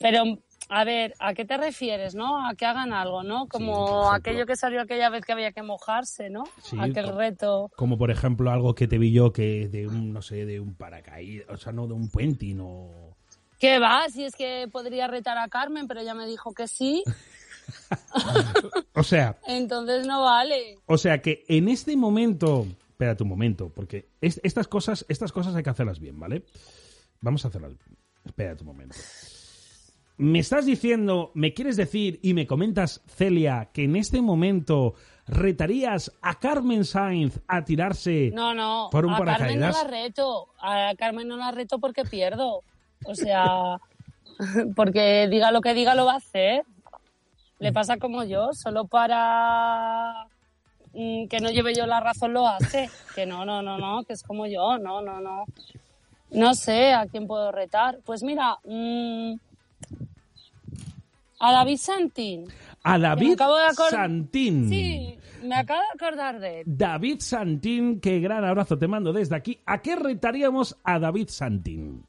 Pero, 0.00 0.24
a 0.68 0.84
ver, 0.84 1.14
¿a 1.18 1.34
qué 1.34 1.44
te 1.44 1.56
refieres, 1.56 2.14
no? 2.14 2.46
A 2.48 2.54
que 2.54 2.64
hagan 2.66 2.92
algo, 2.92 3.22
¿no? 3.22 3.46
Como 3.48 4.10
aquello 4.10 4.46
que 4.46 4.56
salió 4.56 4.80
aquella 4.80 5.10
vez 5.10 5.24
que 5.24 5.32
había 5.32 5.52
que 5.52 5.62
mojarse, 5.62 6.30
¿no? 6.30 6.44
Sí, 6.62 6.76
Aquel 6.80 7.14
reto. 7.14 7.70
Como 7.76 7.98
por 7.98 8.10
ejemplo 8.10 8.50
algo 8.50 8.74
que 8.74 8.88
te 8.88 8.98
vi 8.98 9.12
yo 9.12 9.32
que 9.32 9.68
de 9.68 9.86
un, 9.86 10.12
no 10.12 10.22
sé, 10.22 10.46
de 10.46 10.60
un 10.60 10.74
paracaídas, 10.74 11.48
o 11.50 11.56
sea, 11.56 11.72
no 11.72 11.86
de 11.86 11.92
un 11.94 12.08
puenting 12.10 12.60
o... 12.60 13.16
¿Qué 13.58 13.78
va? 13.78 14.06
Si 14.10 14.24
es 14.24 14.34
que 14.34 14.66
podría 14.70 15.06
retar 15.06 15.38
a 15.38 15.48
Carmen, 15.48 15.86
pero 15.86 16.00
ella 16.00 16.14
me 16.14 16.26
dijo 16.26 16.52
que 16.52 16.66
sí. 16.68 17.02
O 18.94 19.02
sea, 19.02 19.38
Entonces 19.46 20.06
no 20.06 20.22
vale. 20.22 20.78
o 20.86 20.98
sea 20.98 21.20
que 21.22 21.44
en 21.48 21.68
este 21.68 21.96
momento, 21.96 22.66
espérate 22.90 23.22
un 23.22 23.28
momento, 23.28 23.70
porque 23.74 24.08
es- 24.20 24.40
estas 24.44 24.68
cosas, 24.68 25.04
estas 25.08 25.32
cosas 25.32 25.54
hay 25.54 25.62
que 25.62 25.70
hacerlas 25.70 25.98
bien, 25.98 26.18
¿vale? 26.18 26.44
Vamos 27.20 27.44
a 27.44 27.48
hacerlas. 27.48 27.72
Espérate 28.24 28.62
un 28.62 28.68
momento. 28.68 28.96
Me 30.16 30.38
estás 30.38 30.64
diciendo, 30.64 31.32
me 31.34 31.54
quieres 31.54 31.76
decir 31.76 32.20
y 32.22 32.34
me 32.34 32.46
comentas, 32.46 33.02
Celia, 33.08 33.70
que 33.72 33.84
en 33.84 33.96
este 33.96 34.22
momento 34.22 34.94
retarías 35.26 36.12
a 36.22 36.38
Carmen 36.38 36.84
Sainz 36.84 37.40
a 37.48 37.64
tirarse 37.64 38.30
No, 38.32 38.54
no. 38.54 38.88
por 38.92 39.06
un 39.06 39.14
a 39.14 39.24
Carmen 39.24 39.58
no 39.60 39.70
la 39.70 39.84
reto. 39.84 40.48
A 40.60 40.92
Carmen 40.96 41.26
no 41.26 41.36
la 41.36 41.50
reto 41.50 41.78
porque 41.78 42.04
pierdo. 42.04 42.62
O 43.06 43.14
sea, 43.14 43.78
porque 44.76 45.28
diga 45.28 45.50
lo 45.50 45.60
que 45.60 45.74
diga 45.74 45.94
lo 45.94 46.06
va 46.06 46.14
a 46.14 46.18
hacer. 46.18 46.64
Le 47.58 47.72
pasa 47.72 47.96
como 47.96 48.24
yo, 48.24 48.52
solo 48.52 48.84
para 48.86 50.26
mm, 50.92 51.26
que 51.26 51.40
no 51.40 51.50
lleve 51.50 51.74
yo 51.74 51.86
la 51.86 52.00
razón 52.00 52.32
lo 52.34 52.46
hace. 52.46 52.88
Que 53.14 53.26
no, 53.26 53.44
no, 53.44 53.62
no, 53.62 53.78
no, 53.78 54.04
que 54.04 54.12
es 54.12 54.22
como 54.22 54.46
yo, 54.46 54.78
no, 54.78 55.00
no, 55.00 55.20
no. 55.20 55.44
No 56.30 56.54
sé 56.54 56.92
a 56.92 57.06
quién 57.06 57.26
puedo 57.26 57.52
retar. 57.52 57.98
Pues 58.04 58.22
mira, 58.22 58.58
mm, 58.64 59.34
a 61.40 61.52
David 61.52 61.76
Santín. 61.78 62.46
A 62.82 62.98
me 62.98 63.02
David 63.02 63.32
acabo 63.32 63.56
de 63.56 63.64
acor- 63.66 63.90
Santín. 63.90 64.68
Sí, 64.68 65.18
me 65.42 65.54
acabo 65.56 65.80
de 65.80 65.86
acordar 66.04 66.38
de 66.40 66.60
él. 66.60 66.64
David 66.66 67.20
Santín, 67.20 68.00
qué 68.00 68.20
gran 68.20 68.44
abrazo 68.44 68.78
te 68.78 68.86
mando 68.88 69.12
desde 69.12 69.36
aquí. 69.36 69.60
¿A 69.66 69.80
qué 69.82 69.96
retaríamos 69.96 70.76
a 70.84 70.98
David 70.98 71.28
Santín? 71.28 72.04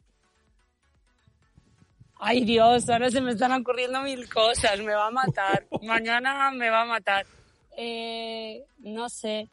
Ay 2.17 2.45
Dios, 2.45 2.89
ahora 2.89 3.09
se 3.11 3.19
me 3.21 3.31
están 3.31 3.51
ocurriendo 3.51 4.01
mil 4.01 4.27
cosas, 4.29 4.79
me 4.79 4.93
va 4.93 5.07
a 5.07 5.11
matar. 5.11 5.65
Mañana 5.83 6.49
me 6.51 6.69
va 6.69 6.83
a 6.83 6.85
matar. 6.85 7.25
Eh, 7.77 8.63
no 8.79 9.09
sé. 9.09 9.49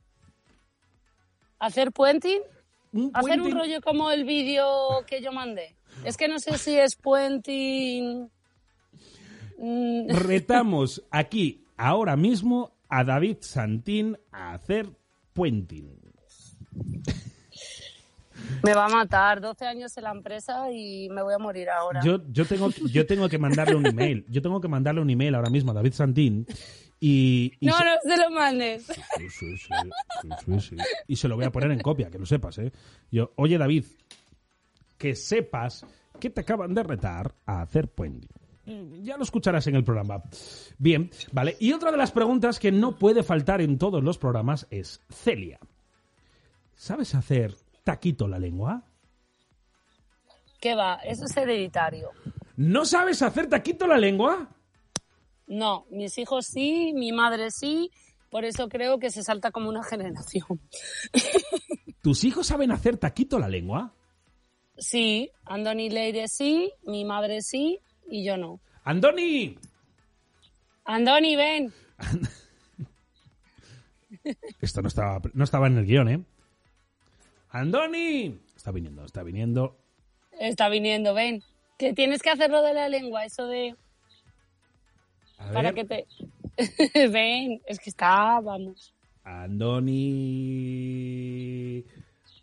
¿Hacer 1.59 1.93
puenting? 1.93 2.41
Un 2.93 3.11
¿Hacer 3.15 3.41
un 3.41 3.51
rollo 3.53 3.81
como 3.81 4.11
el 4.11 4.25
vídeo 4.25 4.67
que 5.07 5.21
yo 5.23 5.33
mandé? 5.33 5.75
Es 6.05 6.17
que 6.17 6.29
no 6.29 6.39
sé 6.39 6.59
si 6.59 6.79
es 6.79 6.97
puenting... 6.97 8.29
Mm, 9.59 10.09
Retamos 10.11 11.03
aquí, 11.11 11.65
ahora 11.77 12.17
mismo, 12.17 12.73
a 12.89 13.05
David 13.05 13.37
Santín 13.41 14.19
a 14.33 14.55
hacer 14.55 14.89
puenting. 15.33 15.89
me 18.65 18.75
va 18.75 18.87
a 18.87 18.89
matar. 18.89 19.41
12 19.41 19.67
años 19.67 19.97
en 19.97 20.05
la 20.05 20.11
empresa 20.11 20.71
y 20.73 21.09
me 21.11 21.23
voy 21.23 21.35
a 21.35 21.39
morir 21.39 21.69
ahora. 21.71 22.01
Yo, 22.05 22.19
yo, 22.33 22.45
tengo, 22.45 22.71
yo 22.71 23.07
tengo 23.07 23.29
que 23.29 23.39
mandarle 23.39 23.77
un 23.77 23.87
email. 23.87 24.25
Yo 24.29 24.43
tengo 24.43 24.61
que 24.61 24.69
mandarle 24.69 25.01
un 25.01 25.11
email 25.11 25.35
ahora 25.37 25.51
mismo 25.51 25.71
a 25.71 25.75
David 25.75 25.93
Santín 25.93 26.47
Y, 26.99 27.53
y 27.61 27.67
No, 27.67 27.77
se- 27.79 27.85
no 27.85 27.93
se 28.03 28.17
lo 28.23 28.31
mandes. 28.31 28.85
Sí, 28.87 29.29
sí, 29.31 29.57
sí, 29.59 29.69
sí, 30.23 30.29
sí, 30.45 30.61
sí. 30.61 30.77
Y 31.07 31.17
se 31.17 31.29
lo 31.29 31.37
voy 31.37 31.45
a 31.45 31.53
poner 31.53 31.71
en 31.71 31.81
copia, 31.81 32.11
que 32.11 32.19
lo 32.19 32.27
sepas, 32.27 32.59
¿eh? 32.59 32.73
Yo, 33.13 33.33
oye, 33.37 33.59
David, 33.59 33.85
que 35.03 35.17
sepas 35.17 35.85
que 36.21 36.31
te 36.31 36.43
acaban 36.43 36.75
de 36.75 36.85
retar 36.85 37.35
a 37.45 37.61
hacer 37.61 37.89
puente. 37.89 38.29
Mm, 38.67 39.03
Ya 39.03 39.17
lo 39.17 39.25
escucharás 39.25 39.67
en 39.67 39.75
el 39.75 39.83
programa. 39.83 40.23
Bien, 40.79 41.11
vale. 41.33 41.57
Y 41.59 41.73
otra 41.73 41.91
de 41.91 41.97
las 41.97 42.13
preguntas 42.13 42.61
que 42.61 42.71
no 42.71 42.95
puede 42.97 43.25
faltar 43.25 43.61
en 43.61 43.79
todos 43.79 44.01
los 44.05 44.17
programas 44.17 44.69
es, 44.71 45.01
Celia, 45.11 45.59
¿sabes 46.77 47.17
hacer 47.17 47.57
taquito 47.83 48.29
la 48.29 48.39
lengua? 48.39 48.85
¿Qué 50.61 50.77
va? 50.77 50.95
Eso 51.03 51.25
es 51.25 51.37
hereditario. 51.37 52.11
¿No 52.57 52.85
sabes 52.85 53.23
hacer 53.23 53.49
taquito 53.49 53.89
la 53.89 53.99
lengua? 53.99 54.51
No, 55.49 55.87
mis 55.91 56.17
hijos 56.19 56.47
sí, 56.47 56.93
mi 56.95 57.11
madre 57.11 57.51
sí, 57.51 57.91
por 58.31 58.45
eso 58.45 58.69
creo 58.69 59.01
que 59.01 59.11
se 59.11 59.25
salta 59.25 59.51
como 59.51 59.69
una 59.69 59.83
generación. 59.83 60.61
¿Tus 62.03 62.23
hijos 62.23 62.47
saben 62.47 62.71
hacer 62.71 62.99
taquito 62.99 63.41
la 63.41 63.49
lengua? 63.49 63.93
Sí, 64.83 65.31
Andoni 65.45 65.91
Leire 65.91 66.27
sí, 66.29 66.73
mi 66.85 67.05
madre 67.05 67.41
sí 67.41 67.79
y 68.09 68.25
yo 68.25 68.37
no. 68.37 68.59
¡Andoni! 68.85 69.57
Andoni, 70.85 71.37
ven. 71.37 71.73
Esto 74.61 74.83
no 74.83 74.89
estaba, 74.89 75.21
no 75.35 75.45
estaba 75.45 75.69
en 75.69 75.79
el 75.79 75.87
guion, 75.87 76.09
¿eh? 76.09 76.21
¡Andoni! 77.51 78.41
Está 78.57 78.73
viniendo, 78.73 79.05
está 79.05 79.23
viniendo. 79.23 79.77
Está 80.33 80.69
viniendo, 80.69 81.15
ven. 81.15 81.43
Que 81.79 81.93
tienes 81.93 82.23
que 82.23 82.31
hacerlo 82.31 82.63
de 82.63 82.75
la 82.75 82.89
lengua, 82.89 83.25
eso 83.25 83.47
de... 83.47 83.77
A 85.39 85.53
Para 85.53 85.71
ver. 85.73 85.75
que 85.75 85.85
te... 85.85 86.07
ven, 87.09 87.61
es 87.67 87.79
que 87.79 87.91
está, 87.91 88.41
vamos. 88.41 88.93
Andoni. 89.25 89.93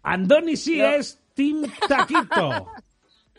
Andoni 0.03 0.55
sí 0.55 0.77
No. 0.77 0.87
es 0.89 1.19
Team 1.39 1.63
Taquito. 1.87 2.67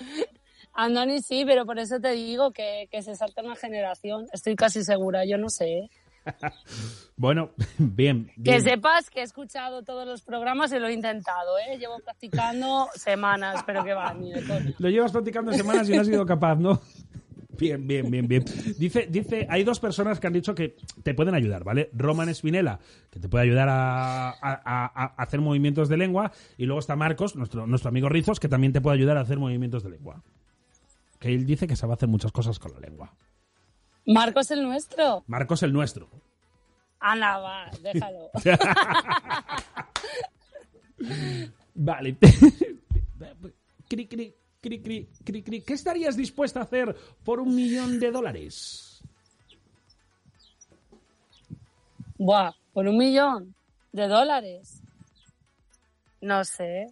Andoni 0.72 1.20
sí, 1.20 1.44
pero 1.44 1.66
por 1.66 1.78
eso 1.78 2.00
te 2.00 2.12
digo 2.12 2.50
que, 2.50 2.88
que 2.90 3.02
se 3.02 3.14
salta 3.14 3.42
una 3.42 3.56
generación. 3.56 4.26
Estoy 4.32 4.56
casi 4.56 4.82
segura, 4.84 5.26
yo 5.26 5.36
no 5.36 5.50
sé. 5.50 5.66
¿eh? 5.66 5.90
bueno, 7.16 7.50
bien. 7.78 8.30
Que 8.42 8.62
sepas 8.62 9.10
que 9.10 9.20
he 9.20 9.22
escuchado 9.22 9.82
todos 9.82 10.06
los 10.06 10.22
programas 10.22 10.72
y 10.72 10.78
lo 10.78 10.88
he 10.88 10.94
intentado, 10.94 11.58
¿eh? 11.58 11.76
Llevo 11.76 11.98
practicando 11.98 12.88
semanas, 12.94 13.62
pero 13.66 13.84
que 13.84 13.92
va, 13.92 14.14
ni 14.14 14.32
de. 14.32 14.74
Lo 14.78 14.88
llevas 14.88 15.12
practicando 15.12 15.52
semanas 15.52 15.86
y 15.90 15.92
no 15.92 16.00
has 16.00 16.06
sido 16.06 16.24
capaz, 16.24 16.56
¿no? 16.56 16.80
Bien, 17.60 17.86
bien, 17.86 18.10
bien, 18.10 18.26
bien. 18.26 18.42
Dice, 18.78 19.06
dice, 19.10 19.46
hay 19.50 19.62
dos 19.64 19.78
personas 19.80 20.18
que 20.18 20.26
han 20.26 20.32
dicho 20.32 20.54
que 20.54 20.76
te 21.02 21.12
pueden 21.14 21.34
ayudar, 21.34 21.62
¿vale? 21.62 21.90
Roman 21.92 22.30
Espinela, 22.30 22.80
que 23.10 23.20
te 23.20 23.28
puede 23.28 23.44
ayudar 23.44 23.68
a, 23.68 24.30
a- 24.30 24.34
a- 24.40 24.92
a 24.94 25.04
hacer 25.22 25.40
movimientos 25.42 25.90
de 25.90 25.98
lengua, 25.98 26.32
y 26.56 26.64
luego 26.64 26.80
está 26.80 26.96
Marcos, 26.96 27.36
nuestro, 27.36 27.66
nuestro 27.66 27.90
amigo 27.90 28.08
Rizos, 28.08 28.40
que 28.40 28.48
también 28.48 28.72
te 28.72 28.80
puede 28.80 28.96
ayudar 28.96 29.18
a 29.18 29.20
hacer 29.20 29.38
movimientos 29.38 29.82
de 29.84 29.90
lengua. 29.90 30.22
Que 31.18 31.34
él 31.34 31.44
dice 31.44 31.66
que 31.66 31.76
sabe 31.76 31.92
hacer 31.92 32.08
muchas 32.08 32.32
cosas 32.32 32.58
con 32.58 32.72
la 32.72 32.80
lengua. 32.80 33.12
Marcos 34.06 34.50
el 34.50 34.62
nuestro. 34.62 35.22
Marcos 35.26 35.62
el 35.62 35.74
nuestro. 35.74 36.08
Ana, 36.98 37.36
va, 37.38 37.70
déjalo. 37.82 38.30
Vale. 41.74 42.16
cri, 43.88 44.06
cri, 44.06 44.34
cri, 44.60 44.80
cri, 44.80 45.08
cri, 45.24 45.42
cri. 45.42 45.62
¿Qué 45.62 45.74
estarías 45.74 46.16
dispuesta 46.16 46.60
a 46.60 46.64
hacer 46.64 46.94
por 47.24 47.40
un 47.40 47.54
millón 47.54 47.98
de 47.98 48.10
dólares? 48.10 49.02
Buah, 52.18 52.52
por 52.72 52.86
un 52.86 52.98
millón 52.98 53.54
de 53.92 54.06
dólares. 54.06 54.82
No 56.20 56.44
sé. 56.44 56.86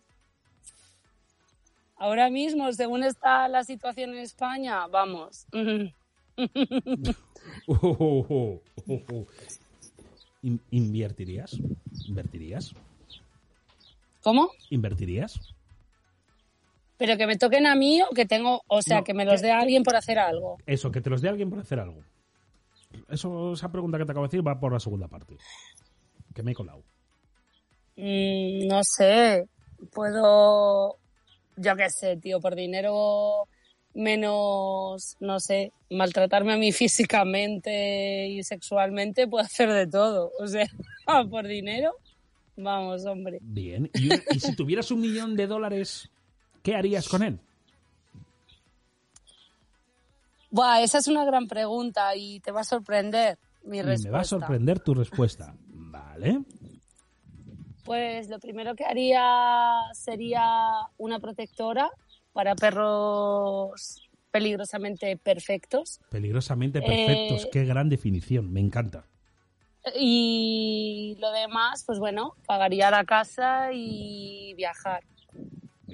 Ahora 1.96 2.30
mismo, 2.30 2.72
según 2.72 3.02
está 3.02 3.48
la 3.48 3.64
situación 3.64 4.10
en 4.10 4.20
España, 4.20 4.86
vamos. 4.86 5.46
Uh, 5.52 5.90
uh, 7.66 7.76
uh, 7.76 8.60
uh, 8.86 8.94
uh. 9.12 9.26
In- 10.42 10.60
¿Invertirías? 10.70 11.58
¿Invertirías? 12.06 12.72
¿Cómo? 14.22 14.50
¿Invertirías? 14.70 15.40
Pero 16.99 17.16
que 17.16 17.26
me 17.26 17.36
toquen 17.36 17.66
a 17.66 17.74
mí 17.74 18.03
o 18.03 18.11
que 18.11 18.26
tengo, 18.26 18.62
o 18.66 18.82
sea, 18.82 18.99
No, 18.99 19.05
que 19.05 19.14
me 19.14 19.24
los 19.24 19.40
dé 19.40 19.53
alguien 19.53 19.84
por 19.84 19.96
hacer 19.96 20.18
algo. 20.18 20.59
Eso, 20.66 20.90
que 20.90 21.01
te 21.01 21.11
los 21.11 21.22
dé 21.22 21.28
alguien 21.28 21.49
por 21.49 21.61
hacer 21.61 21.78
algo. 21.78 22.03
Eso, 23.09 23.53
esa 23.53 23.70
pregunta 23.70 23.99
que 23.99 24.05
te 24.05 24.12
acabo 24.12 24.26
de 24.26 24.30
decir 24.30 24.46
va 24.46 24.59
por 24.59 24.72
la 24.72 24.80
segunda 24.80 25.09
parte. 25.09 25.36
Que 26.34 26.42
me 26.42 26.53
he 26.53 26.55
colado. 26.55 26.82
Mm, 27.96 28.66
no 28.66 28.82
sé, 28.84 29.49
puedo, 29.92 30.99
yo 31.57 31.76
qué 31.76 31.90
sé, 31.90 32.16
tío, 32.16 32.40
por 32.40 32.55
dinero 32.55 33.49
menos, 33.94 35.16
no 35.20 35.40
sé, 35.40 35.72
maltratarme 35.90 36.53
a 36.55 36.57
mí 36.57 36.72
físicamente 36.72 38.28
y 38.28 38.42
sexualmente, 38.42 39.26
puedo 39.26 39.44
hacer 39.44 39.72
de 39.72 39.86
todo. 39.86 40.32
O 40.38 40.46
sea, 40.46 40.66
por 41.30 41.46
dinero, 41.46 41.92
vamos, 42.57 43.05
hombre. 43.07 43.38
Bien. 43.42 43.90
Y 43.94 44.40
si 44.40 44.55
tuvieras 44.55 44.90
un 44.90 45.01
millón 45.01 45.36
de 45.36 45.46
dólares, 45.46 46.11
¿qué 46.68 46.76
harías 46.76 47.08
con 47.08 47.22
él? 47.22 47.38
Buah, 50.50 50.82
esa 50.82 50.98
es 50.98 51.08
una 51.08 51.24
gran 51.24 51.46
pregunta 51.46 52.14
y 52.14 52.40
te 52.40 52.50
va 52.52 52.60
a 52.60 52.64
sorprender 52.64 53.38
mi 53.64 53.78
Y 53.78 53.82
respuesta. 53.82 54.08
me 54.08 54.12
va 54.12 54.20
a 54.20 54.24
sorprender 54.24 54.80
tu 54.80 54.92
respuesta. 54.94 55.54
Vale. 55.66 56.42
Pues 57.84 58.28
lo 58.28 58.38
primero 58.38 58.74
que 58.74 58.84
haría 58.84 59.76
sería 59.94 60.44
una 60.98 61.18
protectora 61.20 61.90
para 62.34 62.54
perros 62.54 64.10
peligrosamente 64.30 65.16
perfectos. 65.16 66.00
Peligrosamente 66.10 66.82
perfectos. 66.82 67.44
Eh, 67.44 67.50
Qué 67.50 67.64
gran 67.64 67.88
definición. 67.88 68.52
Me 68.52 68.60
encanta. 68.60 69.06
Y 69.98 71.16
lo 71.18 71.30
demás, 71.32 71.84
pues 71.86 71.98
bueno, 71.98 72.34
pagaría 72.46 72.90
la 72.90 73.04
casa 73.04 73.70
y 73.72 74.52
viajar. 74.54 75.02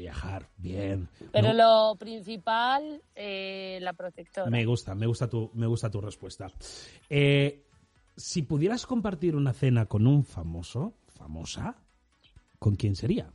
Viajar. 0.05 0.51
Bien. 0.59 1.09
Pero 1.33 1.55
No, 1.55 1.93
lo 1.93 1.97
principal, 1.97 3.01
eh, 3.15 3.79
la 3.81 3.95
protectora. 3.95 4.51
Me 4.51 4.67
gusta, 4.67 4.95
me 4.95 5.07
gusta 5.07 5.31
tu, 5.31 5.51
me 5.55 5.67
gusta 5.67 5.91
tu 5.91 5.99
respuesta. 6.03 6.53
Eh, 7.09 7.65
si 8.15 8.43
pudieras 8.43 8.85
compartir 8.85 9.35
una 9.35 9.55
cena 9.55 9.87
con 9.87 10.07
un 10.07 10.23
famoso, 10.23 10.93
famosa, 11.07 11.77
¿con 12.59 12.77
quién 12.77 12.97
sería? 12.97 13.33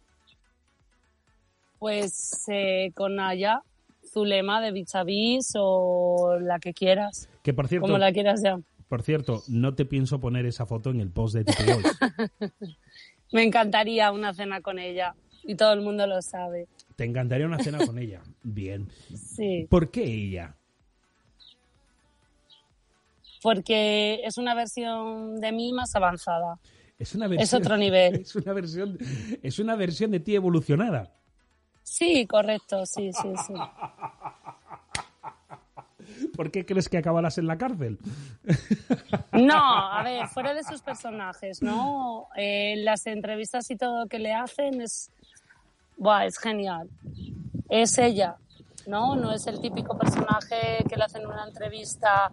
Pues 1.80 2.44
eh, 2.50 2.92
con 2.94 3.20
Aya, 3.20 3.64
Zulema 4.06 4.62
de 4.62 4.72
Bichavis 4.72 5.54
o 5.56 6.38
la 6.40 6.60
que 6.60 6.76
quieras, 6.76 7.30
Que 7.42 7.56
por 7.56 7.68
cierto, 7.68 7.88
como 7.88 7.98
la 7.98 8.12
quieras 8.12 8.44
ya. 8.44 8.60
por 8.88 9.02
cierto, 9.02 9.42
no 9.48 9.74
te 9.74 9.86
pienso 9.86 10.20
poner 10.20 10.46
esa 10.46 10.68
foto 10.68 10.92
en 10.92 11.00
el 11.00 11.10
post 11.10 11.34
de 11.34 11.44
Boys. 11.44 12.54
Me 13.32 13.42
encantaría 13.42 14.12
una 14.12 14.36
cena 14.36 14.62
con 14.62 14.78
ella 14.78 15.16
y 15.44 15.56
todo 15.56 15.74
el 15.74 15.82
mundo 15.82 16.08
lo 16.08 16.22
sabe. 16.22 16.68
Te 16.96 17.06
encantaría 17.06 17.46
una 17.46 17.60
cena 17.60 17.86
con 17.86 17.98
ella. 17.98 18.22
Bien. 18.44 18.90
Sí, 19.16 19.68
¿Por 19.70 19.92
qué 19.92 20.04
ella? 20.04 20.56
porque 23.42 24.22
es 24.26 24.38
una 24.38 24.54
versión 24.54 25.40
de 25.40 25.52
mí 25.52 25.72
más 25.74 25.96
avanzada. 25.96 26.60
Es 26.98 27.16
una 27.16 27.28
Es 27.36 27.54
otro 27.54 27.78
nivel. 27.86 28.16
Es 28.16 28.36
una 28.36 28.54
versión, 28.54 28.98
es 29.42 29.60
una 29.60 29.76
versión 29.76 30.12
de 30.12 30.20
ti 30.20 30.36
evolucionada. 30.36 31.14
Sí, 31.84 32.28
correcto, 32.28 32.86
sí, 32.86 33.12
sí, 33.14 33.30
sí. 33.48 33.54
¿Por 36.36 36.52
qué 36.52 36.66
crees 36.66 36.90
que 36.90 36.98
acabarás 36.98 37.38
en 37.38 37.48
la 37.48 37.58
cárcel? 37.58 37.98
No, 39.32 39.56
a 39.56 40.04
ver, 40.04 40.28
fuera 40.28 40.54
de 40.54 40.64
sus 40.64 40.82
personajes, 40.82 41.62
¿no? 41.62 42.28
Eh, 42.36 42.76
las 42.78 43.08
entrevistas 43.08 43.70
y 43.72 43.78
todo 43.78 44.08
que 44.08 44.20
le 44.20 44.34
hacen 44.34 44.82
es, 44.82 45.12
buah, 46.00 46.26
es 46.26 46.40
genial. 46.40 46.90
Es 47.70 47.98
ella, 48.00 48.38
¿no? 48.88 49.16
No 49.16 49.32
es 49.32 49.46
el 49.46 49.62
típico 49.62 49.96
personaje 49.98 50.84
que 50.90 50.96
le 50.96 51.04
hacen 51.04 51.28
una 51.28 51.46
entrevista 51.48 52.32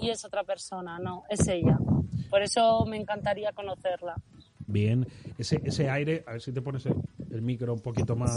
y 0.00 0.08
es 0.08 0.24
otra 0.24 0.44
persona, 0.44 0.98
no, 0.98 1.24
es 1.28 1.46
ella. 1.46 1.78
Por 2.30 2.42
eso 2.42 2.86
me 2.86 2.96
encantaría 2.96 3.52
conocerla. 3.52 4.14
Bien, 4.66 5.06
ese, 5.36 5.60
ese 5.64 5.90
aire, 5.90 6.24
a 6.26 6.32
ver 6.32 6.40
si 6.40 6.52
te 6.52 6.62
pones 6.62 6.86
el, 6.86 6.94
el 7.30 7.42
micro 7.42 7.74
un 7.74 7.80
poquito 7.80 8.16
más. 8.16 8.32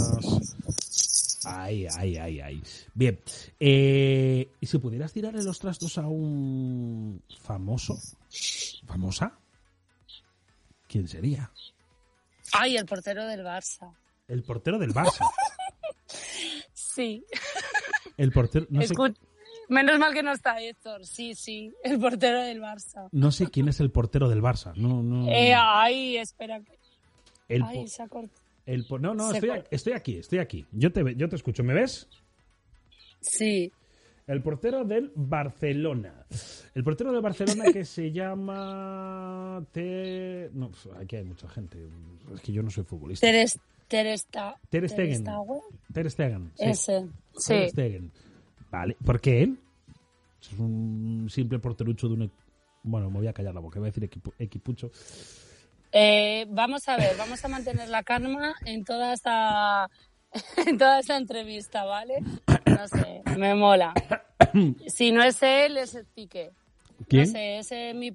Ahí, 1.45 1.85
ahí, 1.97 2.17
ahí, 2.17 2.39
ahí. 2.39 2.63
Bien. 2.93 3.19
Eh, 3.59 4.49
¿Y 4.59 4.65
si 4.65 4.77
pudieras 4.79 5.13
tirarle 5.13 5.43
los 5.43 5.59
trastos 5.59 5.97
a 5.97 6.07
un 6.07 7.21
famoso? 7.41 7.97
¿Famosa? 8.85 9.37
¿Quién 10.87 11.07
sería? 11.07 11.51
Ay, 12.53 12.77
el 12.77 12.85
portero 12.85 13.25
del 13.25 13.43
Barça. 13.43 13.93
El 14.27 14.43
portero 14.43 14.79
del 14.79 14.93
Barça. 14.93 15.25
Sí. 16.73 17.25
El 18.17 18.31
portero. 18.31 18.67
No 18.69 18.81
sé, 18.81 18.93
Menos 19.69 19.97
mal 19.97 20.13
que 20.13 20.23
no 20.23 20.31
está 20.33 20.61
Héctor. 20.61 21.05
Sí, 21.05 21.33
sí, 21.35 21.73
el 21.83 21.99
portero 21.99 22.41
del 22.41 22.61
Barça. 22.61 23.07
No 23.11 23.31
sé 23.31 23.47
quién 23.47 23.67
es 23.69 23.79
el 23.79 23.91
portero 23.91 24.29
del 24.29 24.41
Barça. 24.41 24.73
No, 24.75 25.01
no. 25.01 25.27
Eh, 25.29 25.53
ay, 25.55 26.17
espera. 26.17 26.61
el, 27.47 27.63
Ay, 27.63 27.87
se 27.87 28.03
ha 28.03 28.07
cortado. 28.07 28.41
el 28.65 28.85
no, 28.99 29.13
no, 29.15 29.31
estoy, 29.31 29.93
aquí, 29.93 30.17
estoy 30.17 30.39
aquí. 30.39 30.65
Yo 30.71 30.91
te, 30.91 31.15
yo 31.15 31.29
te 31.29 31.35
escucho. 31.35 31.63
¿Me 31.63 31.73
ves? 31.73 32.07
Sí. 33.21 33.71
El 34.27 34.41
portero 34.41 34.85
del 34.85 35.11
Barcelona. 35.15 36.25
El 36.75 36.83
portero 36.83 37.11
del 37.11 37.21
Barcelona 37.21 37.65
que 37.71 37.83
se 37.83 38.11
llama. 38.11 39.65
Te... 39.71 40.49
No, 40.53 40.71
aquí 40.99 41.17
hay 41.17 41.23
mucha 41.23 41.47
gente. 41.49 41.77
Es 42.33 42.41
que 42.41 42.53
yo 42.53 42.63
no 42.63 42.69
soy 42.69 42.83
futbolista. 42.83 43.27
Ter, 43.27 43.47
Ter, 43.93 44.17
Sta- 44.17 44.55
Ter 44.69 44.89
Stegen. 44.89 45.23
Ter 45.93 46.09
Stegen. 46.09 46.51
sí. 46.55 46.63
Ese. 46.65 47.01
Ter 47.01 47.09
Sí. 47.37 47.69
Stegen. 47.69 48.11
Vale. 48.71 48.97
¿Por 49.05 49.21
qué 49.21 49.43
él? 49.43 49.59
Es 50.41 50.51
un 50.59 51.27
simple 51.29 51.59
porterucho 51.59 52.07
de 52.07 52.13
un. 52.15 52.31
Bueno, 52.81 53.09
me 53.11 53.19
voy 53.19 53.27
a 53.27 53.33
callar 53.33 53.53
la 53.53 53.59
boca. 53.61 53.79
Voy 53.79 53.89
a 53.89 53.91
decir 53.91 54.09
equipu- 54.09 54.33
equipucho. 54.39 54.89
Eh, 55.91 56.47
vamos 56.49 56.87
a 56.87 56.97
ver, 56.97 57.15
vamos 57.17 57.45
a 57.45 57.47
mantener 57.47 57.87
la 57.89 58.01
calma 58.01 58.55
en 58.65 58.83
toda 58.83 59.13
esta 59.13 59.89
en 60.67 60.77
toda 60.79 60.99
esta 60.99 61.15
entrevista, 61.17 61.85
¿vale? 61.85 62.15
No 62.65 62.87
sé, 62.87 63.21
me 63.37 63.53
mola. 63.55 63.93
Si 64.87 65.11
no 65.11 65.23
es 65.23 65.41
él, 65.43 65.77
es 65.77 65.97
Piqué. 66.13 66.51
¿Quién? 67.07 67.23
No 67.25 67.31
sé, 67.31 67.57
ese 67.59 67.89
es 67.91 67.95
mi 67.95 68.11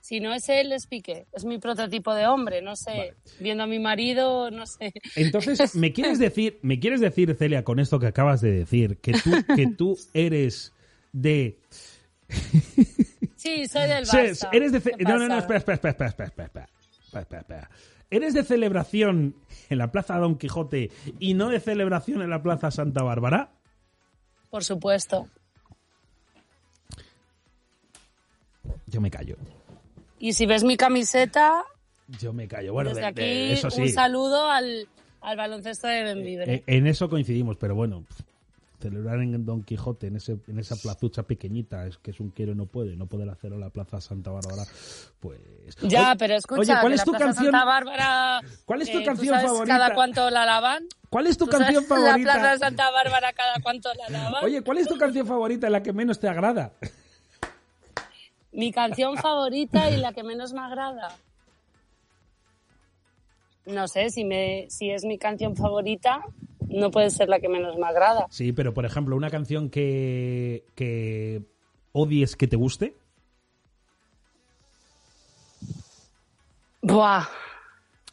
si 0.00 0.18
no 0.20 0.32
es 0.34 0.48
él, 0.48 0.72
es 0.72 0.86
Piqué. 0.86 1.26
Es 1.32 1.44
mi 1.44 1.58
prototipo 1.58 2.14
de 2.14 2.26
hombre, 2.26 2.62
no 2.62 2.74
sé. 2.76 3.14
Viendo 3.38 3.64
a 3.64 3.66
mi 3.66 3.78
marido, 3.78 4.50
no 4.50 4.66
sé. 4.66 4.92
Entonces, 5.16 5.74
¿me 5.76 5.92
quieres 5.92 6.18
decir, 6.18 6.58
me 6.62 6.80
quieres 6.80 7.00
decir, 7.00 7.34
Celia, 7.38 7.64
con 7.64 7.78
esto 7.78 7.98
que 7.98 8.06
acabas 8.06 8.40
de 8.40 8.50
decir, 8.52 8.96
que 8.98 9.12
tú, 9.12 9.30
que 9.54 9.66
tú 9.66 9.96
eres 10.14 10.72
de. 11.12 11.58
Sí, 13.36 13.66
soy 13.66 13.88
del 13.88 14.04
Barça. 14.06 14.48
eres 14.52 14.72
de 14.72 14.80
ce- 14.80 14.92
¿Qué 14.92 15.04
no, 15.04 15.18
no, 15.18 15.28
no, 15.28 15.38
espera, 15.38 15.58
espera, 15.58 15.74
espera, 15.76 16.08
espera, 16.08 16.26
espera, 16.28 16.68
espera, 17.12 17.40
espera. 17.40 17.70
¿Eres 18.10 18.34
de 18.34 18.42
celebración 18.44 19.36
en 19.68 19.78
la 19.78 19.92
Plaza 19.92 20.16
Don 20.18 20.36
Quijote 20.36 20.90
y 21.18 21.34
no 21.34 21.48
de 21.48 21.60
celebración 21.60 22.22
en 22.22 22.30
la 22.30 22.42
Plaza 22.42 22.70
Santa 22.70 23.02
Bárbara? 23.02 23.50
Por 24.50 24.64
supuesto. 24.64 25.28
Yo 28.86 29.00
me 29.00 29.10
callo. 29.10 29.36
Y 30.20 30.34
si 30.34 30.46
ves 30.46 30.62
mi 30.62 30.76
camiseta, 30.76 31.64
Yo 32.20 32.32
me 32.32 32.46
callo. 32.46 32.72
Bueno, 32.74 32.90
desde 32.90 33.00
de- 33.02 33.06
aquí 33.08 33.20
de- 33.22 33.52
eso 33.54 33.70
sí. 33.70 33.80
un 33.82 33.88
saludo 33.88 34.48
al, 34.50 34.86
al 35.22 35.36
baloncesto 35.36 35.86
de 35.88 36.02
Benvibre. 36.02 36.54
Eh, 36.54 36.62
En 36.66 36.86
eso 36.86 37.08
coincidimos, 37.08 37.56
pero 37.56 37.74
bueno, 37.74 38.04
celebrar 38.80 39.20
en 39.20 39.44
Don 39.46 39.62
Quijote, 39.62 40.08
en 40.08 40.16
ese 40.16 40.38
en 40.48 40.58
esa 40.58 40.76
plazucha 40.76 41.22
pequeñita, 41.22 41.86
es 41.86 41.96
que 41.98 42.10
es 42.10 42.20
un 42.20 42.30
quiero 42.30 42.52
y 42.52 42.54
no 42.54 42.66
puede, 42.66 42.96
no 42.96 43.06
poder 43.06 43.28
hacerlo 43.30 43.56
en 43.56 43.60
la 43.62 43.70
Plaza 43.70 44.00
Santa 44.00 44.30
Bárbara, 44.30 44.64
pues... 45.20 45.38
Ya, 45.82 46.14
pero 46.18 46.34
escucha, 46.34 46.60
Oye, 46.60 46.74
¿cuál 46.80 46.92
es 46.94 46.98
la 47.00 47.04
tu 47.04 47.10
Plaza 47.12 47.24
canción? 47.26 47.44
Santa 47.52 47.64
Bárbara. 47.64 48.40
¿Cuál 48.66 48.82
es 48.82 48.90
tu 48.90 48.98
eh, 48.98 49.00
¿tú 49.00 49.06
canción 49.06 49.34
sabes 49.34 49.50
favorita? 49.50 49.78
¿Cada 49.78 49.94
cuánto 49.94 50.30
la 50.30 50.46
lavan? 50.46 50.84
¿Cuál 51.10 51.26
es 51.28 51.38
tu 51.38 51.44
¿Tú 51.46 51.52
sabes 51.52 51.66
canción 51.66 51.84
favorita? 51.86 52.34
La 52.34 52.40
Plaza 52.40 52.58
Santa 52.58 52.90
Bárbara, 52.90 53.32
¿cada 53.32 53.60
cuánto 53.62 53.90
la 53.94 54.08
lavan? 54.10 54.44
Oye, 54.44 54.62
¿cuál 54.62 54.78
es 54.78 54.88
tu 54.88 54.96
canción 54.98 55.26
favorita, 55.26 55.70
la 55.70 55.82
que 55.82 55.92
menos 55.92 56.18
te 56.18 56.28
agrada? 56.28 56.72
Mi 58.52 58.72
canción 58.72 59.16
favorita 59.16 59.90
y 59.90 59.98
la 59.98 60.12
que 60.12 60.22
menos 60.22 60.52
me 60.52 60.60
agrada. 60.60 61.16
No 63.66 63.86
sé, 63.86 64.10
si, 64.10 64.24
me, 64.24 64.66
si 64.68 64.90
es 64.90 65.04
mi 65.04 65.18
canción 65.18 65.54
favorita, 65.54 66.24
no 66.68 66.90
puede 66.90 67.10
ser 67.10 67.28
la 67.28 67.40
que 67.40 67.48
menos 67.48 67.76
me 67.76 67.86
agrada. 67.86 68.26
Sí, 68.30 68.52
pero 68.52 68.74
por 68.74 68.84
ejemplo, 68.84 69.16
una 69.16 69.30
canción 69.30 69.70
que, 69.70 70.64
que 70.74 71.42
odies 71.92 72.36
que 72.36 72.48
te 72.48 72.56
guste. 72.56 72.96
Buah, 76.82 77.28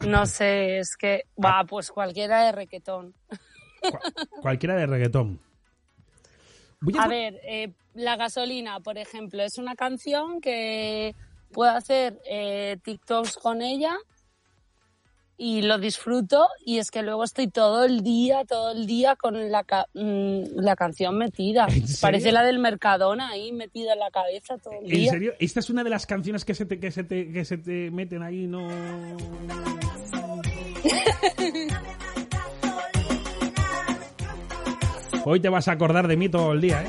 no 0.06 0.26
sé, 0.26 0.78
es 0.78 0.96
que. 0.96 1.24
Buah, 1.36 1.64
pues 1.64 1.90
cualquiera 1.90 2.44
de 2.44 2.52
requetón. 2.52 3.14
Cualquiera 4.42 4.76
de 4.76 4.86
reggaetón. 4.86 5.40
A 6.98 7.08
ver, 7.08 7.40
eh, 7.44 7.72
La 7.94 8.16
gasolina, 8.16 8.80
por 8.80 8.98
ejemplo, 8.98 9.42
es 9.42 9.58
una 9.58 9.74
canción 9.74 10.40
que 10.40 11.14
puedo 11.52 11.70
hacer 11.70 12.20
eh, 12.30 12.76
TikToks 12.84 13.36
con 13.38 13.62
ella 13.62 13.96
y 15.36 15.62
lo 15.62 15.78
disfruto 15.78 16.46
y 16.64 16.78
es 16.78 16.90
que 16.90 17.02
luego 17.02 17.24
estoy 17.24 17.48
todo 17.48 17.84
el 17.84 18.02
día, 18.02 18.44
todo 18.44 18.72
el 18.72 18.86
día 18.86 19.16
con 19.16 19.50
la, 19.50 19.64
ca- 19.64 19.86
mm, 19.94 20.42
la 20.60 20.76
canción 20.76 21.16
metida. 21.18 21.66
¿En? 21.66 21.84
Parece 22.00 22.32
la 22.32 22.42
del 22.42 22.58
Mercadona 22.58 23.30
ahí 23.30 23.52
metida 23.52 23.94
en 23.94 23.98
la 24.00 24.10
cabeza 24.10 24.58
todo 24.58 24.74
el 24.74 24.84
¿En 24.84 24.90
día. 25.00 25.12
serio? 25.12 25.32
Esta 25.40 25.60
es 25.60 25.70
una 25.70 25.82
de 25.84 25.90
las 25.90 26.06
canciones 26.06 26.44
que 26.44 26.54
se 26.54 26.66
te, 26.66 26.78
que 26.80 26.90
se 26.90 27.04
te, 27.04 27.32
que 27.32 27.44
se 27.44 27.58
te 27.58 27.90
meten 27.90 28.22
ahí, 28.22 28.46
no... 28.46 28.68
Hoy 35.30 35.40
te 35.40 35.50
vas 35.50 35.68
a 35.68 35.72
acordar 35.72 36.08
de 36.08 36.16
mí 36.16 36.30
todo 36.30 36.54
el 36.54 36.60
día, 36.62 36.82
¿eh? 36.82 36.88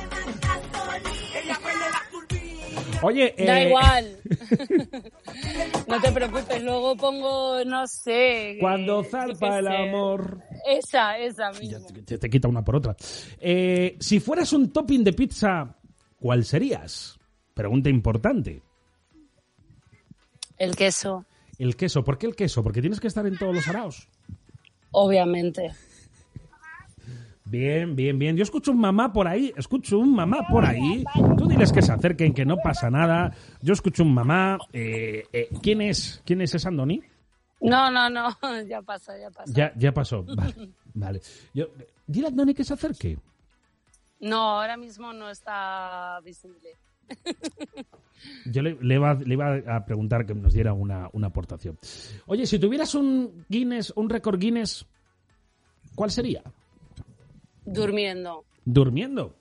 Oye, 3.02 3.36
Da 3.38 3.62
eh, 3.62 3.68
igual. 3.68 4.18
no 5.90 6.02
te 6.02 6.12
preocupes, 6.14 6.64
luego 6.64 6.96
pongo, 6.96 7.66
no 7.66 7.86
sé. 7.86 8.56
Cuando 8.62 9.02
eh, 9.02 9.08
zarpa 9.12 9.60
el 9.60 9.68
amor... 9.68 10.40
Esa, 10.66 11.18
esa 11.18 11.52
misma. 11.52 11.86
Te, 12.06 12.18
te 12.18 12.30
quita 12.30 12.48
una 12.48 12.64
por 12.64 12.78
otra. 12.78 12.96
Eh, 13.42 13.98
si 14.00 14.22
fueras 14.22 14.54
un 14.54 14.72
topping 14.72 15.04
de 15.04 15.12
pizza, 15.12 15.76
¿cuál 16.18 16.46
serías? 16.46 17.20
Pregunta 17.54 17.90
importante. 17.90 18.62
El 20.58 20.78
queso, 20.78 21.26
El 21.58 21.76
queso. 21.76 22.06
¿Por 22.06 22.18
qué 22.18 22.28
el 22.28 22.38
queso? 22.38 22.64
Porque 22.64 22.80
tienes 22.80 23.02
que 23.02 23.08
estar 23.08 23.28
en 23.28 23.38
todos 23.38 23.54
los 23.54 23.68
araos. 23.68 24.08
obviamente. 24.92 25.74
Bien, 27.50 27.96
bien, 27.96 28.20
bien. 28.20 28.38
Yo 28.38 28.44
escucho 28.44 28.72
un 28.72 28.80
mamá 28.80 29.12
por 29.12 29.28
ahí, 29.28 29.52
escucho 29.58 29.98
un 29.98 30.14
mamá 30.14 30.46
por 30.48 30.64
ahí. 30.64 31.04
Tú 31.36 31.48
diles 31.48 31.74
que 31.74 31.82
se 31.82 31.92
acerquen, 31.92 32.32
que 32.32 32.46
no 32.46 32.58
pasa 32.58 32.92
nada. 32.92 33.34
Yo 33.64 33.74
escucho 33.74 34.04
un 34.04 34.14
mamá. 34.14 34.60
Eh, 34.72 35.24
eh, 35.34 35.50
¿Quién 35.64 35.82
es? 35.82 36.22
¿Quién 36.26 36.42
es 36.42 36.54
ese 36.54 36.68
Andoni? 36.68 37.02
No, 37.62 37.90
no, 37.90 38.08
no, 38.08 38.30
ya 38.70 38.84
pasa, 38.84 39.18
ya 39.18 39.32
pasa. 39.32 39.52
Ya, 39.52 39.74
ya 39.76 39.92
pasó. 39.92 40.24
Vale, 40.24 40.54
vale. 40.94 41.22
Yo, 41.52 41.70
dile 42.06 42.28
a 42.28 42.30
Andoni 42.30 42.54
que 42.54 42.64
se 42.64 42.76
acerque. 42.76 43.18
No, 44.20 44.60
ahora 44.60 44.78
mismo 44.78 45.12
no 45.12 45.28
está 45.32 46.20
visible. 46.24 46.78
Yo 48.46 48.62
le, 48.62 48.78
le 48.80 48.94
iba, 48.94 49.16
le 49.16 49.34
iba 49.34 49.76
a 49.76 49.86
preguntar 49.86 50.28
que 50.28 50.36
nos 50.36 50.54
diera 50.54 50.74
una, 50.74 51.10
una 51.14 51.28
aportación. 51.28 51.80
Oye, 52.28 52.46
si 52.46 52.60
tuvieras 52.60 52.94
un 52.94 53.44
Guinness, 53.50 53.92
un 53.96 54.08
récord 54.08 54.38
Guinness, 54.40 54.86
¿cuál 55.96 56.12
sería? 56.12 56.44
Durmiendo, 57.74 58.46
Durmiendo. 58.66 59.36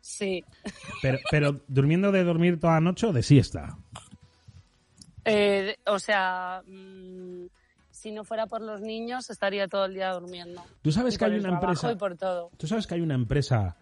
sí. 0.00 0.44
Pero, 1.02 1.18
pero 1.30 1.60
durmiendo 1.68 2.12
de 2.12 2.24
dormir 2.24 2.58
toda 2.60 2.74
la 2.74 2.80
noche 2.80 3.06
o 3.06 3.12
de 3.12 3.22
siesta. 3.22 3.76
Eh, 5.24 5.76
o 5.86 5.98
sea, 5.98 6.62
mm, 6.66 7.46
si 7.90 8.12
no 8.12 8.24
fuera 8.24 8.46
por 8.46 8.60
los 8.60 8.80
niños, 8.80 9.30
estaría 9.30 9.68
todo 9.68 9.86
el 9.86 9.94
día 9.94 10.12
durmiendo. 10.12 10.62
Tú 10.82 10.92
sabes 10.92 11.14
Y 11.14 11.18
que 11.18 11.24
hay 11.26 11.38
una 11.38 11.50
empresa. 11.50 11.92
Y 11.92 11.96
por 11.96 12.16
todo. 12.16 12.50
Tú 12.56 12.66
sabes 12.66 12.86
que 12.86 12.94
hay 12.94 13.00
una 13.00 13.14
empresa 13.14 13.76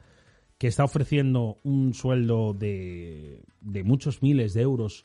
que 0.59 0.69
está 0.69 0.85
ofreciendo 0.85 1.59
un 1.65 1.93
sueldo 1.95 2.53
de, 2.55 3.43
de 3.61 3.83
muchos 3.83 4.23
miles 4.23 4.55
de 4.55 4.63
euros 4.63 5.05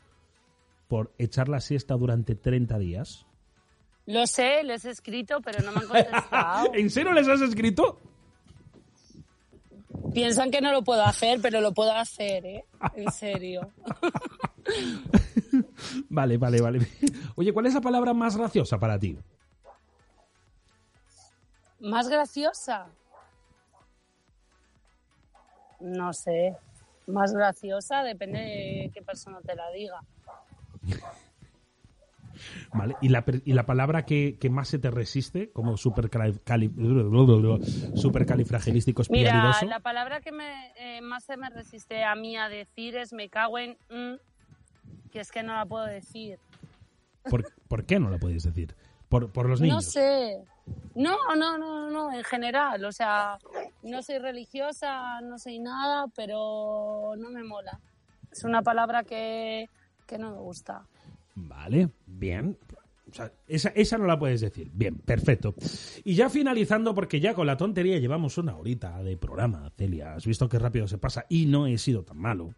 por 0.86 1.12
echar 1.18 1.48
la 1.48 1.60
siesta 1.60 1.94
durante 1.96 2.34
30 2.36 2.78
días. 2.78 3.26
Lo 4.06 4.26
sé, 4.26 4.62
les 4.64 4.84
he 4.84 4.90
escrito, 4.90 5.40
pero 5.42 5.60
no 5.62 5.72
me 5.72 5.80
han 5.80 5.86
contestado. 5.88 6.70
¿En 6.74 6.88
serio 6.90 7.12
les 7.12 7.26
has 7.28 7.40
escrito? 7.42 7.98
Piensan 10.12 10.50
que 10.50 10.60
no 10.60 10.72
lo 10.72 10.82
puedo 10.82 11.04
hacer, 11.04 11.40
pero 11.40 11.60
lo 11.60 11.72
puedo 11.72 11.92
hacer, 11.92 12.46
¿eh? 12.46 12.64
En 12.94 13.12
serio. 13.12 13.70
Vale, 16.10 16.36
vale, 16.36 16.60
vale. 16.60 16.86
Oye, 17.36 17.52
¿cuál 17.52 17.66
es 17.66 17.74
la 17.74 17.80
palabra 17.80 18.12
más 18.12 18.36
graciosa 18.36 18.78
para 18.78 18.98
ti? 18.98 19.16
¿Más 21.80 22.08
graciosa? 22.08 22.88
No 25.80 26.12
sé. 26.12 26.56
Más 27.06 27.32
graciosa 27.32 28.02
depende 28.02 28.38
de 28.38 28.90
qué 28.92 29.00
persona 29.00 29.40
te 29.40 29.54
la 29.54 29.70
diga. 29.70 30.00
¿Vale? 32.72 32.96
¿Y 33.02 33.08
la, 33.08 33.24
y 33.44 33.52
la 33.52 33.66
palabra 33.66 34.04
que, 34.04 34.36
que 34.40 34.50
más 34.50 34.68
se 34.68 34.78
te 34.78 34.90
resiste 34.90 35.50
como 35.52 35.76
supercali- 35.76 36.40
cali- 36.44 36.70
supercalifragilístico 37.94 39.02
Mira, 39.10 39.30
espialidoso? 39.30 39.66
la 39.66 39.80
palabra 39.80 40.20
que 40.20 40.32
me, 40.32 40.72
eh, 40.76 41.00
más 41.00 41.24
se 41.24 41.36
me 41.36 41.48
resiste 41.50 42.04
a 42.04 42.14
mí 42.14 42.36
a 42.36 42.48
decir 42.48 42.96
es 42.96 43.12
me 43.12 43.28
cago 43.28 43.58
en... 43.58 43.76
mm, 43.90 44.14
que 45.10 45.20
es 45.20 45.30
que 45.32 45.42
no 45.42 45.54
la 45.54 45.64
puedo 45.66 45.84
decir. 45.84 46.38
¿Por, 47.28 47.50
por 47.68 47.84
qué 47.84 47.98
no 47.98 48.10
la 48.10 48.18
podéis 48.18 48.44
decir? 48.44 48.74
¿Por, 49.08 49.32
por 49.32 49.48
los 49.48 49.60
No 49.60 49.66
niños? 49.66 49.84
sé. 49.86 50.38
No, 50.94 51.16
no, 51.36 51.56
no, 51.56 51.90
no, 51.90 52.12
en 52.12 52.24
general. 52.24 52.84
O 52.84 52.92
sea, 52.92 53.38
no 53.82 54.02
soy 54.02 54.18
religiosa, 54.18 55.20
no 55.22 55.38
soy 55.38 55.58
nada, 55.58 56.06
pero 56.14 57.14
no 57.16 57.30
me 57.30 57.42
mola. 57.42 57.80
Es 58.30 58.44
una 58.44 58.62
palabra 58.62 59.04
que, 59.04 59.68
que 60.06 60.18
no 60.18 60.32
me 60.32 60.38
gusta. 60.38 60.86
Vale, 61.46 61.90
bien. 62.06 62.58
O 63.10 63.14
sea, 63.14 63.32
esa, 63.46 63.70
esa 63.70 63.96
no 63.96 64.06
la 64.06 64.18
puedes 64.18 64.40
decir. 64.40 64.70
Bien, 64.72 64.96
perfecto. 64.96 65.54
Y 66.04 66.14
ya 66.14 66.28
finalizando, 66.28 66.94
porque 66.94 67.20
ya 67.20 67.34
con 67.34 67.46
la 67.46 67.56
tontería 67.56 67.98
llevamos 67.98 68.36
una 68.38 68.56
horita 68.56 69.02
de 69.02 69.16
programa, 69.16 69.70
Celia. 69.76 70.14
Has 70.14 70.26
visto 70.26 70.48
qué 70.48 70.58
rápido 70.58 70.86
se 70.88 70.98
pasa 70.98 71.24
y 71.28 71.46
no 71.46 71.66
he 71.66 71.78
sido 71.78 72.02
tan 72.02 72.18
malo. 72.18 72.54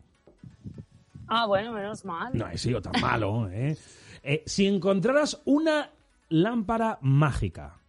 Ah, 1.28 1.46
bueno, 1.46 1.72
menos 1.72 2.04
mal. 2.04 2.36
No 2.36 2.48
he 2.48 2.58
sido 2.58 2.80
tan 2.80 3.00
malo, 3.00 3.48
¿eh? 3.50 3.76
Eh, 4.22 4.42
si 4.46 4.66
encontraras 4.66 5.40
una 5.44 5.92
lámpara 6.28 6.98
mágica, 7.02 7.80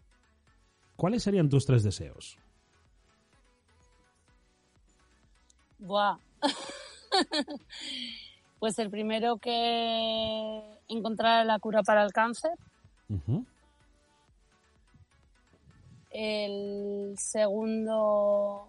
¿cuáles 0.96 1.24
serían 1.24 1.50
tus 1.50 1.66
tres 1.66 1.84
deseos? 1.84 2.38
Buah. 5.80 6.18
pues 8.60 8.78
el 8.78 8.92
primero 8.92 9.38
que 9.38 10.62
encontrar 10.92 11.46
la 11.46 11.60
cura 11.60 11.82
para 11.84 12.04
el 12.04 12.12
cáncer. 12.12 12.52
El 16.12 17.16
segundo, 17.18 18.68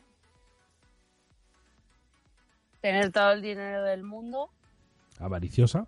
tener 2.80 3.10
todo 3.10 3.32
el 3.32 3.42
dinero 3.42 3.82
del 3.84 4.02
mundo, 4.04 4.48
Avariciosa. 5.18 5.86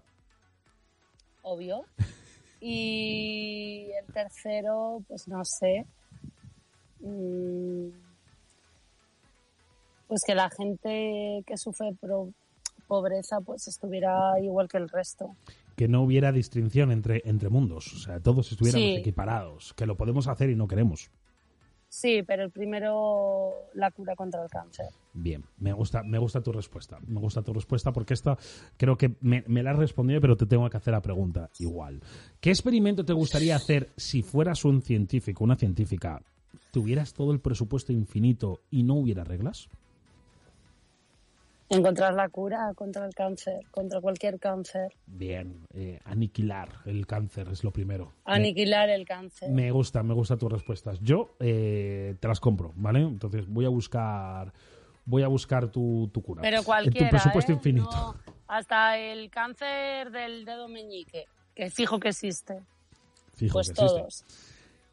obvio. 1.43 1.85
Y 2.61 3.91
el 4.01 4.07
tercero, 4.12 5.03
pues 5.09 5.28
no 5.28 5.45
sé. 5.45 5.87
Mm, 7.01 7.89
Pues 10.09 10.22
que 10.26 10.35
la 10.35 10.49
gente 10.51 11.43
que 11.47 11.57
sufre 11.57 11.93
pro- 12.01 12.30
pobreza 12.87 13.41
pues 13.41 13.66
estuviera 13.68 14.39
igual 14.41 14.68
que 14.68 14.76
el 14.76 14.89
resto. 14.89 15.35
Que 15.77 15.89
no 15.89 16.03
hubiera 16.03 16.33
distinción 16.33 16.91
entre, 16.93 17.22
entre 17.25 17.49
mundos. 17.49 17.93
O 17.95 17.99
sea, 17.99 18.20
todos 18.20 18.51
estuviéramos 18.53 18.89
Sí. 18.91 18.97
equiparados. 18.97 19.75
Que 19.75 19.87
lo 19.87 19.97
podemos 19.97 20.27
hacer 20.29 20.51
y 20.51 20.57
no 20.57 20.68
queremos. 20.68 21.11
Sí, 21.89 22.22
pero 22.27 22.43
el 22.43 22.51
primero 22.51 23.53
la 23.75 23.91
cura 23.93 24.16
contra 24.16 24.43
el 24.43 24.51
cáncer. 24.51 24.87
Bien, 25.12 25.45
me 25.59 25.72
gusta, 25.72 26.03
me 26.03 26.18
gusta 26.18 26.41
tu 26.43 26.51
respuesta. 26.51 26.99
Me 27.07 27.20
gusta 27.20 27.43
tu 27.43 27.53
respuesta 27.53 27.93
porque 27.93 28.14
esta 28.14 28.37
creo 28.77 28.97
que 28.97 29.14
me, 29.20 29.45
me 29.47 29.62
la 29.62 29.70
has 29.70 29.79
respondido, 29.79 30.20
pero 30.20 30.37
te 30.37 30.47
tengo 30.47 30.68
que 30.68 30.77
hacer 30.77 30.93
la 30.93 31.03
pregunta 31.03 31.51
igual. 31.61 32.01
¿Qué 32.41 32.51
experimento 32.51 33.05
te 33.05 33.12
gustaría 33.12 33.55
hacer 33.55 33.91
si 33.97 34.22
fueras 34.22 34.64
un 34.64 34.83
científico, 34.83 35.45
una 35.45 35.55
científica, 35.55 36.20
tuvieras 36.72 37.12
todo 37.14 37.31
el 37.33 37.39
presupuesto 37.41 37.93
infinito 37.93 38.62
y 38.70 38.83
no 38.83 38.95
hubiera 38.95 39.22
reglas? 39.22 39.68
Encontrar 41.75 42.14
la 42.14 42.29
cura 42.29 42.72
contra 42.75 43.05
el 43.07 43.14
cáncer, 43.14 43.61
contra 43.70 44.01
cualquier 44.01 44.39
cáncer. 44.39 44.93
Bien, 45.07 45.66
eh, 45.75 45.99
aniquilar 46.05 46.68
el 46.87 47.07
cáncer 47.07 47.49
es 47.49 47.64
lo 47.64 47.70
primero. 47.70 48.12
Me- 48.27 48.35
Aniquilar 48.35 48.89
el 48.91 49.05
cáncer. 49.05 49.51
Me 49.51 49.70
gusta, 49.70 50.03
me 50.03 50.14
gustan 50.14 50.39
tus 50.39 50.51
respuestas. 50.53 50.99
Yo 51.01 51.37
eh, 51.41 52.16
te 52.20 52.29
las 52.29 52.41
compro, 52.41 52.72
¿vale? 52.77 53.01
Entonces 53.01 53.47
voy 53.49 53.64
a 53.64 53.68
buscar, 53.68 54.53
voy 55.05 55.22
a 55.22 55.29
buscar 55.29 55.68
tu, 55.68 56.09
tu 56.12 56.22
cura. 56.22 56.43
Pero 56.43 56.59
En 56.59 56.64
cualquiera, 56.64 57.09
tu 57.09 57.11
presupuesto 57.11 57.53
¿eh? 57.53 57.55
infinito. 57.57 57.91
No, 57.91 58.14
hasta 58.47 58.99
el 58.99 59.31
cáncer 59.31 60.11
del 60.11 60.45
dedo 60.45 60.68
meñique, 60.68 61.27
que 61.55 61.70
fijo 61.70 61.99
que 61.99 62.09
existe. 62.11 62.61
Fijo 63.35 63.55
pues 63.55 63.68
que 63.68 63.72
existe. 63.72 63.99
todos. 64.01 64.25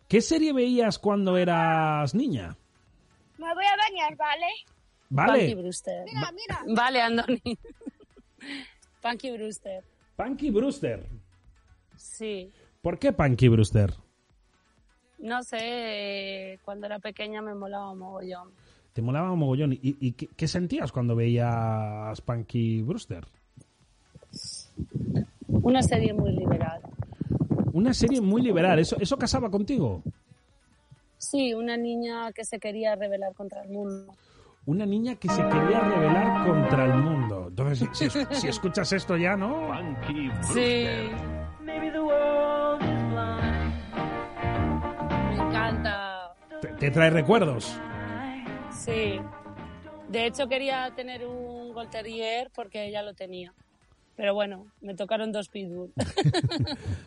¿Qué 0.07 0.19
serie 0.21 0.51
veías 0.51 0.99
cuando 0.99 1.37
eras 1.37 2.13
niña? 2.15 2.57
Me 3.37 3.53
voy 3.53 3.65
a 3.65 3.77
bañar, 3.77 4.15
¿vale? 4.17 4.45
Punky 5.13 5.31
Vale, 5.31 5.55
Brewster. 5.55 6.05
Mira, 6.05 6.31
mira. 6.31 6.73
Vale, 6.73 7.01
Andoni. 7.01 7.57
Punky 9.01 9.31
Brewster. 9.31 9.83
Punky 10.15 10.49
Brewster. 10.51 11.05
Sí. 11.97 12.49
¿Por 12.81 12.97
qué 12.97 13.11
Punky 13.11 13.49
Brewster? 13.49 13.93
No 15.19 15.43
sé, 15.43 16.59
cuando 16.63 16.87
era 16.87 16.99
pequeña 16.99 17.41
me 17.41 17.53
molaba 17.53 17.93
mogollón. 17.93 18.51
Te 18.93 19.01
molaba 19.01 19.31
un 19.31 19.39
mogollón. 19.39 19.73
¿Y, 19.73 19.79
y 19.99 20.13
qué, 20.13 20.27
qué 20.35 20.47
sentías 20.47 20.91
cuando 20.91 21.15
veías 21.15 22.21
Punky 22.21 22.81
Brewster? 22.81 23.27
Una 25.47 25.83
serie 25.83 26.13
muy 26.13 26.31
liberal. 26.31 26.81
Una 27.73 27.93
serie 27.93 28.21
muy 28.21 28.41
liberal. 28.41 28.79
¿Eso, 28.79 28.97
eso 28.99 29.17
casaba 29.17 29.51
contigo? 29.51 30.01
Sí, 31.17 31.53
una 31.53 31.77
niña 31.77 32.31
que 32.31 32.45
se 32.45 32.59
quería 32.59 32.95
rebelar 32.95 33.33
contra 33.33 33.61
el 33.63 33.69
mundo. 33.69 34.13
Una 34.65 34.85
niña 34.85 35.15
que 35.15 35.27
se 35.27 35.41
quería 35.41 35.79
rebelar 35.79 36.45
contra 36.47 36.85
el 36.85 36.93
mundo. 37.01 37.47
Entonces, 37.49 37.89
si, 37.93 38.09
si- 38.09 38.25
si 38.31 38.47
escuchas 38.47 38.91
esto 38.93 39.17
ya, 39.17 39.35
¿no? 39.35 39.71
Sí. 40.53 40.85
Me 45.29 45.35
encanta. 45.35 46.33
Te, 46.61 46.67
te 46.69 46.91
trae 46.91 47.09
recuerdos. 47.09 47.75
Sí. 48.71 49.19
De 50.09 50.25
hecho 50.25 50.47
quería 50.47 50.91
tener 50.95 51.25
un 51.25 51.73
Gold 51.73 51.89
Terrier 51.89 52.51
porque 52.53 52.91
ya 52.91 53.01
lo 53.01 53.13
tenía. 53.13 53.53
Pero 54.15 54.33
bueno, 54.33 54.67
me 54.81 54.93
tocaron 54.93 55.31
dos 55.31 55.49
pitbull. 55.49 55.91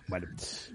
Bueno, 0.08 0.28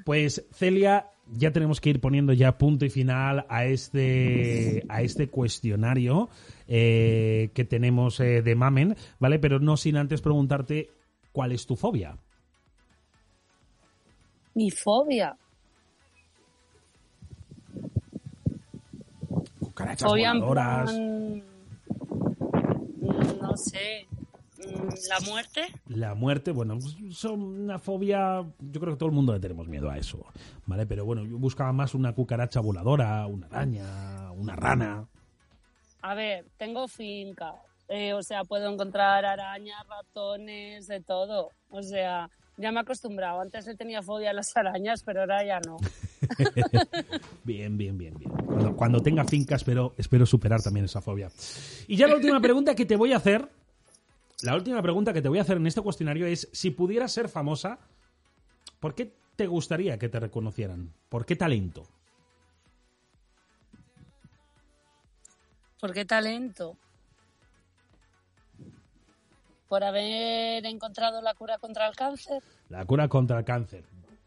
pues 0.06 0.46
Celia, 0.54 1.08
ya 1.32 1.52
tenemos 1.52 1.80
que 1.80 1.92
ir 1.92 2.02
poniendo 2.02 2.34
ya 2.34 2.58
punto 2.58 2.84
y 2.86 2.90
final 2.90 3.46
a 3.48 3.64
este, 3.66 4.84
a 4.90 5.02
este 5.02 5.30
cuestionario 5.30 6.30
eh, 6.72 7.50
que 7.56 7.66
tenemos 7.66 8.20
eh, 8.20 8.42
de 8.44 8.56
Mamen, 8.56 8.96
¿vale? 9.20 9.40
Pero 9.40 9.60
no 9.60 9.76
sin 9.76 9.98
antes 9.98 10.22
preguntarte 10.22 10.92
cuál 11.34 11.52
es 11.52 11.66
tu 11.66 11.76
fobia. 11.76 12.16
Mi 14.54 14.70
fobia. 14.70 15.36
Cucarachas 19.60 20.08
Fobia 20.10 20.34
voladoras, 20.34 20.92
plan, 20.92 21.44
mm, 23.02 23.42
No 23.42 23.58
sé. 23.58 24.06
mm, 24.58 24.88
La 25.10 25.20
muerte. 25.26 25.62
la 25.88 26.16
muerte, 26.16 26.52
bueno, 26.52 26.78
pues 26.80 26.96
son 27.18 27.42
una 27.42 27.80
fobia, 27.80 28.44
yo 28.60 28.80
creo 28.82 28.94
que 28.94 28.98
todo 29.00 29.10
el 29.10 29.16
mundo 29.16 29.34
le 29.34 29.40
tenemos 29.40 29.68
miedo 29.68 29.90
a 29.90 29.98
eso, 29.98 30.26
¿vale? 30.66 30.86
Pero 30.86 31.06
bueno, 31.06 31.24
yo 31.26 31.38
buscaba 31.38 31.72
más 31.74 31.96
una 31.96 32.14
cucaracha 32.14 32.60
voladora, 32.60 33.26
una 33.28 33.48
araña, 33.48 34.32
una 34.34 34.56
rana. 34.56 35.08
A 36.02 36.16
ver, 36.16 36.46
tengo 36.58 36.88
finca. 36.88 37.56
eh, 37.88 38.14
o 38.14 38.22
sea, 38.22 38.44
puedo 38.44 38.72
encontrar 38.72 39.26
arañas, 39.26 39.86
ratones, 39.88 40.88
de 40.88 41.02
todo. 41.02 41.52
O 41.70 41.82
sea, 41.82 42.30
ya 42.58 42.72
me 42.72 42.80
he 42.80 42.82
acostumbrado. 42.82 43.42
Antes 43.42 43.66
le 43.66 43.76
tenía 43.76 44.04
fobia 44.04 44.30
a 44.30 44.34
las 44.34 44.56
arañas, 44.56 45.02
pero 45.04 45.22
ahora 45.22 45.44
ya 45.44 45.60
no. 45.66 45.78
Bien, 47.44 47.78
bien, 47.78 47.98
bien, 47.98 48.14
bien. 48.18 48.32
Cuando, 48.76 49.02
tenga 49.02 49.24
finca 49.26 49.56
espero, 49.56 49.96
espero 49.98 50.26
superar 50.26 50.62
también 50.62 50.86
esa 50.86 51.02
fobia. 51.02 51.32
Y 51.88 51.96
ya 51.96 52.08
la 52.08 52.16
última 52.16 52.40
pregunta 52.40 52.76
que 52.76 52.86
te 52.86 52.96
voy 52.96 53.14
a 53.14 53.18
hacer, 53.18 53.50
la 54.44 54.54
última 54.56 54.82
pregunta 54.82 55.14
que 55.14 55.22
te 55.22 55.30
voy 55.30 55.40
a 55.40 55.42
hacer 55.42 55.58
en 55.58 55.66
este 55.66 55.82
cuestionario 55.82 56.28
es, 56.28 56.50
si 56.52 56.70
pudieras 56.72 57.12
ser 57.12 57.30
famosa, 57.30 57.80
¿por 58.80 58.94
qué 58.94 59.14
te 59.36 59.48
gustaría 59.48 59.98
que 59.98 60.10
te 60.10 60.20
reconocieran? 60.20 60.92
¿Por 61.08 61.26
qué 61.26 61.36
talento? 61.36 61.88
¿Por 65.80 65.94
qué 65.94 66.06
talento? 66.06 66.76
Por 69.68 69.84
haber 69.84 70.66
encontrado 70.66 71.22
la 71.22 71.34
cura 71.36 71.58
contra 71.58 71.88
el 71.88 71.96
cáncer. 71.96 72.42
La 72.70 72.86
cura 72.86 73.08
contra 73.08 73.40
el 73.40 73.46
cáncer. 73.46 73.84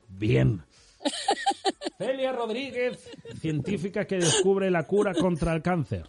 Bien. 0.08 0.62
Celia 1.98 2.32
Rodríguez, 2.32 3.10
científica 3.40 4.06
que 4.06 4.16
descubre 4.16 4.70
la 4.70 4.84
cura 4.84 5.14
contra 5.14 5.52
el 5.54 5.62
cáncer. 5.62 6.08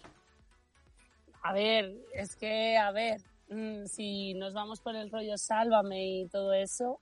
A 1.42 1.52
ver, 1.52 1.94
es 2.14 2.36
que, 2.36 2.78
a 2.78 2.92
ver, 2.92 3.22
mm, 3.50 3.86
si 3.86 4.34
nos 4.36 4.54
vamos 4.54 4.80
por 4.80 4.96
el 4.96 5.12
rollo 5.12 5.38
sálvame 5.38 6.22
y 6.22 6.28
todo 6.28 6.54
eso, 6.54 7.00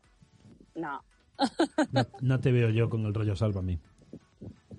no. 0.76 1.04
No, 1.92 2.06
no 2.22 2.40
te 2.40 2.52
veo 2.52 2.70
yo 2.70 2.90
con 2.90 3.06
el 3.06 3.14
rollo 3.14 3.36
sálvame. 3.36 3.80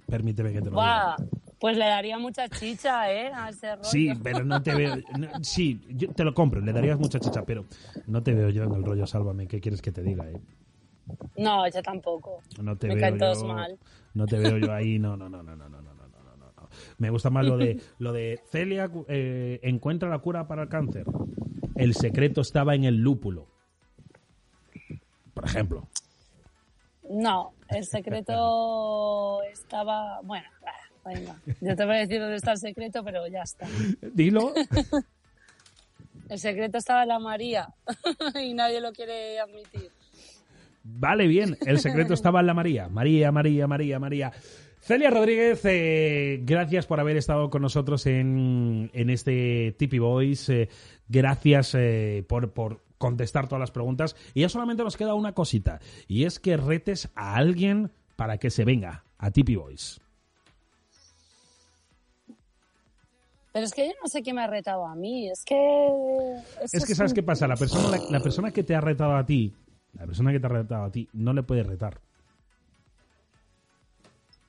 Permíteme 0.09 0.53
que 0.53 0.61
te 0.61 0.67
lo 0.67 0.73
Buah, 0.73 1.17
diga. 1.17 1.31
Pues 1.63 1.77
le 1.77 1.85
daría 1.85 2.19
mucha 2.19 2.49
chicha, 2.49 3.09
¿eh? 3.13 3.31
A 3.33 3.51
ese 3.51 3.77
rollo. 3.77 3.85
Sí, 3.89 4.11
pero 4.21 4.45
no 4.45 4.61
te 4.61 4.75
veo. 4.75 4.97
no, 5.17 5.29
sí, 5.43 5.81
yo 5.91 6.09
te 6.13 6.25
lo 6.25 6.35
compro, 6.35 6.61
le 6.61 6.73
darías 6.73 6.99
mucha 6.99 7.21
chicha, 7.21 7.45
pero 7.47 7.67
no 8.09 8.21
te 8.21 8.35
veo 8.35 8.51
yo 8.51 8.65
en 8.65 8.73
el 8.73 8.83
rollo 8.83 9.07
sálvame. 9.07 9.47
¿Qué 9.47 9.61
quieres 9.61 9.81
que 9.81 9.93
te 9.93 10.03
diga? 10.03 10.29
eh? 10.29 10.41
No, 11.37 11.65
yo 11.69 11.81
tampoco. 11.81 12.43
No 12.61 12.77
te 12.77 12.89
Me 12.89 12.97
veo 12.97 13.01
caen 13.03 13.17
todos 13.17 13.43
yo. 13.43 13.47
mal. 13.47 13.79
No 14.13 14.27
te 14.27 14.39
veo 14.39 14.59
yo 14.59 14.73
ahí. 14.73 14.99
No, 14.99 15.17
no, 15.17 15.29
no, 15.29 15.41
no, 15.45 15.55
no, 15.55 15.69
no, 15.69 15.81
no, 15.81 15.93
no, 15.93 16.03
no, 16.03 16.37
no, 16.37 16.53
no. 16.57 16.69
Me 16.99 17.11
gusta 17.11 17.31
más 17.31 17.47
lo 17.47 17.57
de 17.57 17.81
lo 18.01 18.13
de 18.13 18.41
Celia 18.51 18.91
eh, 19.07 19.61
encuentra 19.63 20.09
la 20.09 20.19
cura 20.19 20.49
para 20.49 20.63
el 20.65 20.69
cáncer. 20.69 21.07
El 21.77 21.95
secreto 21.95 22.41
estaba 22.41 22.75
en 22.75 22.83
el 22.83 22.97
lúpulo. 22.97 23.47
Por 25.33 25.45
ejemplo. 25.45 25.87
No, 27.09 27.53
el 27.69 27.85
secreto 27.85 29.43
estaba, 29.45 30.21
bueno, 30.23 30.49
Venga, 31.05 31.37
yo 31.61 31.75
te 31.77 31.85
voy 31.85 31.97
a 31.97 31.99
decir 32.01 32.21
dónde 32.21 32.37
está 32.37 32.53
el 32.53 32.59
secreto, 32.59 33.03
pero 33.03 33.27
ya 33.27 33.43
está. 33.43 33.67
Dilo. 34.13 34.53
El 36.29 36.39
secreto 36.39 36.79
estaba 36.79 37.03
en 37.03 37.09
la 37.09 37.19
María 37.19 37.69
y 38.43 38.55
nadie 38.55 38.81
lo 38.81 38.91
quiere 38.93 39.39
admitir. 39.39 39.91
Vale, 40.83 41.27
bien. 41.27 41.59
El 41.67 41.79
secreto 41.79 42.15
estaba 42.15 42.41
en 42.41 42.47
la 42.47 42.55
María. 42.55 42.89
María, 42.89 43.31
María, 43.31 43.67
María, 43.67 43.99
María. 43.99 44.33
Celia 44.81 45.11
Rodríguez, 45.11 45.61
eh, 45.65 46.41
gracias 46.43 46.87
por 46.87 46.99
haber 47.01 47.17
estado 47.17 47.51
con 47.51 47.61
nosotros 47.63 48.07
en, 48.07 48.91
en 48.95 49.11
este 49.11 49.77
Tipi 49.79 49.99
Boys. 49.99 50.49
Eh, 50.49 50.71
gracias 51.07 51.75
eh, 51.75 52.25
por, 52.27 52.53
por 52.53 52.83
contestar 52.99 53.47
todas 53.47 53.61
las 53.61 53.71
preguntas. 53.71 54.17
Y 54.33 54.41
ya 54.41 54.49
solamente 54.49 54.83
nos 54.83 54.97
queda 54.97 55.15
una 55.15 55.35
cosita. 55.35 55.81
Y 56.09 56.25
es 56.25 56.41
que 56.41 56.57
retes 56.57 57.11
a 57.15 57.37
alguien 57.37 57.93
para 58.17 58.39
que 58.39 58.51
se 58.51 58.65
venga 58.65 59.05
a 59.19 59.31
Tipi 59.31 59.55
Boys. 59.55 60.01
Pero 63.53 63.67
es 63.67 63.73
que 63.73 63.87
yo 63.87 63.93
no 64.03 64.09
sé 64.09 64.23
quién 64.23 64.37
me 64.37 64.43
ha 64.43 64.47
retado 64.47 64.87
a 64.87 64.95
mí. 64.95 65.29
Es 65.31 65.45
que. 65.45 65.57
Es 66.73 66.85
que, 66.87 66.95
¿sabes 66.95 67.13
qué 67.13 67.23
pasa? 67.23 67.47
La 67.47 67.57
persona, 67.57 67.97
la, 67.97 68.03
la 68.11 68.21
persona 68.21 68.51
que 68.51 68.63
te 68.63 68.75
ha 68.75 68.81
retado 68.81 69.15
a 69.15 69.27
ti, 69.27 69.55
la 69.93 70.07
persona 70.07 70.33
que 70.33 70.41
te 70.41 70.47
ha 70.47 70.51
retado 70.51 70.85
a 70.85 70.91
ti, 70.91 71.09
no 71.13 71.33
le 71.33 71.43
puede 71.43 71.63
retar. 71.63 72.01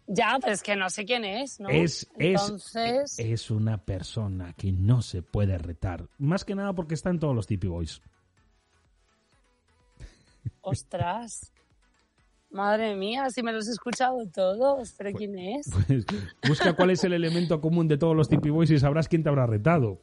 Ya, 0.08 0.38
pero 0.40 0.54
es 0.54 0.62
que 0.62 0.76
no 0.76 0.90
sé 0.90 1.06
quién 1.06 1.24
es, 1.24 1.60
¿no? 1.60 1.70
Es, 1.70 2.10
es, 2.18 2.42
Entonces, 2.42 3.16
es 3.18 3.52
una 3.52 3.78
persona 3.84 4.54
que 4.54 4.72
no 4.72 5.02
se 5.02 5.22
puede 5.22 5.58
retar. 5.58 6.08
Más 6.18 6.44
que 6.44 6.56
nada 6.56 6.74
porque 6.74 6.94
está 6.94 7.10
en 7.10 7.20
todos 7.20 7.36
los 7.36 7.48
Tipi 7.48 7.68
Boys. 7.68 8.02
ostras. 10.62 11.53
Madre 12.54 12.96
mía, 12.96 13.32
si 13.32 13.42
me 13.42 13.52
los 13.52 13.68
he 13.68 13.72
escuchado 13.72 14.26
todos. 14.28 14.94
¿Pero 14.96 15.12
quién 15.12 15.38
es? 15.40 15.70
Pues 15.88 16.06
busca 16.48 16.74
cuál 16.74 16.92
es 16.92 17.04
el 17.04 17.14
elemento 17.14 17.60
común 17.60 17.88
de 17.88 17.98
todos 17.98 18.16
los 18.16 18.30
Tipi 18.30 18.52
Boys 18.52 18.70
y 18.70 18.78
sabrás 18.78 19.08
quién 19.08 19.24
te 19.24 19.30
habrá 19.30 19.48
retado. 19.48 20.00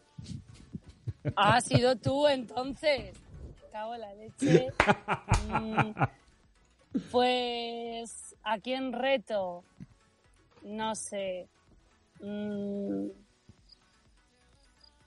Ah, 1.36 1.56
has 1.56 1.64
sido 1.64 1.94
tú 1.96 2.26
entonces. 2.26 3.16
Cago 3.70 3.94
en 3.94 4.00
la 4.00 4.14
leche. 4.14 4.66
Mm, 5.48 5.92
pues, 7.12 8.34
¿a 8.42 8.58
quién 8.58 8.92
reto? 8.92 9.62
No 10.64 10.96
sé. 10.96 11.48
Mm, 12.20 13.10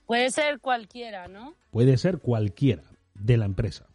puede 0.06 0.30
ser 0.30 0.60
cualquiera, 0.60 1.28
¿no? 1.28 1.54
Puede 1.70 1.98
ser 1.98 2.20
cualquiera 2.20 2.84
de 3.14 3.36
la 3.36 3.44
empresa. 3.44 3.86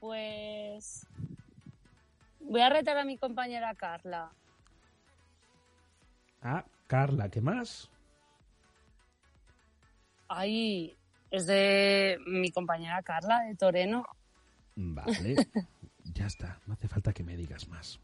Pues 0.00 1.06
voy 2.40 2.60
a 2.60 2.70
retar 2.70 2.96
a 2.98 3.04
mi 3.04 3.18
compañera 3.18 3.74
Carla. 3.74 4.30
Ah, 6.40 6.64
Carla, 6.86 7.28
¿qué 7.28 7.40
más? 7.40 7.90
Ahí 10.28 10.96
es 11.30 11.46
de 11.46 12.18
mi 12.26 12.50
compañera 12.50 13.02
Carla 13.02 13.40
de 13.40 13.56
Toreno. 13.56 14.04
Vale, 14.76 15.34
ya 16.14 16.26
está, 16.26 16.60
no 16.66 16.74
hace 16.74 16.88
falta 16.88 17.12
que 17.12 17.24
me 17.24 17.36
digas 17.36 17.68
más. 17.68 17.98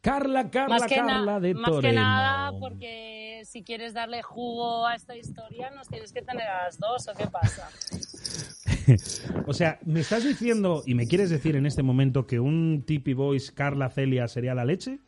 Carla, 0.00 0.50
Carla, 0.50 0.78
más 0.78 0.86
que, 0.86 0.96
Carla 0.96 1.40
de 1.40 1.54
más 1.54 1.70
Toreno. 1.70 1.88
que 1.88 1.92
nada 1.94 2.58
porque 2.58 3.42
si 3.44 3.62
quieres 3.62 3.92
darle 3.92 4.22
jugo 4.22 4.86
a 4.86 4.94
esta 4.94 5.14
historia 5.16 5.70
nos 5.70 5.88
tienes 5.88 6.12
que 6.12 6.22
tener 6.22 6.46
a 6.46 6.64
las 6.64 6.78
dos 6.78 7.08
o 7.08 7.14
qué 7.14 7.26
pasa. 7.26 7.68
o 9.46 9.52
sea, 9.52 9.78
me 9.84 10.00
estás 10.00 10.24
diciendo 10.24 10.82
y 10.86 10.94
me 10.94 11.06
quieres 11.06 11.30
decir 11.30 11.56
en 11.56 11.66
este 11.66 11.82
momento 11.82 12.26
que 12.26 12.40
un 12.40 12.82
Tipi 12.86 13.14
Boys 13.14 13.50
Carla 13.52 13.90
Celia 13.90 14.28
sería 14.28 14.54
la 14.54 14.64
leche? 14.64 14.98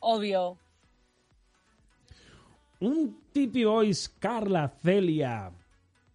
Obvio. 0.00 0.58
Un 2.80 3.20
Tipi 3.32 3.64
Boys 3.64 4.08
Carla 4.18 4.68
Celia. 4.82 5.52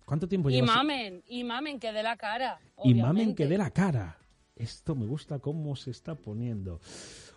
¿Cuánto 0.06 0.28
tiempo 0.28 0.50
Y 0.50 0.54
llevas? 0.54 0.76
mamen, 0.76 1.24
y 1.28 1.44
mamen 1.44 1.80
que 1.80 1.92
dé 1.92 2.04
la 2.04 2.18
cara. 2.18 2.60
y 2.84 2.94
mamen 2.94 3.36
que 3.36 3.46
dé 3.48 3.58
la 3.58 3.72
cara. 3.72 4.18
Esto 4.56 4.96
me 4.96 5.06
gusta 5.06 5.40
cómo 5.40 5.76
se 5.76 5.92
está 5.92 6.16
poniendo. 6.16 6.80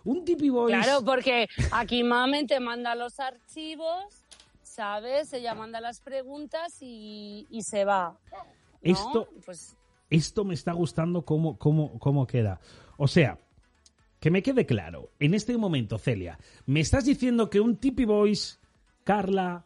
Un 0.03 0.25
Tipi 0.25 0.49
Boys. 0.49 0.75
Claro, 0.75 1.05
porque 1.05 1.47
aquí 1.71 2.03
Mamen 2.03 2.47
te 2.47 2.59
manda 2.59 2.95
los 2.95 3.19
archivos, 3.19 4.05
¿sabes? 4.63 5.31
Ella 5.33 5.53
manda 5.53 5.79
las 5.79 6.01
preguntas 6.01 6.77
y, 6.81 7.45
y 7.51 7.61
se 7.61 7.85
va. 7.85 8.17
¿No? 8.83 8.91
Esto- 8.91 9.29
Pues 9.45 9.75
esto 10.09 10.43
me 10.43 10.53
está 10.53 10.73
gustando 10.73 11.23
cómo, 11.23 11.57
cómo, 11.57 11.97
cómo 11.99 12.27
queda. 12.27 12.59
O 12.97 13.07
sea, 13.07 13.39
que 14.19 14.29
me 14.29 14.43
quede 14.43 14.65
claro, 14.65 15.11
en 15.19 15.33
este 15.33 15.57
momento, 15.57 15.97
Celia, 15.97 16.37
me 16.65 16.79
estás 16.81 17.05
diciendo 17.05 17.49
que 17.49 17.59
un 17.59 17.77
Tipi 17.77 18.05
Boys, 18.05 18.59
Carla, 19.03 19.65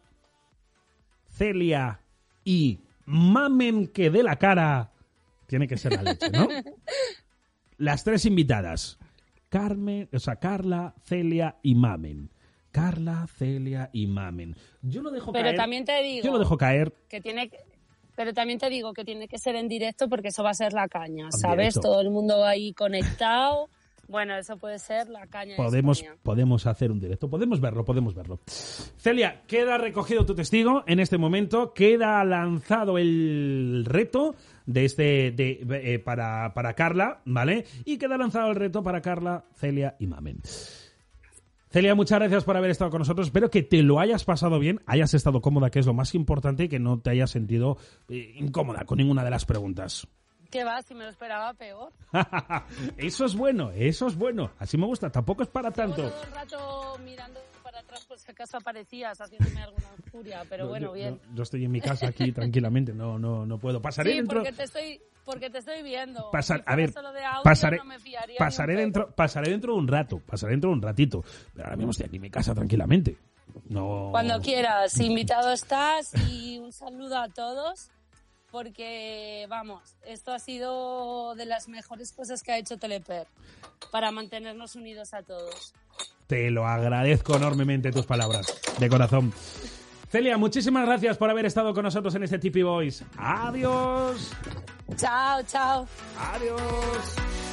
Celia 1.30 2.00
y 2.44 2.80
Mamen 3.06 3.88
que 3.88 4.10
dé 4.10 4.24
la 4.24 4.38
cara, 4.38 4.92
tiene 5.48 5.68
que 5.68 5.78
ser 5.78 5.94
la 5.94 6.04
leche, 6.04 6.30
¿no? 6.32 6.48
Las 7.78 8.04
tres 8.04 8.26
invitadas, 8.26 8.98
Carmen, 9.50 10.08
o 10.14 10.20
sea, 10.20 10.38
Carla, 10.38 10.96
Celia 11.04 11.58
y 11.62 11.76
Mamen. 11.76 12.30
Carla, 12.72 13.28
Celia 13.28 13.90
y 13.94 14.08
Mamen. 14.08 14.56
Yo 14.82 15.02
lo 15.02 15.12
dejo 15.12 15.32
Pero 15.34 15.46
caer. 15.46 15.56
también 15.56 15.86
te 15.86 16.02
digo 16.02 16.26
Yo 16.26 16.32
lo 16.34 16.40
dejo 16.40 16.58
caer. 16.58 16.94
que 17.10 17.20
tiene 17.22 17.50
pero 18.16 18.34
también 18.34 18.60
te 18.60 18.70
digo 18.70 18.94
que 18.94 19.04
tiene 19.04 19.28
que 19.28 19.38
ser 19.38 19.56
en 19.56 19.68
directo 19.68 20.08
porque 20.10 20.30
eso 20.30 20.44
va 20.44 20.52
a 20.52 20.56
ser 20.56 20.74
la 20.74 20.88
caña, 20.88 21.32
¿sabes? 21.32 21.76
Todo 21.76 22.02
el 22.02 22.10
mundo 22.10 22.46
ahí 22.46 22.74
conectado. 22.74 23.70
Bueno, 24.08 24.36
eso 24.38 24.58
puede 24.58 24.78
ser 24.78 25.10
la 25.10 25.26
caña. 25.28 25.52
de 25.52 25.58
Podemos, 25.58 26.04
podemos 26.22 26.68
hacer 26.68 26.92
un 26.92 27.00
directo, 27.00 27.30
podemos 27.30 27.60
verlo, 27.60 27.84
podemos 27.84 28.14
verlo. 28.14 28.40
Celia, 28.46 29.42
queda 29.48 29.78
recogido 29.78 30.26
tu 30.26 30.36
testigo 30.36 30.84
en 30.86 31.00
este 31.00 31.18
momento, 31.18 31.74
queda 31.74 32.24
lanzado 32.24 32.98
el 32.98 33.84
reto 33.88 34.36
de 34.66 34.86
este 34.86 35.32
de, 35.32 35.66
eh, 35.84 36.00
para, 36.00 36.54
para 36.54 36.74
Carla, 36.74 37.22
¿vale? 37.26 37.66
Y 37.84 37.98
queda 37.98 38.18
lanzado 38.18 38.50
el 38.50 38.56
reto 38.56 38.84
para 38.84 39.02
Carla, 39.02 39.46
Celia 39.56 39.96
y 40.00 40.08
Mamen. 40.08 40.40
Celia, 41.76 41.94
muchas 41.94 42.20
gracias 42.20 42.46
por 42.46 42.56
haber 42.56 42.72
estado 42.72 42.90
con 42.90 43.00
nosotros. 43.00 43.28
Espero 43.28 43.50
que 43.50 43.62
te 43.62 43.84
lo 43.84 44.00
hayas 44.00 44.24
pasado 44.24 44.60
bien, 44.60 44.80
hayas 44.86 45.14
estado 45.14 45.42
cómoda, 45.42 45.70
que 45.70 45.80
es 45.80 45.86
lo 45.86 45.94
más 45.94 46.16
importante, 46.16 46.64
y 46.64 46.70
que 46.70 46.80
no 46.80 47.02
te 47.02 47.10
hayas 47.10 47.32
sentido 47.32 47.76
eh, 48.08 48.32
incómoda 48.38 48.86
con 48.86 48.98
ninguna 48.98 49.26
de 49.26 49.30
las 49.30 49.44
preguntas. 49.44 50.08
¿Qué 50.50 50.64
va? 50.64 50.82
Si 50.84 50.96
me 50.96 51.04
lo 51.04 51.10
esperaba 51.10 51.54
peor. 51.54 51.92
eso 52.98 53.26
es 53.26 53.36
bueno, 53.36 53.72
eso 53.72 54.08
es 54.08 54.16
bueno. 54.16 54.52
Así 54.58 54.78
me 54.78 54.86
gusta, 54.86 55.12
tampoco 55.12 55.44
es 55.44 55.50
para 55.50 55.70
tanto. 55.70 56.04
Todo 56.04 56.24
el 56.24 56.32
rato 56.32 56.98
mirando 57.04 57.42
atrás 57.96 58.06
por 58.08 58.20
si 58.20 58.32
acaso 58.32 58.58
aparecías, 58.58 59.20
haciéndome 59.20 59.62
alguna 59.62 59.88
furia, 60.12 60.44
pero 60.50 60.66
No, 60.66 60.70
bueno, 60.70 60.88
yo, 60.88 60.94
bien. 60.94 61.20
no, 61.30 61.36
yo 61.36 61.44
estoy 61.44 61.66
en 61.66 61.72
mi 61.72 61.82
casa 61.82 62.08
aquí 62.08 62.32
tranquilamente, 62.34 62.94
no, 62.94 63.18
no, 63.18 63.46
no 63.46 63.58
puedo. 63.58 63.82
Pasaré 63.82 64.12
Sí, 64.12 64.18
dentro. 64.18 64.40
porque 64.44 64.54
te 64.54 64.64
estoy, 64.64 65.02
porque 65.24 65.50
te 65.50 65.58
estoy 65.60 65.82
viendo. 65.84 66.30
pasar- 66.32 66.64
Si 66.66 66.72
a 66.72 66.76
ver, 66.76 66.90
audio, 66.98 67.44
pasaré, 67.44 67.78
no 67.78 67.84
pasaré 68.38 68.76
dentro, 68.76 69.12
pasaré 69.16 69.50
dentro 69.52 69.74
de 69.74 69.80
un 69.80 69.88
rato, 69.88 70.20
pasaré 70.26 70.52
dentro 70.52 70.70
de 70.70 70.76
un 70.76 70.82
ratito. 70.82 71.24
Pero 71.54 71.66
ahora 71.66 71.78
mismo 71.78 71.92
estoy 71.92 72.08
aquí 72.08 72.16
en 72.18 72.22
mi 72.24 72.30
casa 72.30 72.54
tranquilamente. 72.54 73.18
No. 73.70 74.10
Cuando 74.12 74.42
quieras, 74.42 75.00
invitado 75.00 75.52
estás 75.54 76.12
y 76.30 76.60
un 76.60 76.72
saludo 76.74 77.18
a 77.18 77.30
todos 77.30 77.90
porque, 78.56 79.46
vamos, 79.50 79.98
esto 80.08 80.32
ha 80.32 80.40
sido 80.40 81.36
de 81.36 81.46
las 81.46 81.68
mejores 81.68 82.14
cosas 82.14 82.42
que 82.42 82.54
ha 82.54 82.58
hecho 82.58 82.78
Teleper 82.78 83.28
para 83.92 84.12
mantenernos 84.12 84.78
unidos 84.78 85.14
a 85.14 85.24
todos. 85.24 85.74
Te 86.28 86.50
lo 86.52 86.66
agradezco 86.66 87.36
enormemente 87.36 87.92
tus 87.92 88.06
palabras, 88.06 88.48
de 88.80 88.88
corazón. 88.88 89.34
Celia, 90.10 90.38
muchísimas 90.38 90.86
gracias 90.86 91.18
por 91.18 91.30
haber 91.30 91.46
estado 91.46 91.74
con 91.74 91.84
nosotros 91.84 92.16
en 92.16 92.24
este 92.24 92.40
Tipi 92.40 92.64
Boys. 92.64 93.04
Adiós. 93.18 94.32
Chao, 94.96 95.44
chao. 95.44 95.86
Adiós. 96.18 97.45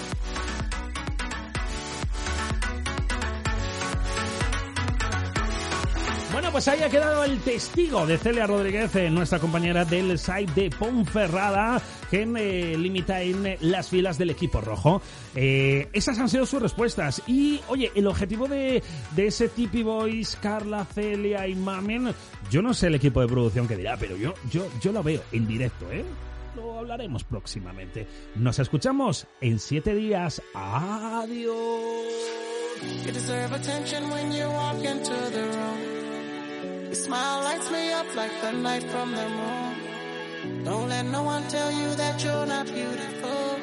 Bueno, 6.33 6.51
pues 6.51 6.67
ahí 6.67 6.83
ha 6.83 6.89
quedado 6.89 7.25
el 7.25 7.41
testigo 7.41 8.07
de 8.07 8.17
Celia 8.17 8.47
Rodríguez, 8.47 8.97
eh, 8.97 9.11
nuestra 9.11 9.39
compañera 9.39 9.85
del 9.85 10.19
site 10.19 10.51
de 10.55 10.71
Ponferrada, 10.71 11.81
que 12.11 12.23
eh, 12.23 12.79
limita 12.79 13.21
en 13.21 13.47
eh, 13.47 13.59
las 13.61 13.91
filas 13.91 14.17
del 14.17 14.31
equipo 14.31 14.63
rojo. 14.63 15.03
Eh, 15.35 15.91
esas 15.93 16.19
han 16.19 16.31
sido 16.31 16.47
sus 16.47 16.63
respuestas. 16.63 17.23
Y, 17.27 17.61
oye, 17.69 17.93
el 17.95 18.07
objetivo 18.07 18.49
de, 18.49 18.83
ese 19.15 19.51
Tipi 19.51 19.83
Boys, 19.83 20.39
Carla, 20.41 20.87
Celia 20.87 21.47
y 21.47 21.55
Mamen, 21.55 22.15
yo 22.51 22.63
no 22.63 22.73
sé 22.73 22.87
el 22.87 22.95
equipo 22.95 23.21
de 23.21 23.29
producción 23.29 23.69
que 23.69 23.77
dirá, 23.77 23.99
pero 23.99 24.17
yo, 24.17 24.33
yo, 24.51 24.67
yo 24.81 24.91
lo 24.91 25.03
veo 25.03 25.21
en 25.33 25.47
directo, 25.47 25.93
¿eh? 25.93 26.03
Lo 26.57 26.79
hablaremos 26.79 27.25
próximamente. 27.25 28.07
Nos 28.37 28.59
escuchamos 28.59 29.27
en 29.43 29.59
siete 29.59 29.95
días. 29.95 30.41
Adiós. 30.55 31.43
You 33.05 33.13
deserve 33.13 33.53
attention 33.53 34.11
when 34.11 34.33
you 34.33 34.49
walk 34.49 34.83
into 34.83 35.31
the 35.31 35.43
room. 35.43 35.92
Your 36.93 37.01
smile 37.01 37.43
lights 37.45 37.71
me 37.71 37.91
up 37.91 38.15
like 38.15 38.39
the 38.43 38.53
light 38.53 38.83
from 38.83 39.13
the 39.13 39.27
moon. 39.27 40.63
Don't 40.63 40.91
let 40.91 41.07
no 41.07 41.23
one 41.23 41.43
tell 41.49 41.73
you 41.73 41.89
that 41.95 42.23
you're 42.23 42.45
not 42.45 42.67
beautiful. 42.67 43.59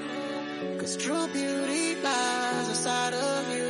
Cause 0.80 0.98
true 0.98 1.28
beauty 1.28 2.02
lies 2.02 2.70
inside 2.70 3.14
of 3.14 3.56
you, 3.56 3.69